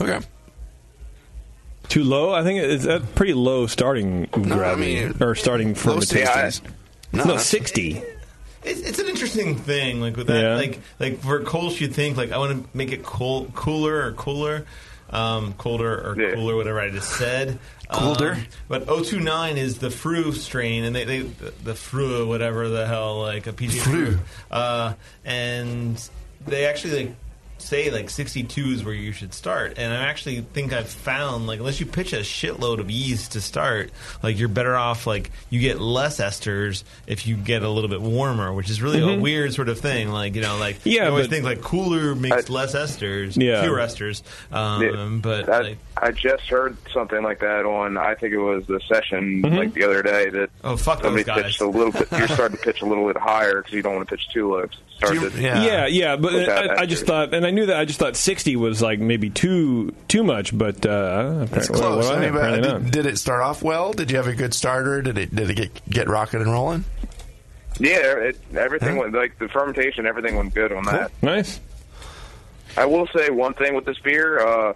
Okay. 0.00 0.20
Too 1.88 2.02
low? 2.04 2.32
I 2.32 2.42
think 2.42 2.60
it's 2.62 2.86
a 2.86 3.00
pretty 3.00 3.34
low 3.34 3.66
starting 3.66 4.24
gravity 4.30 5.04
or 5.20 5.34
starting 5.34 5.74
fermentation. 5.74 6.64
No, 7.12 7.18
no, 7.20 7.24
that's- 7.24 7.46
sixty. 7.46 8.02
It's, 8.64 8.80
it's 8.80 8.98
an 8.98 9.08
interesting 9.08 9.56
thing, 9.56 10.00
like 10.00 10.16
with 10.16 10.28
that, 10.28 10.40
Yeah. 10.42 10.54
like 10.56 10.80
like 10.98 11.20
for 11.20 11.40
Kolsch, 11.40 11.80
you'd 11.80 11.94
think 11.94 12.16
like 12.16 12.32
I 12.32 12.38
want 12.38 12.62
to 12.72 12.76
make 12.76 12.92
it 12.92 13.02
cool, 13.02 13.50
cooler 13.54 14.06
or 14.06 14.12
cooler, 14.12 14.64
um, 15.10 15.52
colder 15.54 16.10
or 16.10 16.14
cooler, 16.14 16.56
whatever 16.56 16.80
I 16.80 16.90
just 16.90 17.10
said. 17.10 17.58
Colder. 17.88 18.32
Um, 18.32 18.46
but 18.68 18.86
029 18.86 19.56
is 19.56 19.78
the 19.78 19.88
Früh 19.88 20.32
strain, 20.32 20.84
and 20.84 20.96
they, 20.96 21.04
they 21.04 21.20
the, 21.20 21.52
the 21.62 21.72
Früh, 21.74 22.26
whatever 22.26 22.68
the 22.68 22.86
hell, 22.86 23.20
like 23.20 23.46
a 23.46 23.52
PG 23.52 23.78
Früh, 23.78 24.18
uh, 24.50 24.94
and 25.24 26.08
they 26.46 26.66
actually 26.66 27.04
like 27.04 27.14
say 27.64 27.90
like 27.90 28.10
62 28.10 28.62
is 28.66 28.84
where 28.84 28.94
you 28.94 29.12
should 29.12 29.32
start. 29.34 29.74
And 29.78 29.92
I 29.92 30.04
actually 30.04 30.40
think 30.42 30.72
I've 30.72 30.88
found 30.88 31.46
like 31.46 31.58
unless 31.58 31.80
you 31.80 31.86
pitch 31.86 32.12
a 32.12 32.18
shitload 32.20 32.78
of 32.78 32.90
yeast 32.90 33.32
to 33.32 33.40
start, 33.40 33.90
like 34.22 34.38
you're 34.38 34.48
better 34.48 34.76
off 34.76 35.06
like 35.06 35.30
you 35.50 35.60
get 35.60 35.80
less 35.80 36.18
esters 36.20 36.84
if 37.06 37.26
you 37.26 37.36
get 37.36 37.62
a 37.62 37.68
little 37.68 37.88
bit 37.90 38.00
warmer, 38.00 38.52
which 38.52 38.70
is 38.70 38.82
really 38.82 38.98
a 39.00 39.02
Mhm. 39.16 39.20
weird 39.20 39.54
sort 39.54 39.68
of 39.68 39.80
thing. 39.80 40.10
Like 40.10 40.34
you 40.34 40.42
know, 40.42 40.58
like 40.58 40.76
Yeah, 40.84 41.04
you 41.04 41.08
always 41.10 41.26
but- 41.26 41.30
think 41.30 41.44
like 41.44 41.60
cooler 41.62 42.14
makes 42.14 42.48
less 42.50 42.74
esters, 42.74 43.40
Yeah. 43.40 43.62
fewer 43.62 43.78
esters. 43.78 44.22
Um, 44.52 45.20
but 45.20 45.48
I, 45.48 45.60
like, 45.60 45.78
I 46.06 46.10
just 46.12 46.42
heard 46.50 46.76
something 46.92 47.22
like 47.22 47.40
that 47.40 47.64
on. 47.64 47.96
I 47.96 48.14
think 48.14 48.34
it 48.34 48.38
was 48.38 48.66
the 48.66 48.78
session 48.92 49.40
Mhm. 49.42 49.56
like 49.56 49.72
the 49.72 49.84
other 49.84 50.02
day 50.02 50.28
that 50.28 50.50
Oh, 50.62 50.76
fuck 50.76 50.98
those 50.98 51.06
somebody 51.06 51.24
guys. 51.24 51.42
pitched 51.44 51.60
a 51.62 51.66
little 51.66 51.92
bit. 51.92 52.08
You're 52.12 52.28
starting 52.28 52.58
to 52.58 52.62
pitch 52.64 52.82
a 52.82 52.84
little 52.84 53.06
bit 53.06 53.16
higher 53.16 53.62
because 53.62 53.72
you 53.72 53.80
don't 53.80 53.96
want 53.96 54.06
to 54.08 54.14
pitch 54.14 54.28
too 54.32 54.52
low. 54.52 54.66
Start 54.98 55.14
to, 55.32 55.40
yeah, 55.40 55.86
yeah, 55.86 56.16
but 56.16 56.34
I, 56.48 56.82
I 56.82 56.86
just 56.86 57.06
thought, 57.06 57.32
and 57.32 57.46
I 57.46 57.50
knew 57.50 57.66
that 57.66 57.76
I 57.78 57.84
just 57.86 57.98
thought 57.98 58.16
sixty 58.16 58.54
was 58.54 58.82
like 58.82 59.00
maybe 59.00 59.30
too 59.30 59.92
too 60.08 60.22
much, 60.22 60.56
but 60.56 60.84
uh, 60.86 61.46
It's 61.52 61.68
close. 61.68 61.80
well, 62.06 62.12
I 62.12 62.20
mean, 62.20 62.32
but 62.32 62.60
did, 62.60 62.90
did 62.90 63.06
it 63.06 63.16
start 63.18 63.42
off 63.42 63.62
well? 63.62 63.92
Did 63.94 64.10
you 64.10 64.18
have 64.18 64.26
a 64.28 64.34
good 64.34 64.52
starter? 64.54 65.00
Did 65.02 65.16
it 65.18 65.34
did 65.34 65.48
it 65.50 65.54
get 65.54 65.90
get 65.90 66.08
rocking 66.08 66.42
and 66.42 66.52
rolling? 66.52 66.84
Yeah, 67.80 67.96
it, 68.18 68.38
everything 68.56 68.96
went 68.98 69.14
like 69.14 69.38
the 69.38 69.48
fermentation. 69.48 70.06
Everything 70.06 70.36
went 70.36 70.54
good 70.54 70.70
on 70.72 70.84
that. 70.84 71.10
Nice. 71.22 71.58
I 72.76 72.86
will 72.86 73.08
say 73.16 73.30
one 73.30 73.54
thing 73.54 73.74
with 73.74 73.84
this 73.86 73.98
beer. 73.98 74.38
Uh, 74.38 74.74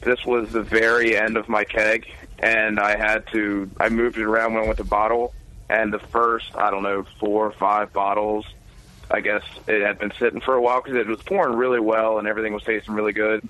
this 0.00 0.24
was 0.24 0.50
the 0.52 0.62
very 0.62 1.16
end 1.16 1.36
of 1.36 1.48
my 1.48 1.64
keg, 1.64 2.06
and 2.38 2.78
I 2.78 2.96
had 2.96 3.26
to. 3.32 3.70
I 3.78 3.88
moved 3.88 4.18
it 4.18 4.24
around 4.24 4.54
when 4.54 4.62
I 4.62 4.66
went 4.66 4.78
to 4.78 4.84
bottle, 4.84 5.34
and 5.68 5.92
the 5.92 5.98
first 5.98 6.54
I 6.54 6.70
don't 6.70 6.82
know 6.82 7.04
four 7.20 7.46
or 7.46 7.52
five 7.52 7.92
bottles. 7.92 8.46
I 9.10 9.20
guess 9.20 9.42
it 9.66 9.82
had 9.82 9.98
been 9.98 10.12
sitting 10.18 10.40
for 10.40 10.54
a 10.54 10.60
while 10.60 10.82
because 10.82 10.96
it 10.96 11.06
was 11.06 11.22
pouring 11.22 11.56
really 11.56 11.80
well 11.80 12.18
and 12.18 12.28
everything 12.28 12.52
was 12.52 12.62
tasting 12.62 12.92
really 12.92 13.14
good. 13.14 13.48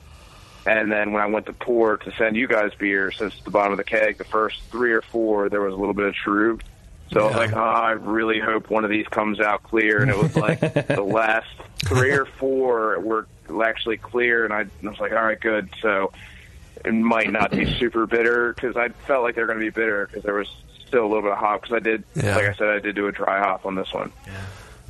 And 0.67 0.93
then 0.93 1.13
when 1.13 1.23
I 1.23 1.27
went 1.27 1.47
to 1.47 1.53
pour 1.53 1.97
to 1.97 2.13
send 2.17 2.37
you 2.37 2.47
guys 2.47 2.73
beer, 2.79 3.11
since 3.11 3.35
the 3.41 3.51
bottom 3.51 3.73
of 3.73 3.79
the 3.79 3.85
keg, 3.85 4.19
the 4.19 4.25
first 4.25 4.61
three 4.71 4.93
or 4.93 5.03
four 5.03 5.49
there 5.49 5.61
was 5.61 5.75
a 5.75 5.77
little 5.77 5.95
bit 5.95 6.07
of 6.07 6.15
shrub. 6.15 6.63
So 7.11 7.23
I 7.23 7.27
was 7.27 7.37
like, 7.37 7.53
oh, 7.55 7.61
I 7.61 7.93
really 7.93 8.39
hope 8.39 8.69
one 8.71 8.85
of 8.85 8.91
these 8.91 9.09
comes 9.09 9.41
out 9.41 9.63
clear. 9.63 10.03
And 10.03 10.11
it 10.11 10.17
was 10.17 10.37
like 10.37 10.61
the 10.61 11.03
last 11.03 11.49
three 11.87 12.13
or 12.13 12.27
four 12.27 13.01
were 13.01 13.27
actually 13.65 13.97
clear, 13.97 14.45
and 14.45 14.53
I 14.53 14.67
was 14.87 15.01
like, 15.01 15.13
all 15.13 15.25
right, 15.25 15.41
good. 15.41 15.71
So 15.81 16.13
it 16.85 16.93
might 16.95 17.31
not 17.31 17.51
be 17.51 17.65
super 17.79 18.07
bitter 18.07 18.53
because 18.53 18.77
I 18.77 18.89
felt 19.07 19.23
like 19.23 19.35
they 19.35 19.41
were 19.43 19.47
going 19.47 19.59
to 19.61 19.65
be 19.65 19.71
bitter 19.71 20.07
because 20.07 20.23
there 20.23 20.35
was 20.35 20.49
still 20.87 21.05
a 21.05 21.09
little 21.09 21.23
bit 21.23 21.33
of 21.33 21.39
hop 21.39 21.63
because 21.63 21.77
I 21.77 21.81
did, 21.81 22.05
Yeah. 22.15 22.37
like 22.37 22.47
I 22.47 22.55
said, 22.55 22.69
I 22.69 22.79
did 22.79 22.95
do 22.97 23.07
a 23.09 23.13
dry 23.13 23.39
hop 23.39 23.67
on 23.67 23.75
this 23.75 23.93
one. 23.93 24.13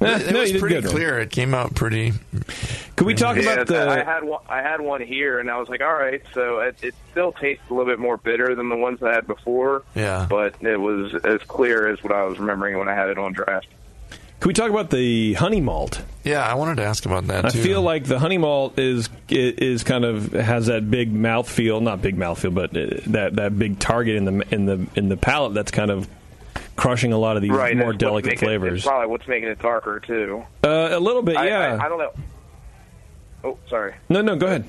Yeah, 0.01 0.09
eh, 0.09 0.19
it 0.29 0.35
was 0.35 0.53
pretty 0.61 0.81
clear. 0.83 1.19
It 1.19 1.31
came 1.31 1.55
out 1.55 1.75
pretty. 1.75 2.13
Could 2.97 3.07
we 3.07 3.15
talk 3.15 3.37
Yeah, 3.37 3.53
about 3.53 3.67
the? 3.69 3.89
I 3.89 4.05
had 4.05 4.25
one, 4.25 4.41
I 4.49 4.59
had 4.63 4.81
one 4.81 5.01
here, 5.01 5.39
and 5.41 5.51
I 5.51 5.59
was 5.59 5.69
like, 5.69 5.81
all 5.81 5.93
right. 5.95 6.23
So 6.35 6.61
it, 6.61 6.77
it 6.83 6.95
still 7.11 7.33
tastes 7.33 7.65
a 7.71 7.75
little 7.75 7.91
bit 7.91 7.99
more 7.99 8.17
bitter 8.17 8.55
than 8.55 8.69
the 8.69 8.77
ones 8.77 9.03
I 9.03 9.13
had 9.13 9.27
before. 9.27 9.83
Yeah. 9.95 10.27
but 10.29 10.55
it 10.63 10.77
was 10.79 11.15
as 11.25 11.41
clear 11.43 11.89
as 11.89 12.03
what 12.03 12.13
I 12.13 12.25
was 12.25 12.39
remembering 12.39 12.79
when 12.79 12.89
I 12.89 12.95
had 12.95 13.09
it 13.09 13.19
on 13.19 13.33
draft. 13.33 13.67
Can 14.41 14.49
we 14.49 14.55
talk 14.55 14.71
about 14.71 14.91
the 14.91 15.35
honey 15.35 15.61
malt? 15.61 16.01
Yeah, 16.23 16.45
I 16.47 16.55
wanted 16.55 16.77
to 16.77 16.85
ask 16.85 17.05
about 17.07 17.27
that. 17.27 17.45
I 17.45 17.49
too. 17.51 17.61
feel 17.61 17.83
like 17.83 18.05
the 18.05 18.19
honey 18.21 18.39
malt 18.39 18.79
is 18.79 19.09
is 19.29 19.83
kind 19.83 20.05
of 20.05 20.33
has 20.33 20.67
that 20.67 20.89
big 20.91 21.13
mouth 21.13 21.51
feel, 21.51 21.81
not 21.81 22.01
big 22.03 22.17
mouth 22.17 22.39
feel, 22.41 22.53
but 22.53 22.71
uh, 22.77 22.87
that 23.09 23.35
that 23.37 23.59
big 23.59 23.79
target 23.81 24.15
in 24.17 24.25
the 24.27 24.47
in 24.55 24.67
the 24.67 24.87
in 24.95 25.09
the 25.09 25.17
palate 25.17 25.55
that's 25.55 25.73
kind 25.73 25.91
of 25.91 26.09
crushing 26.77 27.13
a 27.13 27.19
lot 27.19 27.35
of 27.37 27.43
these 27.43 27.51
right, 27.51 27.77
more 27.77 27.93
delicate 27.93 28.31
making 28.33 28.39
it- 28.45 28.47
flavors. 28.47 28.75
It's 28.79 28.87
probably 28.87 29.09
what's 29.09 29.27
making 29.27 29.49
it 29.49 29.59
darker 29.59 29.99
too. 29.99 30.45
Uh, 30.63 30.91
a 30.93 31.01
little 31.01 31.23
bit, 31.23 31.37
I- 31.37 31.49
yeah. 31.49 31.79
I, 31.81 31.87
I 31.87 31.89
don't 31.89 31.99
know. 31.99 32.13
Oh, 33.45 33.59
sorry. 33.69 33.95
no, 34.09 34.21
no, 34.23 34.37
go 34.37 34.47
ahead. 34.47 34.65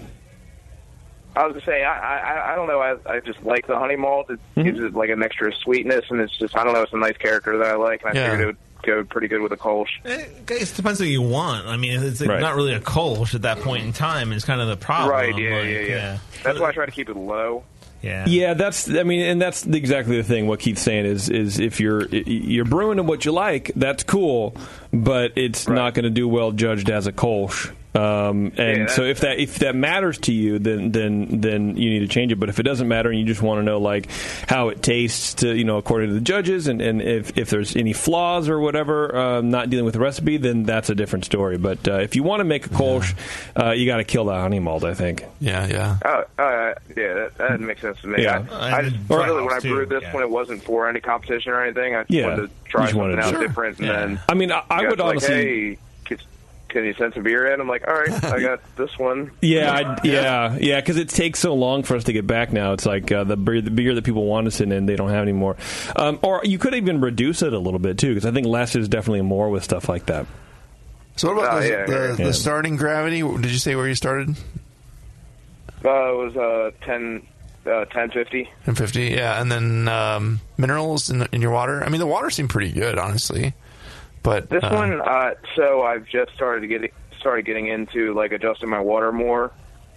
I 1.35 1.45
was 1.45 1.53
gonna 1.53 1.65
say 1.65 1.83
I 1.83 2.17
I, 2.17 2.53
I 2.53 2.55
don't 2.55 2.67
know. 2.67 2.79
I, 2.79 2.95
I 3.05 3.19
just 3.19 3.43
like 3.43 3.67
the 3.67 3.77
honey 3.77 3.95
malt. 3.97 4.31
It 4.31 4.39
Mm-hmm. 4.57 4.61
gives 4.63 4.79
it 4.79 4.93
like 4.95 5.11
an 5.11 5.21
extra 5.21 5.53
sweetness, 5.53 6.05
and 6.09 6.19
it's 6.21 6.35
just 6.37 6.57
I 6.57 6.63
don't 6.63 6.73
know. 6.73 6.81
It's 6.81 6.93
a 6.93 6.97
nice 6.97 7.17
character 7.17 7.55
that 7.59 7.67
I 7.67 7.75
like, 7.75 8.01
and 8.03 8.17
I 8.17 8.19
Yeah. 8.19 8.29
figured 8.31 8.41
it 8.41 8.45
would 8.47 8.57
go 8.83 9.03
pretty 9.03 9.27
good 9.27 9.41
with 9.41 9.51
a 9.51 9.57
Kolsch. 9.57 9.89
It 10.03 10.49
it 10.49 10.73
depends 10.75 10.99
what 10.99 11.09
you 11.09 11.21
want. 11.21 11.67
I 11.67 11.77
mean, 11.77 12.01
it's 12.03 12.21
like 12.21 12.29
Right. 12.29 12.41
not 12.41 12.55
really 12.55 12.73
a 12.73 12.79
Kolsch 12.79 13.35
at 13.35 13.43
that 13.43 13.59
point 13.59 13.83
in 13.85 13.93
time. 13.93 14.31
It's 14.31 14.45
kind 14.45 14.61
of 14.61 14.67
the 14.67 14.77
problem. 14.77 15.11
right? 15.11 15.37
Yeah, 15.37 15.57
like, 15.57 15.69
yeah, 15.69 15.79
yeah, 15.81 16.17
That's 16.43 16.59
why 16.59 16.69
I 16.69 16.71
try 16.71 16.85
to 16.85 16.91
keep 16.91 17.09
it 17.09 17.15
low. 17.17 17.63
Yeah. 18.01 18.25
Yeah, 18.27 18.53
that's. 18.53 18.89
I 18.89 19.03
mean, 19.03 19.21
and 19.23 19.41
that's 19.41 19.65
exactly 19.65 20.15
the 20.17 20.23
thing. 20.23 20.47
What 20.47 20.59
Keith's 20.61 20.81
saying 20.81 21.05
is, 21.05 21.29
is 21.29 21.59
if 21.59 21.81
you're 21.81 22.07
you're 22.07 22.63
brewing 22.65 22.95
to 22.97 23.03
what 23.03 23.25
you 23.25 23.33
like, 23.33 23.71
that's 23.75 24.03
cool, 24.03 24.55
but 24.93 25.33
it's 25.35 25.67
not 25.67 25.93
going 25.95 26.03
to 26.05 26.09
do 26.09 26.25
well 26.27 26.51
judged 26.53 26.89
as 26.89 27.07
a 27.07 27.11
Kolsch. 27.11 27.73
Um, 27.95 28.51
and 28.57 28.77
Yeah, 28.77 28.85
so 28.87 29.03
if 29.03 29.21
that 29.21 29.39
if 29.39 29.59
that 29.59 29.75
matters 29.75 30.19
to 30.19 30.31
you, 30.31 30.59
then 30.59 30.91
then 30.91 31.41
then 31.41 31.75
you 31.75 31.89
need 31.89 31.99
to 31.99 32.07
change 32.07 32.31
it. 32.31 32.35
But 32.39 32.49
if 32.49 32.59
it 32.59 32.63
doesn't 32.63 32.87
matter 32.87 33.09
and 33.09 33.17
you 33.19 33.25
just 33.25 33.41
want 33.41 33.59
to 33.59 33.63
know 33.63 33.79
like 33.79 34.09
how 34.47 34.69
it 34.69 34.83
tastes 34.83 35.33
to 35.35 35.55
you 35.55 35.63
know 35.63 35.77
according 35.77 36.09
to 36.09 36.13
the 36.13 36.21
judges, 36.21 36.67
and, 36.67 36.81
and 36.81 37.01
if 37.01 37.35
if 37.37 37.49
there's 37.49 37.75
any 37.75 37.93
flaws 37.93 38.47
or 38.47 38.59
whatever, 38.59 39.15
um, 39.17 39.49
not 39.49 39.71
dealing 39.71 39.85
with 39.85 39.95
the 39.95 39.99
recipe, 39.99 40.37
then 40.37 40.63
that's 40.63 40.91
a 40.91 40.95
different 40.95 41.25
story. 41.25 41.57
But 41.57 41.87
uh, 41.87 41.93
if 41.95 42.15
you 42.15 42.21
want 42.21 42.41
to 42.41 42.43
make 42.43 42.67
a 42.67 42.69
Kolsch, 42.69 43.15
uh, 43.59 43.71
you 43.71 43.87
got 43.87 43.97
to 43.97 44.03
kill 44.03 44.25
the 44.25 44.33
honey 44.35 44.59
malt. 44.59 44.83
I 44.83 44.93
think. 44.93 45.25
Yeah, 45.39 45.65
yeah. 45.67 45.97
Oh, 46.05 46.43
uh, 46.43 46.73
yeah, 46.95 47.13
that, 47.13 47.37
that 47.39 47.59
makes 47.59 47.81
sense 47.81 47.99
to 48.01 48.07
me. 48.07 48.21
Yeah. 48.23 48.45
I, 48.51 48.77
I 48.77 48.81
just 48.83 48.95
Or- 49.09 49.17
really 49.23 49.43
when 49.43 49.53
I 49.53 49.59
too, 49.59 49.73
brewed 49.73 49.89
this 49.89 50.03
yeah. 50.03 50.13
one, 50.13 50.21
it 50.21 50.29
wasn't 50.29 50.63
for 50.63 50.87
any 50.87 50.99
competition 50.99 51.53
or 51.53 51.63
anything. 51.63 51.95
I 51.95 52.01
just 52.03 52.11
Yeah. 52.11 52.27
wanted 52.27 52.41
to 52.49 52.69
try 52.69 52.81
just 52.83 52.93
something 52.93 53.09
wanted 53.09 53.19
out 53.25 53.33
to- 53.33 53.39
different, 53.47 53.79
Yeah. 53.79 53.85
and 54.03 54.17
then 54.17 54.23
I 54.29 54.33
mean, 54.35 54.51
I- 54.51 54.63
I 54.69 54.81
would 54.87 54.97
guys 54.99 55.05
were 55.05 55.09
honestly- 55.09 55.35
Like, 55.35 55.45
hey, 55.45 55.77
can, 56.69 56.79
can 56.79 56.85
you 56.85 56.93
send 56.93 57.13
some 57.13 57.23
beer 57.23 57.51
in? 57.53 57.59
I'm 57.59 57.67
like, 57.67 57.87
all 57.87 57.93
right, 57.93 58.23
I 58.23 58.39
got 58.41 58.61
this 58.75 58.97
one. 58.97 59.31
Yeah, 59.41 59.71
I, 59.73 59.99
yeah, 60.07 60.57
yeah. 60.59 60.79
Because 60.79 60.97
it 60.97 61.09
takes 61.09 61.39
so 61.39 61.53
long 61.55 61.83
for 61.83 61.95
us 61.95 62.05
to 62.05 62.13
get 62.13 62.25
back 62.27 62.53
now. 62.53 62.73
It's 62.73 62.85
like 62.85 63.11
uh, 63.11 63.23
the 63.23 63.35
beer, 63.37 63.61
the 63.61 63.71
beer 63.71 63.95
that 63.95 64.03
people 64.03 64.25
want 64.25 64.45
to 64.45 64.51
send 64.51 64.71
in, 64.71 64.85
they 64.85 64.95
don't 64.95 65.09
have 65.09 65.23
anymore. 65.23 65.57
Um, 65.95 66.19
or 66.21 66.41
you 66.43 66.57
could 66.59 66.73
even 66.75 67.01
reduce 67.01 67.41
it 67.41 67.53
a 67.53 67.59
little 67.59 67.79
bit 67.79 67.97
too, 67.97 68.09
because 68.13 68.25
I 68.25 68.31
think 68.31 68.47
less 68.47 68.75
is 68.75 68.87
definitely 68.87 69.21
more 69.23 69.49
with 69.49 69.63
stuff 69.63 69.89
like 69.89 70.05
that. 70.07 70.25
So 71.15 71.33
what 71.33 71.43
about 71.43 71.57
Oh, 71.57 71.61
the, 71.61 71.67
yeah, 71.69 71.85
the, 71.85 72.15
yeah. 72.19 72.25
the 72.27 72.33
starting 72.33 72.75
gravity? 72.77 73.21
Did 73.21 73.51
you 73.51 73.57
say 73.57 73.75
where 73.75 73.87
you 73.87 73.95
started? 73.95 74.29
Uh, 75.83 76.11
it 76.11 76.17
was 76.17 76.35
uh, 76.37 76.71
10, 76.85 77.25
uh, 77.65 77.85
1050. 77.91 78.49
And 78.65 78.77
fifty, 78.77 79.05
yeah. 79.07 79.41
And 79.41 79.51
then 79.51 79.87
um, 79.87 80.39
minerals 80.57 81.09
in, 81.09 81.27
in 81.31 81.41
your 81.41 81.51
water. 81.51 81.83
I 81.83 81.89
mean, 81.89 81.99
the 81.99 82.07
water 82.07 82.29
seemed 82.29 82.49
pretty 82.49 82.71
good, 82.71 82.97
honestly. 82.97 83.53
But 84.29 84.49
This 84.49 84.63
uh, 84.63 84.69
one, 84.71 85.01
uh, 85.01 85.33
so 85.55 85.81
I've 85.81 86.05
just 86.05 86.33
started 86.35 86.61
to 86.61 86.67
get 86.67 86.93
started 87.19 87.45
getting 87.45 87.67
into 87.67 88.13
like 88.13 88.31
adjusting 88.31 88.69
my 88.69 88.79
water 88.79 89.11
more, 89.11 89.51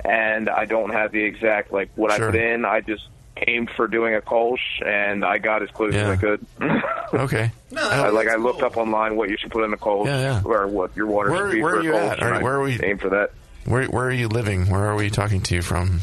and 0.04 0.48
I 0.48 0.64
don't 0.64 0.90
have 0.90 1.12
the 1.12 1.22
exact 1.22 1.72
like 1.72 1.90
what 1.96 2.12
Sure. 2.12 2.28
I 2.28 2.30
put 2.32 2.40
in. 2.40 2.64
I 2.64 2.80
just 2.80 3.06
aimed 3.46 3.70
for 3.76 3.86
doing 3.88 4.14
a 4.14 4.20
Kolsch, 4.20 4.58
and 4.86 5.24
I 5.24 5.38
got 5.38 5.62
as 5.62 5.70
close 5.70 5.94
Yeah. 5.94 6.10
as 6.10 6.18
I 6.18 6.20
could. 6.20 6.46
okay. 7.14 7.50
I, 7.76 8.08
like 8.10 8.28
I 8.28 8.36
looked 8.36 8.62
up 8.62 8.76
online 8.76 9.16
what 9.16 9.28
you 9.28 9.36
should 9.38 9.50
put 9.50 9.64
in 9.64 9.72
a 9.72 9.76
Kolsch, 9.76 10.06
Yeah, 10.06 10.20
yeah. 10.20 10.42
or 10.44 10.66
what 10.66 10.96
your 10.96 11.06
water 11.06 11.30
Where- 11.30 11.48
should 11.50 11.54
be 11.56 11.62
where 11.62 11.72
for 11.74 11.78
are 11.78 11.80
a 11.80 11.84
you 11.84 11.92
Kolsch, 11.92 12.10
at? 12.10 12.18
and 12.20 12.28
Are- 12.28 12.34
I 12.34 12.42
where 12.42 12.54
are 12.54 12.62
we- 12.62 12.80
Aim 12.82 12.98
for 12.98 13.08
that. 13.10 13.30
Where 13.66 13.84
where 13.86 14.06
are 14.06 14.10
you 14.12 14.28
living? 14.28 14.66
Where 14.70 14.84
are 14.86 14.96
we 14.96 15.08
talking 15.10 15.40
to 15.42 15.54
you 15.54 15.62
from? 15.62 16.00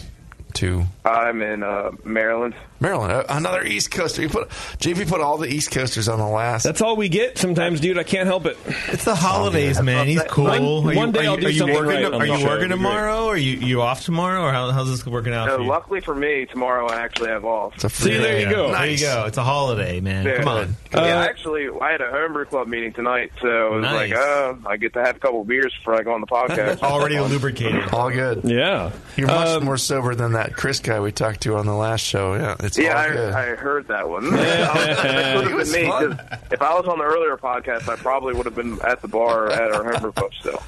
To? 0.59 0.83
I'm 1.05 1.41
in 1.41 1.63
uh, 1.63 1.91
Maryland. 2.03 2.55
Maryland, 2.81 3.11
uh, 3.11 3.23
another 3.27 3.63
East 3.65 3.91
Coaster. 3.91 4.21
You 4.21 4.29
put 4.29 4.47
JP 4.49 5.09
put 5.09 5.19
all 5.19 5.37
the 5.37 5.47
East 5.49 5.71
Coasters 5.71 6.07
on 6.07 6.17
the 6.19 6.25
last. 6.27 6.63
That's 6.63 6.81
all 6.81 6.95
we 6.95 7.09
get 7.09 7.37
sometimes, 7.37 7.81
dude. 7.81 7.97
I 7.97 8.03
can't 8.03 8.25
help 8.27 8.45
it. 8.45 8.57
It's 8.87 9.03
the 9.03 9.15
holidays, 9.15 9.81
man. 9.81 10.07
He's 10.07 10.23
cool. 10.29 10.45
One- 10.45 10.61
you- 10.63 10.97
one 10.97 11.11
day 11.11 11.19
are 11.19 11.23
you- 11.23 11.29
I'll 11.31 11.37
do 11.37 11.47
are 11.47 11.51
something 11.51 11.75
working, 11.75 12.03
right 12.03 12.05
on 12.05 12.21
Are 12.21 12.25
you 12.25 12.37
show. 12.37 12.45
working 12.45 12.65
It'd 12.71 12.77
be 12.79 12.83
great. 12.83 12.91
tomorrow? 12.91 13.25
Or 13.25 13.33
are 13.33 13.37
you 13.37 13.57
you 13.57 13.81
off 13.81 14.05
tomorrow? 14.05 14.43
Or 14.43 14.51
how, 14.53 14.71
how's 14.71 14.89
this 14.89 15.05
working 15.05 15.33
out 15.33 15.49
Uh, 15.49 15.57
for 15.57 15.61
you? 15.63 15.67
luckily 15.67 15.99
for 15.99 16.15
me, 16.15 16.45
tomorrow 16.45 16.87
I 16.87 17.01
actually 17.01 17.29
have 17.31 17.43
off. 17.43 17.73
It's 17.75 17.83
a 17.83 17.89
See, 17.89 18.17
there 18.17 18.39
you 18.39 18.45
Yeah, 18.45 18.51
go. 18.53 18.71
There 18.71 18.85
you 18.87 18.99
go. 18.99 19.25
It's 19.27 19.37
a 19.37 19.43
holiday, 19.43 19.99
man. 19.99 20.25
Yeah. 20.25 20.37
Come 20.37 20.47
on. 20.47 20.75
yeah, 20.93 20.99
Uh, 20.99 21.23
actually, 21.23 21.67
I 21.81 21.91
had 21.91 21.99
a 22.01 22.09
homebrew 22.11 22.45
club 22.45 22.67
meeting 22.69 22.93
tonight, 22.93 23.31
so 23.41 23.47
I 23.49 23.75
was 23.75 23.81
Nice. 23.83 24.11
like, 24.11 24.19
oh, 24.19 24.57
I 24.67 24.77
get 24.77 24.93
to 24.93 24.99
have 25.03 25.17
a 25.17 25.19
couple 25.19 25.43
beers 25.43 25.73
before 25.79 25.95
I 25.99 26.03
go 26.03 26.13
on 26.13 26.21
the 26.21 26.27
podcast. 26.31 26.81
Already 26.81 27.19
lubricated. 27.19 27.89
all 27.93 28.09
good. 28.09 28.41
Yeah. 28.45 28.91
You're 29.17 29.27
much 29.27 29.47
Um, 29.49 29.65
more 29.65 29.77
sober 29.77 30.15
than 30.15 30.31
that 30.33 30.48
Chris 30.53 30.79
guy 30.79 30.99
we 30.99 31.11
talked 31.11 31.41
to 31.41 31.55
on 31.55 31.65
the 31.65 31.73
last 31.73 32.01
show. 32.01 32.33
Yeah, 32.35 32.55
it's 32.59 32.77
yeah, 32.77 33.01
all 33.03 33.09
good. 33.09 33.33
I, 33.33 33.51
I 33.51 33.55
heard 33.55 33.87
that 33.87 34.07
one. 34.09 34.29
that 34.31 35.35
would 35.35 35.45
It 35.45 35.49
have 35.49 35.53
was 35.55 35.71
been 35.71 35.83
me. 35.85 35.89
fun. 35.89 36.17
'cause 36.17 36.39
If 36.51 36.61
I 36.61 36.73
was 36.75 36.85
on 36.87 36.97
the 36.99 37.03
earlier 37.05 37.37
podcast, 37.37 37.87
I 37.87 37.95
probably 37.95 38.33
would 38.33 38.45
have 38.45 38.55
been 38.55 38.79
at 38.81 39.01
the 39.01 39.07
bar 39.07 39.49
at 39.51 39.71
our 39.73 39.83
homebrew 39.91 40.11
club 40.11 40.31
still. 40.39 40.61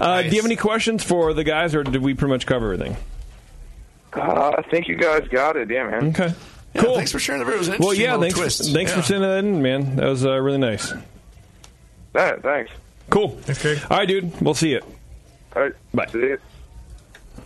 uh, 0.00 0.22
Do 0.22 0.28
you 0.28 0.36
have 0.36 0.44
any 0.44 0.56
questions 0.56 1.02
for 1.04 1.32
the 1.34 1.44
guys, 1.44 1.74
or 1.74 1.82
did 1.84 2.02
we 2.02 2.14
pretty 2.14 2.32
much 2.32 2.46
cover 2.46 2.72
everything? 2.72 2.96
Uh, 4.14 4.54
I 4.58 4.62
think 4.70 4.88
you 4.88 4.96
guys 4.96 5.26
got 5.28 5.56
it. 5.56 5.70
Yeah, 5.70 5.88
man. 5.88 6.08
Okay. 6.08 6.32
Yeah, 6.74 6.82
Cool. 6.82 6.96
Thanks 6.96 7.12
for 7.12 7.18
sharing 7.18 7.44
the 7.44 7.50
beer. 7.50 7.60
It 7.74 7.80
Well, 7.80 7.94
yeah. 7.94 8.16
little 8.16 8.22
Thanks. 8.22 8.38
twist. 8.38 8.72
Thanks 8.72 8.92
for 8.92 9.02
sending 9.02 9.28
that 9.28 9.38
in, 9.38 9.62
man. 9.62 9.96
That 9.96 10.06
was 10.06 10.24
uh, 10.24 10.38
really 10.38 10.58
nice. 10.58 10.92
Yeah, 12.14 12.36
thanks. 12.36 12.70
Cool. 13.10 13.28
Thanks, 13.42 13.60
Craig. 13.62 13.78
All 13.90 13.98
right, 13.98 14.08
dude. 14.08 14.38
We'll 14.40 14.54
see 14.54 14.70
you. 14.70 14.80
All 15.56 15.62
right. 15.62 15.72
Bye. 15.94 16.36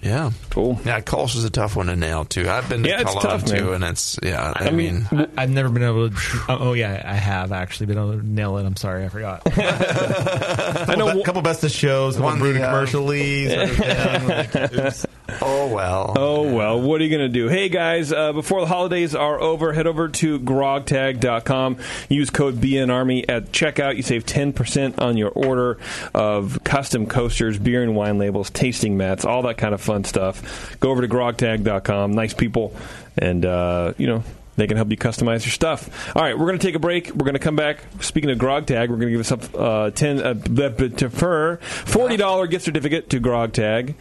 See 0.01 0.09
you. 0.09 0.11
Yeah, 0.14 0.30
Cool. 0.51 0.80
yeah. 0.84 1.01
Kolsch 1.01 1.36
is 1.36 1.45
a 1.45 1.51
tough 1.51 1.76
one 1.76 1.86
to 1.86 1.97
nail 1.97 2.24
too. 2.24 2.49
I've 2.49 2.68
been 2.68 2.82
to 2.82 2.88
Yeah, 2.88 3.01
it's 3.01 3.11
Cologne 3.11 3.22
tough, 3.40 3.49
man. 3.49 3.59
too, 3.59 3.72
and 3.72 3.84
it's 3.84 4.18
yeah. 4.22 4.53
I, 4.55 4.66
I 4.66 4.70
mean, 4.70 5.07
mean, 5.11 5.28
I've 5.36 5.51
never 5.51 5.68
been 5.68 5.82
able 5.82 6.11
to. 6.11 6.16
Oh, 6.49 6.59
oh, 6.61 6.72
yeah, 6.72 7.03
I 7.05 7.14
have 7.14 7.53
actually 7.53 7.86
been 7.86 7.99
able 7.99 8.12
to 8.18 8.26
nail 8.26 8.59
it. 8.59 8.66
I'm 8.66 8.76
sorry, 8.76 9.05
I 9.05 9.09
forgot. 9.09 9.43
I 9.47 10.95
know. 10.97 11.09
a 11.20 11.22
couple 11.24 11.43
best 11.43 11.64
of 11.64 11.70
shows, 11.70 12.14
couple 12.16 12.30
One 12.30 12.38
brewed 12.38 12.57
the, 12.57 12.62
uh, 12.64 12.70
commercial 12.70 13.03
leads. 13.05 13.55
Like, 13.55 14.72
oops. 14.74 15.07
Oh 15.41 15.68
well. 15.72 16.14
Oh 16.22 16.55
well, 16.55 16.80
what 16.80 17.01
are 17.01 17.05
you 17.05 17.11
going 17.11 17.33
to 17.33 17.33
do? 17.33 17.49
Hey 17.49 17.68
guys, 17.68 18.12
uh, 18.12 18.33
before 18.33 18.61
the 18.61 18.66
holidays 18.66 19.14
are 19.14 19.41
over, 19.41 19.72
head 19.72 19.87
over 19.87 20.09
to 20.09 20.39
grogtag.com. 20.41 21.78
Use 22.09 22.30
code 22.30 22.57
BNARMY 22.57 23.24
at 23.28 23.53
checkout. 23.53 23.97
You 23.97 24.03
save 24.03 24.24
10% 24.24 25.01
on 25.01 25.16
your 25.16 25.30
order 25.30 25.78
of 26.14 26.62
custom 26.64 27.07
coasters, 27.07 27.59
beer 27.59 27.83
and 27.83 27.97
wine 27.97 28.18
labels, 28.18 28.51
tasting 28.51 28.97
mats, 28.97 29.24
all 29.24 29.43
that 29.43 29.59
kind 29.59 29.74
of 29.74 29.80
fun 29.80 30.05
stuff. 30.05 30.76
Go 30.80 30.91
over 30.91 31.03
to 31.03 31.09
grogtag.com. 31.09 32.12
Nice 32.12 32.35
people, 32.35 32.74
and 33.18 33.45
uh, 33.45 33.95
you 33.99 34.07
know. 34.07 34.22
They 34.55 34.66
can 34.66 34.76
help 34.76 34.91
you 34.91 34.99
customize 34.99 35.47
your 35.47 35.51
stuff. 35.53 36.14
All 36.14 36.22
right, 36.22 36.39
we're 36.39 36.45
going 36.45 36.59
to 36.59 36.66
take 36.66 36.74
a 36.74 36.78
break. 36.78 37.09
We're 37.09 37.24
going 37.24 37.33
to 37.33 37.39
come 37.41 37.57
back. 37.57 37.78
Speaking 38.01 38.28
of 38.28 38.37
Grog 38.37 38.66
Tag, 38.66 38.91
we're 38.91 38.97
going 38.97 39.09
to 39.09 39.12
give 39.12 39.20
us 39.20 39.33
up 39.33 39.55
uh, 39.55 39.91
ten 39.93 40.20
uh, 40.20 41.57
forty 41.57 42.18
dollar 42.18 42.47
gift 42.47 42.66
certificate 42.66 43.09
to 43.11 43.18
Grog 43.18 43.55
Tag. 43.55 43.95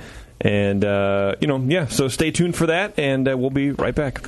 And, 0.43 0.83
uh, 0.83 1.35
you 1.39 1.47
know, 1.47 1.57
yeah, 1.57 1.85
so 1.87 2.07
stay 2.07 2.31
tuned 2.31 2.55
for 2.55 2.65
that, 2.65 2.97
and 2.97 3.27
uh, 3.27 3.37
we'll 3.37 3.51
be 3.51 3.71
right 3.71 3.93
back. 3.93 4.27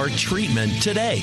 treatment 0.09 0.81
today. 0.81 1.21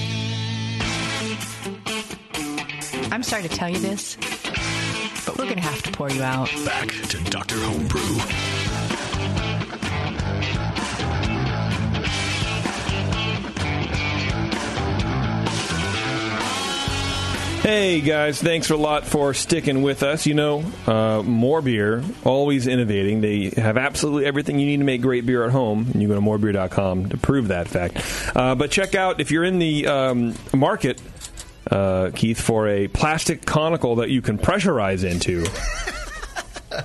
I'm 3.10 3.22
sorry 3.22 3.42
to 3.42 3.48
tell 3.48 3.68
you 3.68 3.78
this, 3.78 4.16
but 5.26 5.36
we're 5.38 5.44
going 5.44 5.56
to 5.56 5.62
have 5.62 5.82
to 5.82 5.92
pour 5.92 6.10
you 6.10 6.22
out. 6.22 6.48
Back 6.64 6.88
to 6.88 7.22
Dr. 7.24 7.56
Homebrew. 7.56 8.57
Hey 17.68 18.00
guys, 18.00 18.40
thanks 18.40 18.70
a 18.70 18.76
lot 18.78 19.04
for 19.04 19.34
sticking 19.34 19.82
with 19.82 20.02
us. 20.02 20.24
You 20.24 20.32
know, 20.32 20.64
uh, 20.86 21.22
more 21.22 21.60
beer, 21.60 22.02
always 22.24 22.66
innovating. 22.66 23.20
They 23.20 23.50
have 23.58 23.76
absolutely 23.76 24.24
everything 24.24 24.58
you 24.58 24.64
need 24.64 24.78
to 24.78 24.84
make 24.84 25.02
great 25.02 25.26
beer 25.26 25.44
at 25.44 25.50
home. 25.50 25.86
And 25.92 26.00
you 26.00 26.08
go 26.08 26.14
to 26.14 26.20
morebeer.com 26.22 27.10
to 27.10 27.18
prove 27.18 27.48
that 27.48 27.68
fact. 27.68 28.02
Uh, 28.34 28.54
but 28.54 28.70
check 28.70 28.94
out 28.94 29.20
if 29.20 29.30
you're 29.30 29.44
in 29.44 29.58
the 29.58 29.86
um, 29.86 30.34
market, 30.54 30.98
uh, 31.70 32.10
Keith, 32.14 32.40
for 32.40 32.68
a 32.68 32.88
plastic 32.88 33.44
conical 33.44 33.96
that 33.96 34.08
you 34.08 34.22
can 34.22 34.38
pressurize 34.38 35.04
into. 35.04 35.44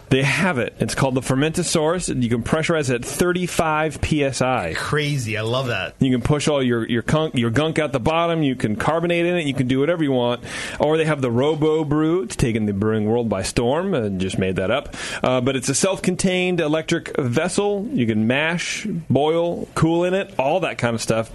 They 0.10 0.24
have 0.24 0.58
it. 0.58 0.76
It's 0.80 0.96
called 0.96 1.16
the 1.16 1.22
Fermentasaurus. 1.22 2.22
You 2.22 2.30
can 2.30 2.44
pressurize 2.44 2.90
it 2.90 2.96
at 2.96 3.06
35 3.06 4.00
psi. 4.04 4.74
Crazy. 4.76 5.38
I 5.38 5.42
love 5.42 5.68
that. 5.68 5.96
You 6.00 6.12
can 6.12 6.22
push 6.22 6.48
all 6.48 6.62
your 6.62 6.88
your 6.88 7.02
gunk, 7.02 7.36
your 7.36 7.50
gunk 7.50 7.80
out 7.80 7.92
the 7.92 8.00
bottom. 8.00 8.44
You 8.44 8.56
can 8.56 8.76
carbonate 8.76 9.26
in 9.26 9.36
it. 9.36 9.46
You 9.46 9.54
can 9.54 9.68
do 9.68 9.80
whatever 9.80 10.04
you 10.04 10.12
want. 10.12 10.44
Or 10.80 10.98
they 10.98 11.06
have 11.06 11.22
the 11.22 11.32
Robo 11.32 11.84
Brew. 11.84 12.24
It's 12.24 12.36
taken 12.36 12.66
the 12.66 12.74
brewing 12.74 13.06
world 13.06 13.30
by 13.30 13.44
storm. 13.44 13.94
And 13.94 14.20
just 14.20 14.38
made 14.38 14.58
that 14.58 14.72
up. 14.72 14.96
Uh, 15.24 15.42
but 15.42 15.56
it's 15.56 15.70
a 15.70 15.76
self-contained 15.76 16.60
electric 16.60 17.16
vessel. 17.18 17.88
You 17.92 18.06
can 18.06 18.28
mash, 18.28 18.86
boil, 19.10 19.68
cool 19.76 20.04
in 20.04 20.14
it, 20.14 20.34
all 20.38 20.62
that 20.62 20.78
kind 20.78 20.96
of 20.96 21.02
stuff. 21.02 21.32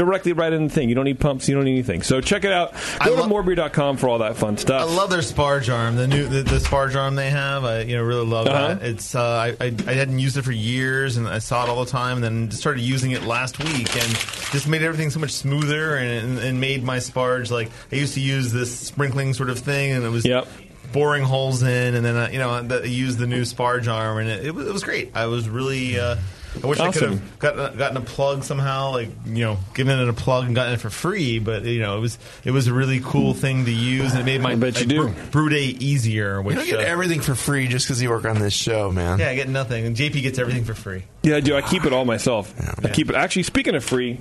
Directly 0.00 0.32
right 0.32 0.50
in 0.50 0.66
the 0.68 0.72
thing. 0.72 0.88
You 0.88 0.94
don't 0.94 1.04
need 1.04 1.20
pumps. 1.20 1.46
You 1.46 1.54
don't 1.54 1.64
need 1.66 1.72
anything. 1.74 2.00
So 2.00 2.22
check 2.22 2.44
it 2.44 2.52
out. 2.52 2.72
Go 3.04 3.16
to 3.16 3.22
morebeer.com 3.22 3.98
for 3.98 4.08
all 4.08 4.16
that 4.20 4.34
fun 4.36 4.56
stuff. 4.56 4.80
I 4.80 4.84
love 4.94 5.10
their 5.10 5.18
sparge 5.18 5.70
arm. 5.70 5.96
The 5.96 6.06
new 6.06 6.26
the, 6.26 6.42
the 6.42 6.56
sparge 6.56 6.96
arm 6.96 7.16
they 7.16 7.28
have. 7.28 7.64
I 7.64 7.82
you 7.82 7.96
know 7.96 8.02
really 8.02 8.24
love 8.24 8.46
Uh-huh. 8.46 8.74
that. 8.76 8.82
It's 8.82 9.14
uh, 9.14 9.20
I, 9.22 9.56
I 9.60 9.74
I 9.86 9.92
hadn't 9.92 10.18
used 10.18 10.38
it 10.38 10.42
for 10.42 10.52
years, 10.52 11.18
and 11.18 11.28
I 11.28 11.38
saw 11.38 11.64
it 11.64 11.68
all 11.68 11.84
the 11.84 11.90
time, 11.90 12.16
and 12.16 12.24
then 12.24 12.50
started 12.50 12.80
using 12.80 13.10
it 13.10 13.24
last 13.24 13.58
week, 13.58 13.94
and 13.94 14.12
just 14.52 14.66
made 14.66 14.80
everything 14.82 15.10
so 15.10 15.20
much 15.20 15.32
smoother, 15.32 15.96
and, 15.96 16.30
and, 16.30 16.38
and 16.38 16.60
made 16.62 16.82
my 16.82 16.96
sparge 16.96 17.50
like 17.50 17.70
I 17.92 17.96
used 17.96 18.14
to 18.14 18.20
use 18.20 18.52
this 18.52 18.74
sprinkling 18.74 19.34
sort 19.34 19.50
of 19.50 19.58
thing, 19.58 19.92
and 19.92 20.02
it 20.02 20.08
was. 20.08 20.24
Yep. 20.24 20.48
Boring 20.94 21.22
holes 21.22 21.62
in, 21.62 21.94
and 21.94 22.04
then 22.04 22.16
uh, 22.16 22.28
you 22.32 22.38
know 22.38 22.62
the, 22.62 22.80
I 22.82 22.86
used 22.86 23.18
the 23.18 23.26
new 23.28 23.42
sparge 23.42 23.86
arm, 23.86 24.16
and 24.18 24.28
it, 24.28 24.46
it, 24.46 24.54
was, 24.54 24.66
it 24.66 24.72
was 24.72 24.82
great. 24.82 25.12
I 25.14 25.26
was 25.26 25.48
really, 25.48 26.00
uh, 26.00 26.16
I 26.62 26.66
wish 26.66 26.80
I 26.80 26.90
could 26.90 27.02
have 27.02 27.38
gotten, 27.38 27.78
gotten 27.78 27.96
a 27.96 28.00
plug 28.00 28.42
somehow, 28.44 28.90
like 28.92 29.08
you 29.26 29.44
know, 29.44 29.58
given 29.74 29.98
it 30.00 30.08
a 30.08 30.12
plug 30.12 30.46
and 30.46 30.54
gotten 30.54 30.74
it 30.74 30.80
for 30.80 30.90
free. 30.90 31.38
But 31.38 31.64
you 31.64 31.80
know, 31.80 31.96
it 31.96 32.00
was 32.00 32.18
it 32.44 32.50
was 32.50 32.66
a 32.66 32.72
really 32.74 33.00
cool 33.00 33.34
thing 33.34 33.64
to 33.66 33.70
use, 33.72 34.12
and 34.12 34.20
it 34.20 34.24
made 34.24 34.40
my 34.40 34.52
I 34.52 34.54
bet 34.56 34.74
you 34.80 34.80
like, 34.80 34.88
do. 34.88 35.02
brew, 35.14 35.30
brew 35.30 35.48
day 35.48 35.64
easier. 35.66 36.38
You 36.38 36.42
Which 36.42 36.56
don't 36.56 36.66
get 36.66 36.80
uh, 36.80 36.82
everything 36.82 37.20
for 37.20 37.34
free 37.34 37.68
just 37.68 37.86
because 37.86 38.02
you 38.02 38.10
work 38.10 38.24
on 38.24 38.38
this 38.40 38.52
show, 38.52 38.90
man. 38.90 39.18
yeah, 39.20 39.28
I 39.30 39.34
get 39.36 39.48
nothing, 39.48 39.86
and 39.86 39.94
JP 39.96 40.22
gets 40.22 40.38
everything 40.38 40.64
for 40.64 40.74
free. 40.74 41.04
Yeah, 41.22 41.36
I 41.36 41.40
do. 41.40 41.54
I 41.56 41.62
keep 41.62 41.84
it 41.84 41.92
all 41.92 42.04
myself. 42.04 42.52
I 42.84 42.88
keep 42.88 43.10
it. 43.10 43.14
Actually, 43.16 43.44
speaking 43.44 43.74
of 43.76 43.84
free, 43.84 44.18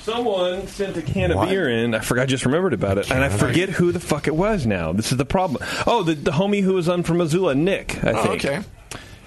someone 0.00 0.66
sent 0.68 0.96
a 0.96 1.02
can 1.02 1.30
of 1.30 1.38
What? 1.38 1.48
beer 1.48 1.68
in. 1.68 1.94
I 1.94 2.00
forgot. 2.00 2.22
I 2.22 2.26
just 2.26 2.44
remembered 2.44 2.72
about 2.74 2.98
it, 2.98 3.10
and 3.10 3.22
I 3.24 3.28
forget 3.28 3.68
who 3.70 3.92
the 3.92 4.00
fuck 4.00 4.26
it 4.26 4.34
was. 4.34 4.66
Now 4.66 4.92
this 4.92 5.12
is 5.12 5.18
the 5.18 5.24
problem. 5.24 5.64
Oh, 5.86 6.02
the, 6.02 6.14
the 6.14 6.30
homie 6.32 6.62
who 6.62 6.74
was 6.74 6.88
on 6.88 7.02
from 7.02 7.18
Missoula, 7.18 7.54
Nick. 7.54 8.02
I 8.04 8.12
Oh, 8.12 8.22
think. 8.24 8.44
okay. 8.44 8.62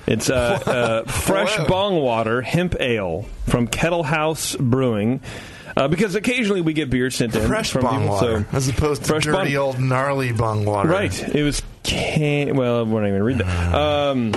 It's 0.08 0.30
uh, 0.30 1.04
uh, 1.06 1.10
fresh 1.10 1.58
bong 1.68 1.96
water 2.02 2.42
hemp 2.42 2.76
ale 2.80 3.26
from 3.48 3.68
Kettle 3.68 4.04
House 4.04 4.56
Brewing. 4.56 5.22
Uh, 5.78 5.90
because 5.90 6.16
occasionally 6.16 6.62
we 6.62 6.72
get 6.72 6.90
beer 6.90 7.12
sent 7.12 7.36
in 7.36 7.48
Fresh 7.48 7.72
from 7.72 7.82
bong 7.82 8.00
people, 8.04 8.16
water, 8.16 8.48
so 8.50 8.56
as 8.58 8.70
opposed 8.70 9.02
to 9.02 9.08
fresh 9.10 9.24
dirty 9.26 9.56
bong- 9.56 9.64
old 9.64 9.80
gnarly 9.80 10.32
bong 10.32 10.64
water. 10.64 10.88
Right. 10.88 11.36
It 11.36 11.44
was 11.44 11.62
can. 11.84 12.56
Well, 12.56 12.86
we're 12.86 13.02
not 13.02 13.08
even 13.10 13.24
read 13.24 13.38
that. 13.40 13.76
Um, 13.76 14.32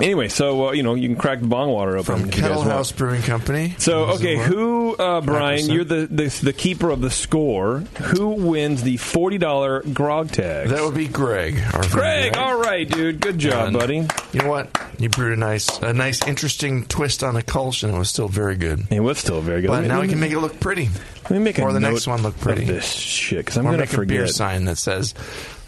Anyway, 0.00 0.28
so 0.28 0.68
uh, 0.68 0.72
you 0.72 0.82
know 0.82 0.94
you 0.94 1.06
can 1.08 1.16
crack 1.16 1.40
the 1.40 1.46
bong 1.46 1.70
water 1.70 1.92
open 1.96 2.04
From 2.20 2.28
if 2.28 2.36
you 2.36 2.42
Kettle 2.42 2.58
want. 2.58 2.70
House 2.70 2.90
Brewing 2.90 3.22
Company. 3.22 3.76
So 3.78 4.06
okay, 4.14 4.36
who 4.36 4.96
uh, 4.96 5.20
Brian? 5.20 5.60
5%. 5.60 5.72
You're 5.72 5.84
the, 5.84 6.06
the 6.10 6.40
the 6.42 6.52
keeper 6.52 6.90
of 6.90 7.00
the 7.00 7.10
score. 7.10 7.78
Who 8.02 8.30
wins 8.30 8.82
the 8.82 8.96
forty 8.96 9.38
dollar 9.38 9.82
grog 9.82 10.32
tag? 10.32 10.68
That 10.70 10.82
would 10.82 10.94
be 10.96 11.06
Greg. 11.06 11.58
Our 11.74 11.82
friend 11.84 12.32
Greg. 12.32 12.36
All 12.36 12.58
right, 12.58 12.88
dude. 12.88 13.20
Good 13.20 13.38
job, 13.38 13.68
And 13.68 13.78
buddy. 13.78 14.06
You 14.32 14.40
know 14.42 14.48
what? 14.48 14.68
You 14.98 15.08
brewed 15.08 15.32
a 15.32 15.40
nice, 15.40 15.68
a 15.78 15.92
nice, 15.92 16.26
interesting 16.26 16.84
twist 16.86 17.22
on 17.22 17.36
a 17.36 17.42
Kolsch, 17.42 17.84
and 17.84 17.94
it 17.94 17.98
was 17.98 18.08
still 18.08 18.28
very 18.28 18.56
good. 18.56 18.86
It 18.90 19.00
was 19.00 19.18
still 19.18 19.40
very 19.40 19.60
good. 19.60 19.68
But 19.68 19.74
Let 19.74 19.82
me- 19.82 19.88
now 19.88 20.00
we 20.00 20.08
can 20.08 20.18
make 20.20 20.32
it 20.32 20.38
look 20.40 20.58
pretty. 20.60 20.88
Let 21.24 21.30
me 21.30 21.38
make 21.38 21.58
a 21.58 21.62
or 21.62 21.72
the 21.72 21.80
note 21.80 21.92
next 21.92 22.06
one 22.06 22.22
look 22.22 22.34
of 22.34 22.40
pretty. 22.40 22.64
this 22.64 22.84
shit 22.92 23.38
because 23.38 23.56
I'm 23.56 23.64
gonna 23.64 23.78
make 23.78 23.92
a 23.92 24.04
beer 24.04 24.26
sign 24.26 24.64
that 24.66 24.76
says 24.76 25.14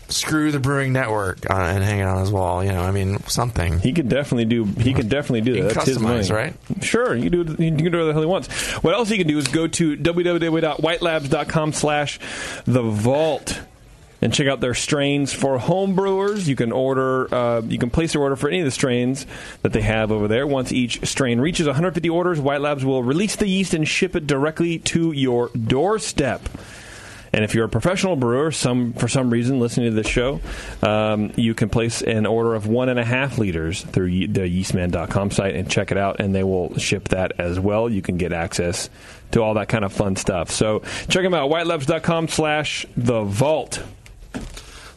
"Screw 0.09 0.52
the 0.52 0.61
Brewing 0.61 0.92
Network" 0.92 1.50
on, 1.50 1.76
and 1.76 1.84
hang 1.84 2.00
it 2.00 2.04
on 2.04 2.20
his 2.20 2.30
wall. 2.30 2.62
You 2.64 2.72
know, 2.72 2.82
I 2.82 2.90
mean, 2.90 3.18
something. 3.26 3.78
He 3.80 3.92
could 3.92 4.09
definitely 4.09 4.46
do. 4.46 4.64
He 4.64 4.94
could 4.94 5.09
definitely 5.09 5.40
do 5.42 5.62
that. 5.62 5.74
That's 5.74 5.86
his 5.86 5.98
money, 5.98 6.28
right? 6.30 6.54
Sure, 6.82 7.14
you 7.14 7.30
do. 7.30 7.38
You 7.38 7.44
can 7.44 7.76
do 7.76 7.84
whatever 7.84 8.04
the 8.07 8.12
hell 8.12 8.22
he 8.22 8.28
wants. 8.28 8.48
What 8.82 8.94
else 8.94 9.09
he 9.09 9.18
can 9.18 9.26
do 9.26 9.38
is 9.38 9.48
go 9.48 9.66
to 9.66 9.96
www.whitelabs.com/slash 9.96 12.18
the 12.64 12.82
vault 12.82 13.61
and 14.22 14.32
check 14.32 14.48
out 14.48 14.61
their 14.61 14.74
strains 14.74 15.32
for 15.32 15.59
home 15.59 15.94
brewers. 15.94 16.48
You 16.48 16.57
can 16.57 16.72
order. 16.72 17.32
Uh, 17.34 17.61
you 17.62 17.78
can 17.78 17.90
place 17.90 18.14
your 18.14 18.22
order 18.22 18.36
for 18.36 18.48
any 18.48 18.61
of 18.61 18.64
the 18.64 18.70
strains 18.70 19.26
that 19.62 19.72
they 19.72 19.82
have 19.82 20.11
over 20.11 20.28
there. 20.28 20.46
Once 20.46 20.72
each 20.72 21.07
strain 21.07 21.40
reaches 21.40 21.66
150 21.66 22.09
orders, 22.09 22.40
White 22.40 22.61
Labs 22.61 22.84
will 22.84 23.02
release 23.02 23.36
the 23.36 23.48
yeast 23.48 23.74
and 23.74 23.86
ship 23.86 24.16
it 24.16 24.26
directly 24.26 24.78
to 24.80 25.12
your 25.12 25.50
doorstep. 25.50 26.48
And 27.37 27.45
if 27.45 27.55
you're 27.55 27.66
a 27.66 27.68
professional 27.68 28.16
brewer, 28.16 28.51
some 28.51 28.95
for 28.95 29.07
some 29.07 29.30
reason 29.30 29.61
listening 29.61 29.91
to 29.91 29.95
this 29.95 30.09
show, 30.09 30.41
um, 30.82 31.32
you 31.37 31.53
can 31.55 31.68
place 31.68 32.01
an 32.03 32.24
order 32.26 32.55
of 32.57 32.66
one 32.66 32.89
and 32.89 32.99
a 32.99 33.05
half 33.05 33.37
liters 33.39 33.82
through 33.82 34.07
ye- 34.07 34.26
the 34.26 34.41
yeastman.com 34.41 35.30
site 35.30 35.55
and 35.55 35.70
check 35.70 35.93
it 35.93 35.99
out, 35.99 36.18
and 36.18 36.34
they 36.34 36.43
will 36.43 36.76
ship 36.78 37.09
that 37.11 37.32
as 37.39 37.61
well. 37.61 37.89
You 37.91 38.01
can 38.03 38.16
get 38.16 38.32
access 38.32 38.91
to 39.32 39.43
all 39.43 39.55
that 39.55 39.68
kind 39.68 39.84
of 39.84 39.93
fun 39.93 40.16
stuff. 40.16 40.51
So 40.51 40.80
check 41.09 41.22
them 41.22 41.34
out, 41.34 41.51
whitelabs.com 41.51 42.28
slash 42.28 42.87
the 42.97 43.22
vault. 43.22 43.82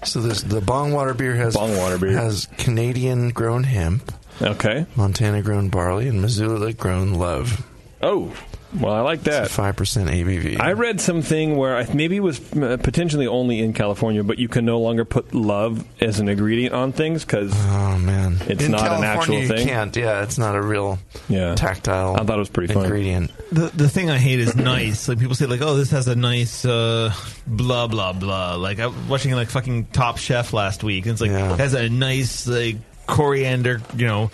So 0.05 0.21
this 0.21 0.41
the 0.41 0.61
Bongwater 0.61 1.17
beer 1.17 1.35
has 1.35 1.55
Bongwater 1.57 1.99
beer. 1.99 2.11
has 2.13 2.47
Canadian 2.57 3.31
grown 3.31 3.63
hemp, 3.65 4.13
Okay. 4.41 4.85
Montana 4.95 5.41
grown 5.41 5.67
barley, 5.67 6.07
and 6.07 6.21
Missoula 6.21 6.71
grown 6.71 7.15
love. 7.15 7.65
Oh, 8.01 8.33
well, 8.79 8.93
I 8.93 9.01
like 9.01 9.23
that. 9.23 9.49
Five 9.49 9.75
percent 9.75 10.09
ABV. 10.09 10.59
I 10.59 10.73
read 10.73 11.01
something 11.01 11.55
where 11.57 11.77
I, 11.77 11.91
maybe 11.93 12.17
it 12.17 12.21
was 12.23 12.39
uh, 12.53 12.77
potentially 12.81 13.25
only 13.27 13.59
in 13.59 13.73
California, 13.73 14.23
but 14.23 14.37
you 14.39 14.47
can 14.47 14.65
no 14.65 14.79
longer 14.79 15.05
put 15.05 15.33
love 15.33 15.83
as 16.01 16.19
an 16.19 16.29
ingredient 16.29 16.73
on 16.75 16.91
things 16.91 17.25
because 17.25 17.51
oh 17.55 17.97
man, 17.97 18.37
it's 18.47 18.63
In 18.63 18.71
not 18.71 18.81
an 18.81 19.01
California, 19.01 19.07
actual 19.09 19.35
you 19.39 19.47
thing. 19.47 19.67
can't. 19.67 19.95
Yeah, 19.95 20.23
it's 20.23 20.37
not 20.37 20.55
a 20.55 20.61
real 20.61 20.99
Yeah. 21.29 21.55
tactile. 21.55 22.15
I 22.15 22.23
thought 22.23 22.35
it 22.35 22.39
was 22.39 22.49
pretty 22.49 22.73
fun. 22.73 22.83
ingredient. 22.85 23.31
The 23.51 23.71
the 23.75 23.89
thing 23.89 24.09
I 24.09 24.17
hate 24.17 24.39
is 24.39 24.55
nice. 24.55 25.07
Like 25.07 25.19
people 25.19 25.35
say, 25.35 25.45
like, 25.47 25.61
oh, 25.61 25.75
this 25.75 25.91
has 25.91 26.07
a 26.07 26.15
nice 26.15 26.63
uh, 26.65 27.13
blah 27.47 27.87
blah 27.87 28.13
blah. 28.13 28.55
Like 28.55 28.79
I 28.79 28.87
was 28.87 28.95
watching 29.09 29.31
like 29.33 29.49
fucking 29.49 29.85
Top 29.87 30.17
Chef 30.17 30.53
last 30.53 30.83
week, 30.83 31.05
and 31.05 31.13
it's 31.13 31.21
like 31.21 31.31
Yeah. 31.31 31.53
it 31.53 31.59
has 31.59 31.73
a 31.73 31.89
nice 31.89 32.45
like 32.47 32.77
coriander, 33.07 33.81
you 33.95 34.05
know, 34.05 34.29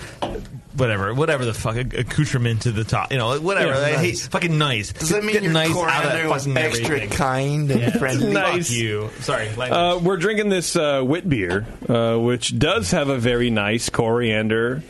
whatever, 0.78 1.14
whatever 1.14 1.46
the 1.46 1.54
fuck 1.54 1.76
accoutrement 1.78 2.64
to 2.64 2.72
the 2.72 2.84
top, 2.84 3.12
you 3.12 3.18
know, 3.18 3.40
whatever. 3.40 3.72
Yeah, 3.74 3.98
I 3.98 4.02
hate 4.04 4.18
fucking 4.18 4.58
nice. 4.58 4.94
Does 4.94 5.10
that 5.10 5.24
mean 5.24 5.34
Get 5.34 5.44
your 5.44 5.54
nice 5.54 5.72
coriander 5.72 6.08
out 6.20 6.26
of 6.26 6.30
was 6.30 6.44
fucking 6.46 6.58
extra 6.58 6.86
everything. 6.98 7.10
kind 7.10 7.72
and 7.72 7.94
friendly? 8.00 8.34
Nice. 8.34 8.68
Fuck 8.70 8.78
you. 8.78 9.10
Sorry. 9.22 9.46
language. 9.56 9.72
Uh, 9.72 10.00
we're 10.04 10.18
drinking 10.18 10.50
this 10.50 10.76
uh, 10.76 11.02
wit 11.06 11.28
beer, 11.28 11.66
uh, 11.90 12.18
which 12.18 12.58
does 12.58 12.92
have 12.92 13.10
a 13.10 13.18
very 13.18 13.50
nice 13.50 13.90
coriander 13.90 14.82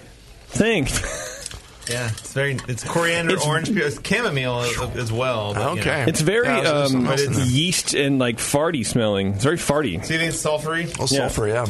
thing. 0.48 0.86
yeah, 1.90 2.10
it's 2.10 2.34
very. 2.34 2.58
It's 2.68 2.84
coriander, 2.84 3.34
It's- 3.34 3.48
orange 3.48 3.68
peel, 3.74 3.86
it's 3.86 4.00
chamomile 4.08 4.62
as, 4.62 4.98
as 4.98 5.12
well. 5.12 5.54
But, 5.54 5.60
you 5.60 5.76
know. 5.76 5.82
Okay. 5.82 6.06
it's 6.08 6.22
very 6.22 6.48
Yeah, 6.48 6.62
um, 6.62 6.88
something 7.06 7.34
else 7.34 7.48
yeast 7.52 7.94
and 7.94 8.18
like 8.20 8.38
farty 8.38 8.86
smelling. 8.86 9.34
It's 9.34 9.44
very 9.44 9.58
farty. 9.58 10.04
So 10.06 10.14
you 10.14 10.20
think 10.20 10.34
it's 10.34 10.44
sulfury? 10.44 10.86
Oh, 11.00 11.04
Yeah. 11.10 11.28
sulfur, 11.28 11.48
yeah. 11.48 11.66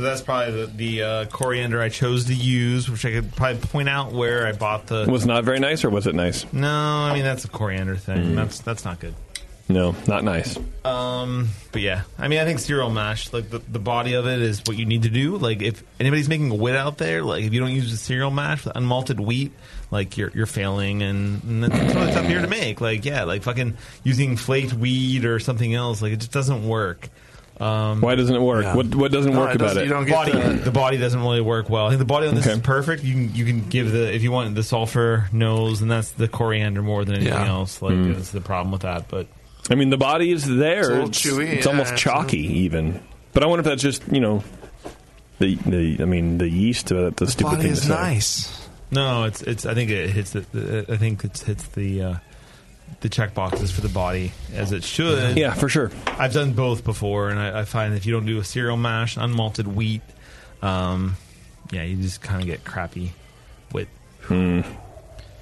So 0.00 0.04
that's 0.04 0.22
probably 0.22 0.64
the, 0.64 0.66
the 0.66 1.02
uh, 1.02 1.24
coriander 1.26 1.78
I 1.78 1.90
chose 1.90 2.24
to 2.28 2.34
use, 2.34 2.88
which 2.88 3.04
I 3.04 3.10
could 3.10 3.36
probably 3.36 3.60
point 3.60 3.86
out 3.86 4.12
where 4.12 4.46
I 4.46 4.52
bought 4.52 4.86
the. 4.86 5.04
Was 5.06 5.26
not 5.26 5.44
very 5.44 5.58
nice, 5.58 5.84
or 5.84 5.90
was 5.90 6.06
it 6.06 6.14
nice? 6.14 6.50
no, 6.54 6.70
I 6.70 7.12
mean 7.12 7.22
that's 7.22 7.44
a 7.44 7.48
coriander 7.48 7.96
thing. 7.96 8.34
That's 8.34 8.60
that's 8.60 8.82
not 8.86 8.98
good. 8.98 9.14
No, 9.68 9.94
not 10.08 10.24
nice. 10.24 10.58
Um, 10.86 11.50
but 11.70 11.82
yeah, 11.82 12.04
I 12.16 12.28
mean 12.28 12.38
I 12.38 12.46
think 12.46 12.60
cereal 12.60 12.88
mash, 12.88 13.30
like 13.34 13.50
the, 13.50 13.58
the 13.58 13.78
body 13.78 14.14
of 14.14 14.26
it, 14.26 14.40
is 14.40 14.62
what 14.64 14.78
you 14.78 14.86
need 14.86 15.02
to 15.02 15.10
do. 15.10 15.36
Like 15.36 15.60
if 15.60 15.84
anybody's 16.00 16.30
making 16.30 16.50
a 16.50 16.54
wit 16.54 16.76
out 16.76 16.96
there, 16.96 17.22
like 17.22 17.44
if 17.44 17.52
you 17.52 17.60
don't 17.60 17.72
use 17.72 17.90
the 17.90 17.98
cereal 17.98 18.30
mash 18.30 18.64
with 18.64 18.72
unmalted 18.76 19.20
wheat, 19.20 19.52
like 19.90 20.16
you're 20.16 20.30
you're 20.34 20.46
failing, 20.46 21.02
and, 21.02 21.42
and 21.42 21.64
that's 21.64 21.94
really 21.94 22.12
tough 22.14 22.24
here 22.24 22.40
to 22.40 22.48
make. 22.48 22.80
Like 22.80 23.04
yeah, 23.04 23.24
like 23.24 23.42
fucking 23.42 23.76
using 24.02 24.38
flaked 24.38 24.72
wheat 24.72 25.26
or 25.26 25.38
something 25.40 25.74
else, 25.74 26.00
like 26.00 26.14
it 26.14 26.20
just 26.20 26.32
doesn't 26.32 26.66
work. 26.66 27.10
Um, 27.60 28.00
Why 28.00 28.14
doesn't 28.14 28.34
it 28.34 28.40
work? 28.40 28.64
Yeah. 28.64 28.74
What 28.74 28.94
what 28.94 29.12
doesn't 29.12 29.32
No, 29.34 29.40
work 29.40 29.50
it 29.50 29.56
about 29.56 29.66
doesn't- 29.68 29.82
it? 29.82 29.86
You 29.86 29.90
don't 29.90 30.06
get 30.06 30.14
body 30.14 30.32
the, 30.32 30.54
the 30.64 30.70
body 30.70 30.96
doesn't 30.96 31.20
really 31.20 31.42
work 31.42 31.68
well. 31.68 31.86
I 31.86 31.90
think 31.90 31.98
the 31.98 32.04
body 32.06 32.26
on 32.26 32.34
this 32.34 32.46
Okay. 32.46 32.54
is 32.56 32.60
perfect. 32.62 33.04
You 33.04 33.12
can 33.14 33.34
you 33.34 33.44
can 33.44 33.68
give 33.68 33.92
the 33.92 34.14
if 34.14 34.22
you 34.22 34.32
want 34.32 34.54
the 34.54 34.62
sulfur 34.62 35.28
nose, 35.32 35.82
and 35.82 35.90
that's 35.90 36.10
the 36.12 36.26
coriander 36.26 36.80
more 36.82 37.04
than 37.04 37.16
anything 37.16 37.34
Yeah. 37.34 37.48
else. 37.48 37.82
Like 37.82 37.92
Hmm. 37.94 38.12
is 38.12 38.30
the 38.30 38.40
problem 38.40 38.72
with 38.72 38.82
that. 38.82 39.08
But 39.08 39.26
I 39.70 39.74
mean, 39.74 39.90
the 39.90 39.98
body 39.98 40.30
is 40.32 40.46
there. 40.46 40.78
It's 40.80 40.88
a 40.88 40.92
little 40.92 41.08
chewy, 41.10 41.52
It's 41.52 41.66
yeah, 41.66 41.72
almost 41.72 41.92
it's 41.92 42.00
chalky, 42.02 42.38
even. 42.62 42.98
But 43.34 43.42
I 43.42 43.46
wonder 43.46 43.60
if 43.60 43.66
that's 43.66 43.82
just 43.82 44.02
you 44.10 44.20
know, 44.20 44.42
the 45.38 45.56
the 45.56 45.98
I 46.00 46.06
mean 46.06 46.38
the 46.38 46.48
yeast. 46.48 46.90
Uh, 46.90 47.10
the, 47.10 47.24
the 47.26 47.30
stupid 47.30 47.50
body 47.50 47.62
thing 47.64 47.72
is 47.72 47.82
to 47.82 47.88
nice. 47.90 48.68
no, 48.90 49.24
it's 49.24 49.42
it's. 49.42 49.66
I 49.66 49.74
think 49.74 49.90
it 49.90 50.08
hits 50.10 50.30
the. 50.30 50.86
I 50.88 50.96
think 50.96 51.24
it 51.24 51.36
hits 51.38 51.64
the. 51.68 52.02
Uh, 52.02 52.14
the 53.00 53.08
check 53.08 53.34
boxes 53.34 53.70
for 53.70 53.80
the 53.80 53.88
body 53.88 54.32
as 54.52 54.72
it 54.72 54.84
should. 54.84 55.36
Yeah, 55.36 55.54
for 55.54 55.68
sure. 55.68 55.90
I've 56.06 56.32
done 56.32 56.52
both 56.52 56.84
before, 56.84 57.30
and 57.30 57.38
I, 57.38 57.60
I 57.60 57.64
find 57.64 57.94
if 57.94 58.04
you 58.06 58.12
don't 58.12 58.26
do 58.26 58.38
a 58.38 58.44
cereal 58.44 58.76
mash, 58.76 59.16
unmalted 59.16 59.66
wheat, 59.66 60.02
um, 60.62 61.16
yeah, 61.72 61.82
you 61.82 61.96
just 61.96 62.20
kind 62.20 62.40
of 62.40 62.46
get 62.46 62.64
crappy 62.64 63.12
with. 63.72 63.88
And 64.28 64.64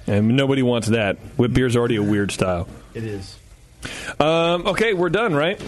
nobody 0.07 0.63
wants 0.63 0.87
that. 0.87 1.17
Wit 1.37 1.53
beer's 1.53 1.75
already 1.75 1.97
a 1.97 2.03
weird 2.03 2.31
style. 2.31 2.67
It 2.93 3.03
is. 3.03 3.37
Um, 4.19 4.67
okay, 4.67 4.93
we're 4.93 5.09
done, 5.09 5.35
right? 5.35 5.61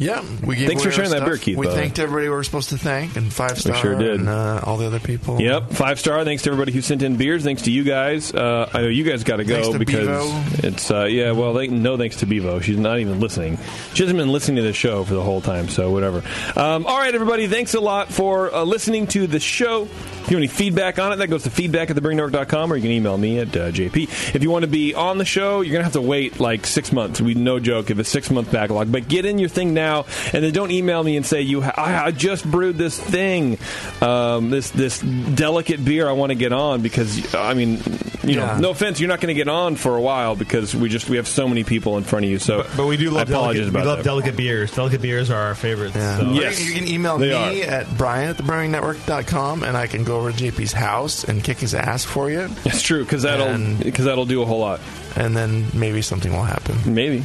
Yeah, 0.00 0.24
we 0.46 0.56
gave 0.56 0.66
Thanks 0.66 0.82
for 0.82 0.90
sharing 0.90 1.10
that 1.10 1.26
beer, 1.26 1.36
Keith, 1.36 1.58
We 1.58 1.66
way. 1.66 1.74
thanked 1.74 1.98
everybody 1.98 2.26
we 2.28 2.34
were 2.34 2.42
supposed 2.42 2.70
to 2.70 2.78
thank, 2.78 3.16
and 3.16 3.30
five 3.30 3.58
star, 3.60 3.74
We 3.74 3.78
sure 3.80 3.98
did. 3.98 4.18
and 4.20 4.30
uh, 4.30 4.60
all 4.64 4.78
the 4.78 4.86
other 4.86 4.98
people. 4.98 5.38
Yep, 5.42 5.72
five 5.72 6.00
star. 6.00 6.24
Thanks 6.24 6.42
to 6.44 6.50
everybody 6.50 6.72
who 6.72 6.80
sent 6.80 7.02
in 7.02 7.16
beers. 7.16 7.44
Thanks 7.44 7.62
to 7.62 7.70
you 7.70 7.84
guys. 7.84 8.32
Uh, 8.32 8.70
I 8.72 8.80
know 8.80 8.88
you 8.88 9.04
guys 9.04 9.24
got 9.24 9.36
to 9.36 9.44
go 9.44 9.72
to 9.72 9.78
because 9.78 10.08
Bevo. 10.08 10.66
it's 10.66 10.90
uh, 10.90 11.04
yeah. 11.04 11.32
Well, 11.32 11.52
they, 11.52 11.68
no 11.68 11.98
thanks 11.98 12.16
to 12.16 12.26
Bevo. 12.26 12.60
She's 12.60 12.78
not 12.78 12.98
even 12.98 13.20
listening. 13.20 13.58
She 13.92 14.02
hasn't 14.02 14.18
been 14.18 14.32
listening 14.32 14.56
to 14.56 14.62
the 14.62 14.72
show 14.72 15.04
for 15.04 15.12
the 15.12 15.22
whole 15.22 15.42
time. 15.42 15.68
So 15.68 15.90
whatever. 15.90 16.22
Um, 16.56 16.86
all 16.86 16.98
right, 16.98 17.14
everybody. 17.14 17.46
Thanks 17.46 17.74
a 17.74 17.80
lot 17.80 18.10
for 18.10 18.54
uh, 18.54 18.62
listening 18.64 19.06
to 19.08 19.26
the 19.26 19.38
show. 19.38 19.86
You 20.30 20.36
have 20.36 20.42
any 20.42 20.48
feedback 20.48 20.98
on 21.00 21.12
it, 21.12 21.16
that 21.16 21.26
goes 21.26 21.42
to 21.42 21.50
feedback 21.50 21.90
at 21.90 21.96
thebrewingnetwork.com 21.96 22.72
or 22.72 22.76
you 22.76 22.82
can 22.82 22.92
email 22.92 23.18
me 23.18 23.40
at 23.40 23.48
uh, 23.56 23.70
JP. 23.72 24.34
If 24.34 24.42
you 24.42 24.50
want 24.50 24.64
to 24.64 24.70
be 24.70 24.94
on 24.94 25.18
the 25.18 25.24
show, 25.24 25.60
you're 25.60 25.72
going 25.72 25.80
to 25.80 25.84
have 25.84 25.94
to 25.94 26.00
wait 26.00 26.38
like 26.38 26.66
six 26.66 26.92
months. 26.92 27.20
We 27.20 27.34
No 27.34 27.58
joke 27.58 27.90
if 27.90 27.98
it's 27.98 28.08
six 28.08 28.30
month 28.30 28.52
backlog. 28.52 28.92
But 28.92 29.08
get 29.08 29.24
in 29.24 29.38
your 29.38 29.48
thing 29.48 29.74
now 29.74 30.06
and 30.32 30.44
then 30.44 30.52
don't 30.52 30.70
email 30.70 31.02
me 31.02 31.16
and 31.16 31.26
say, 31.26 31.40
you. 31.40 31.62
Ha- 31.62 31.74
I, 31.76 32.06
I 32.06 32.10
just 32.12 32.48
brewed 32.48 32.76
this 32.78 32.98
thing, 32.98 33.58
um, 34.00 34.50
this 34.50 34.70
this 34.70 35.00
delicate 35.00 35.84
beer 35.84 36.08
I 36.08 36.12
want 36.12 36.30
to 36.30 36.36
get 36.36 36.52
on 36.52 36.82
because, 36.82 37.34
I 37.34 37.54
mean, 37.54 37.80
you 38.22 38.36
know, 38.36 38.58
no 38.58 38.70
offense, 38.70 39.00
you're 39.00 39.08
not 39.08 39.20
going 39.20 39.34
to 39.34 39.38
get 39.38 39.48
on 39.48 39.76
for 39.76 39.96
a 39.96 40.00
while 40.00 40.36
because 40.36 40.74
we 40.74 40.88
just 40.88 41.08
we 41.08 41.16
have 41.16 41.26
so 41.28 41.48
many 41.48 41.64
people 41.64 41.96
in 41.98 42.04
front 42.04 42.24
of 42.26 42.30
you. 42.30 42.38
So, 42.38 42.66
But 42.76 42.86
we 42.86 42.96
do 42.96 43.10
love 43.10 43.28
I 43.28 43.32
apologize 43.32 43.62
delicate, 43.66 43.80
we 43.80 43.86
love 43.86 43.98
that. 43.98 44.04
delicate 44.04 44.36
beers. 44.36 44.72
Delicate 44.72 45.00
beers 45.02 45.30
are 45.30 45.40
our 45.40 45.54
favorites. 45.54 45.96
Yeah. 45.96 46.18
So. 46.18 46.30
Yes, 46.32 46.64
you 46.64 46.74
can 46.74 46.86
email 46.88 47.18
me 47.18 47.32
are. 47.32 47.50
at 47.70 47.96
brian 47.96 48.30
at 48.30 48.36
thebrewingnetwork.com 48.36 49.62
and 49.62 49.76
I 49.76 49.86
can 49.86 50.04
go 50.04 50.18
over 50.18 50.32
to 50.32 50.36
JP's 50.50 50.72
house 50.72 51.24
and 51.24 51.42
kick 51.42 51.58
his 51.58 51.74
ass 51.74 52.04
for 52.04 52.30
you, 52.30 52.48
That's 52.64 52.82
true 52.82 53.02
because 53.04 53.22
that'll 53.22 53.76
because 53.82 54.04
that'll 54.04 54.26
do 54.26 54.42
a 54.42 54.46
whole 54.46 54.60
lot. 54.60 54.80
and 55.16 55.36
then 55.36 55.66
maybe 55.74 56.02
something 56.02 56.32
will 56.32 56.44
happen. 56.44 56.76
Maybe. 56.94 57.24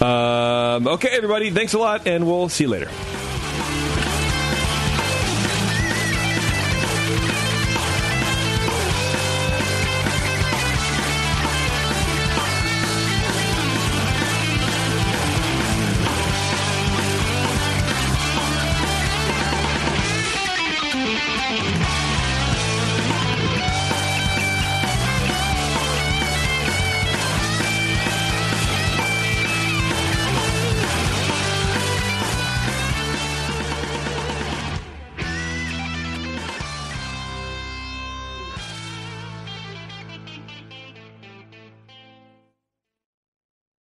Um, 0.00 0.88
okay, 0.88 1.10
everybody. 1.12 1.50
Thanks 1.50 1.74
a 1.74 1.78
lot, 1.78 2.06
and 2.06 2.26
we'll 2.26 2.48
see 2.48 2.64
you 2.64 2.70
later. 2.70 2.88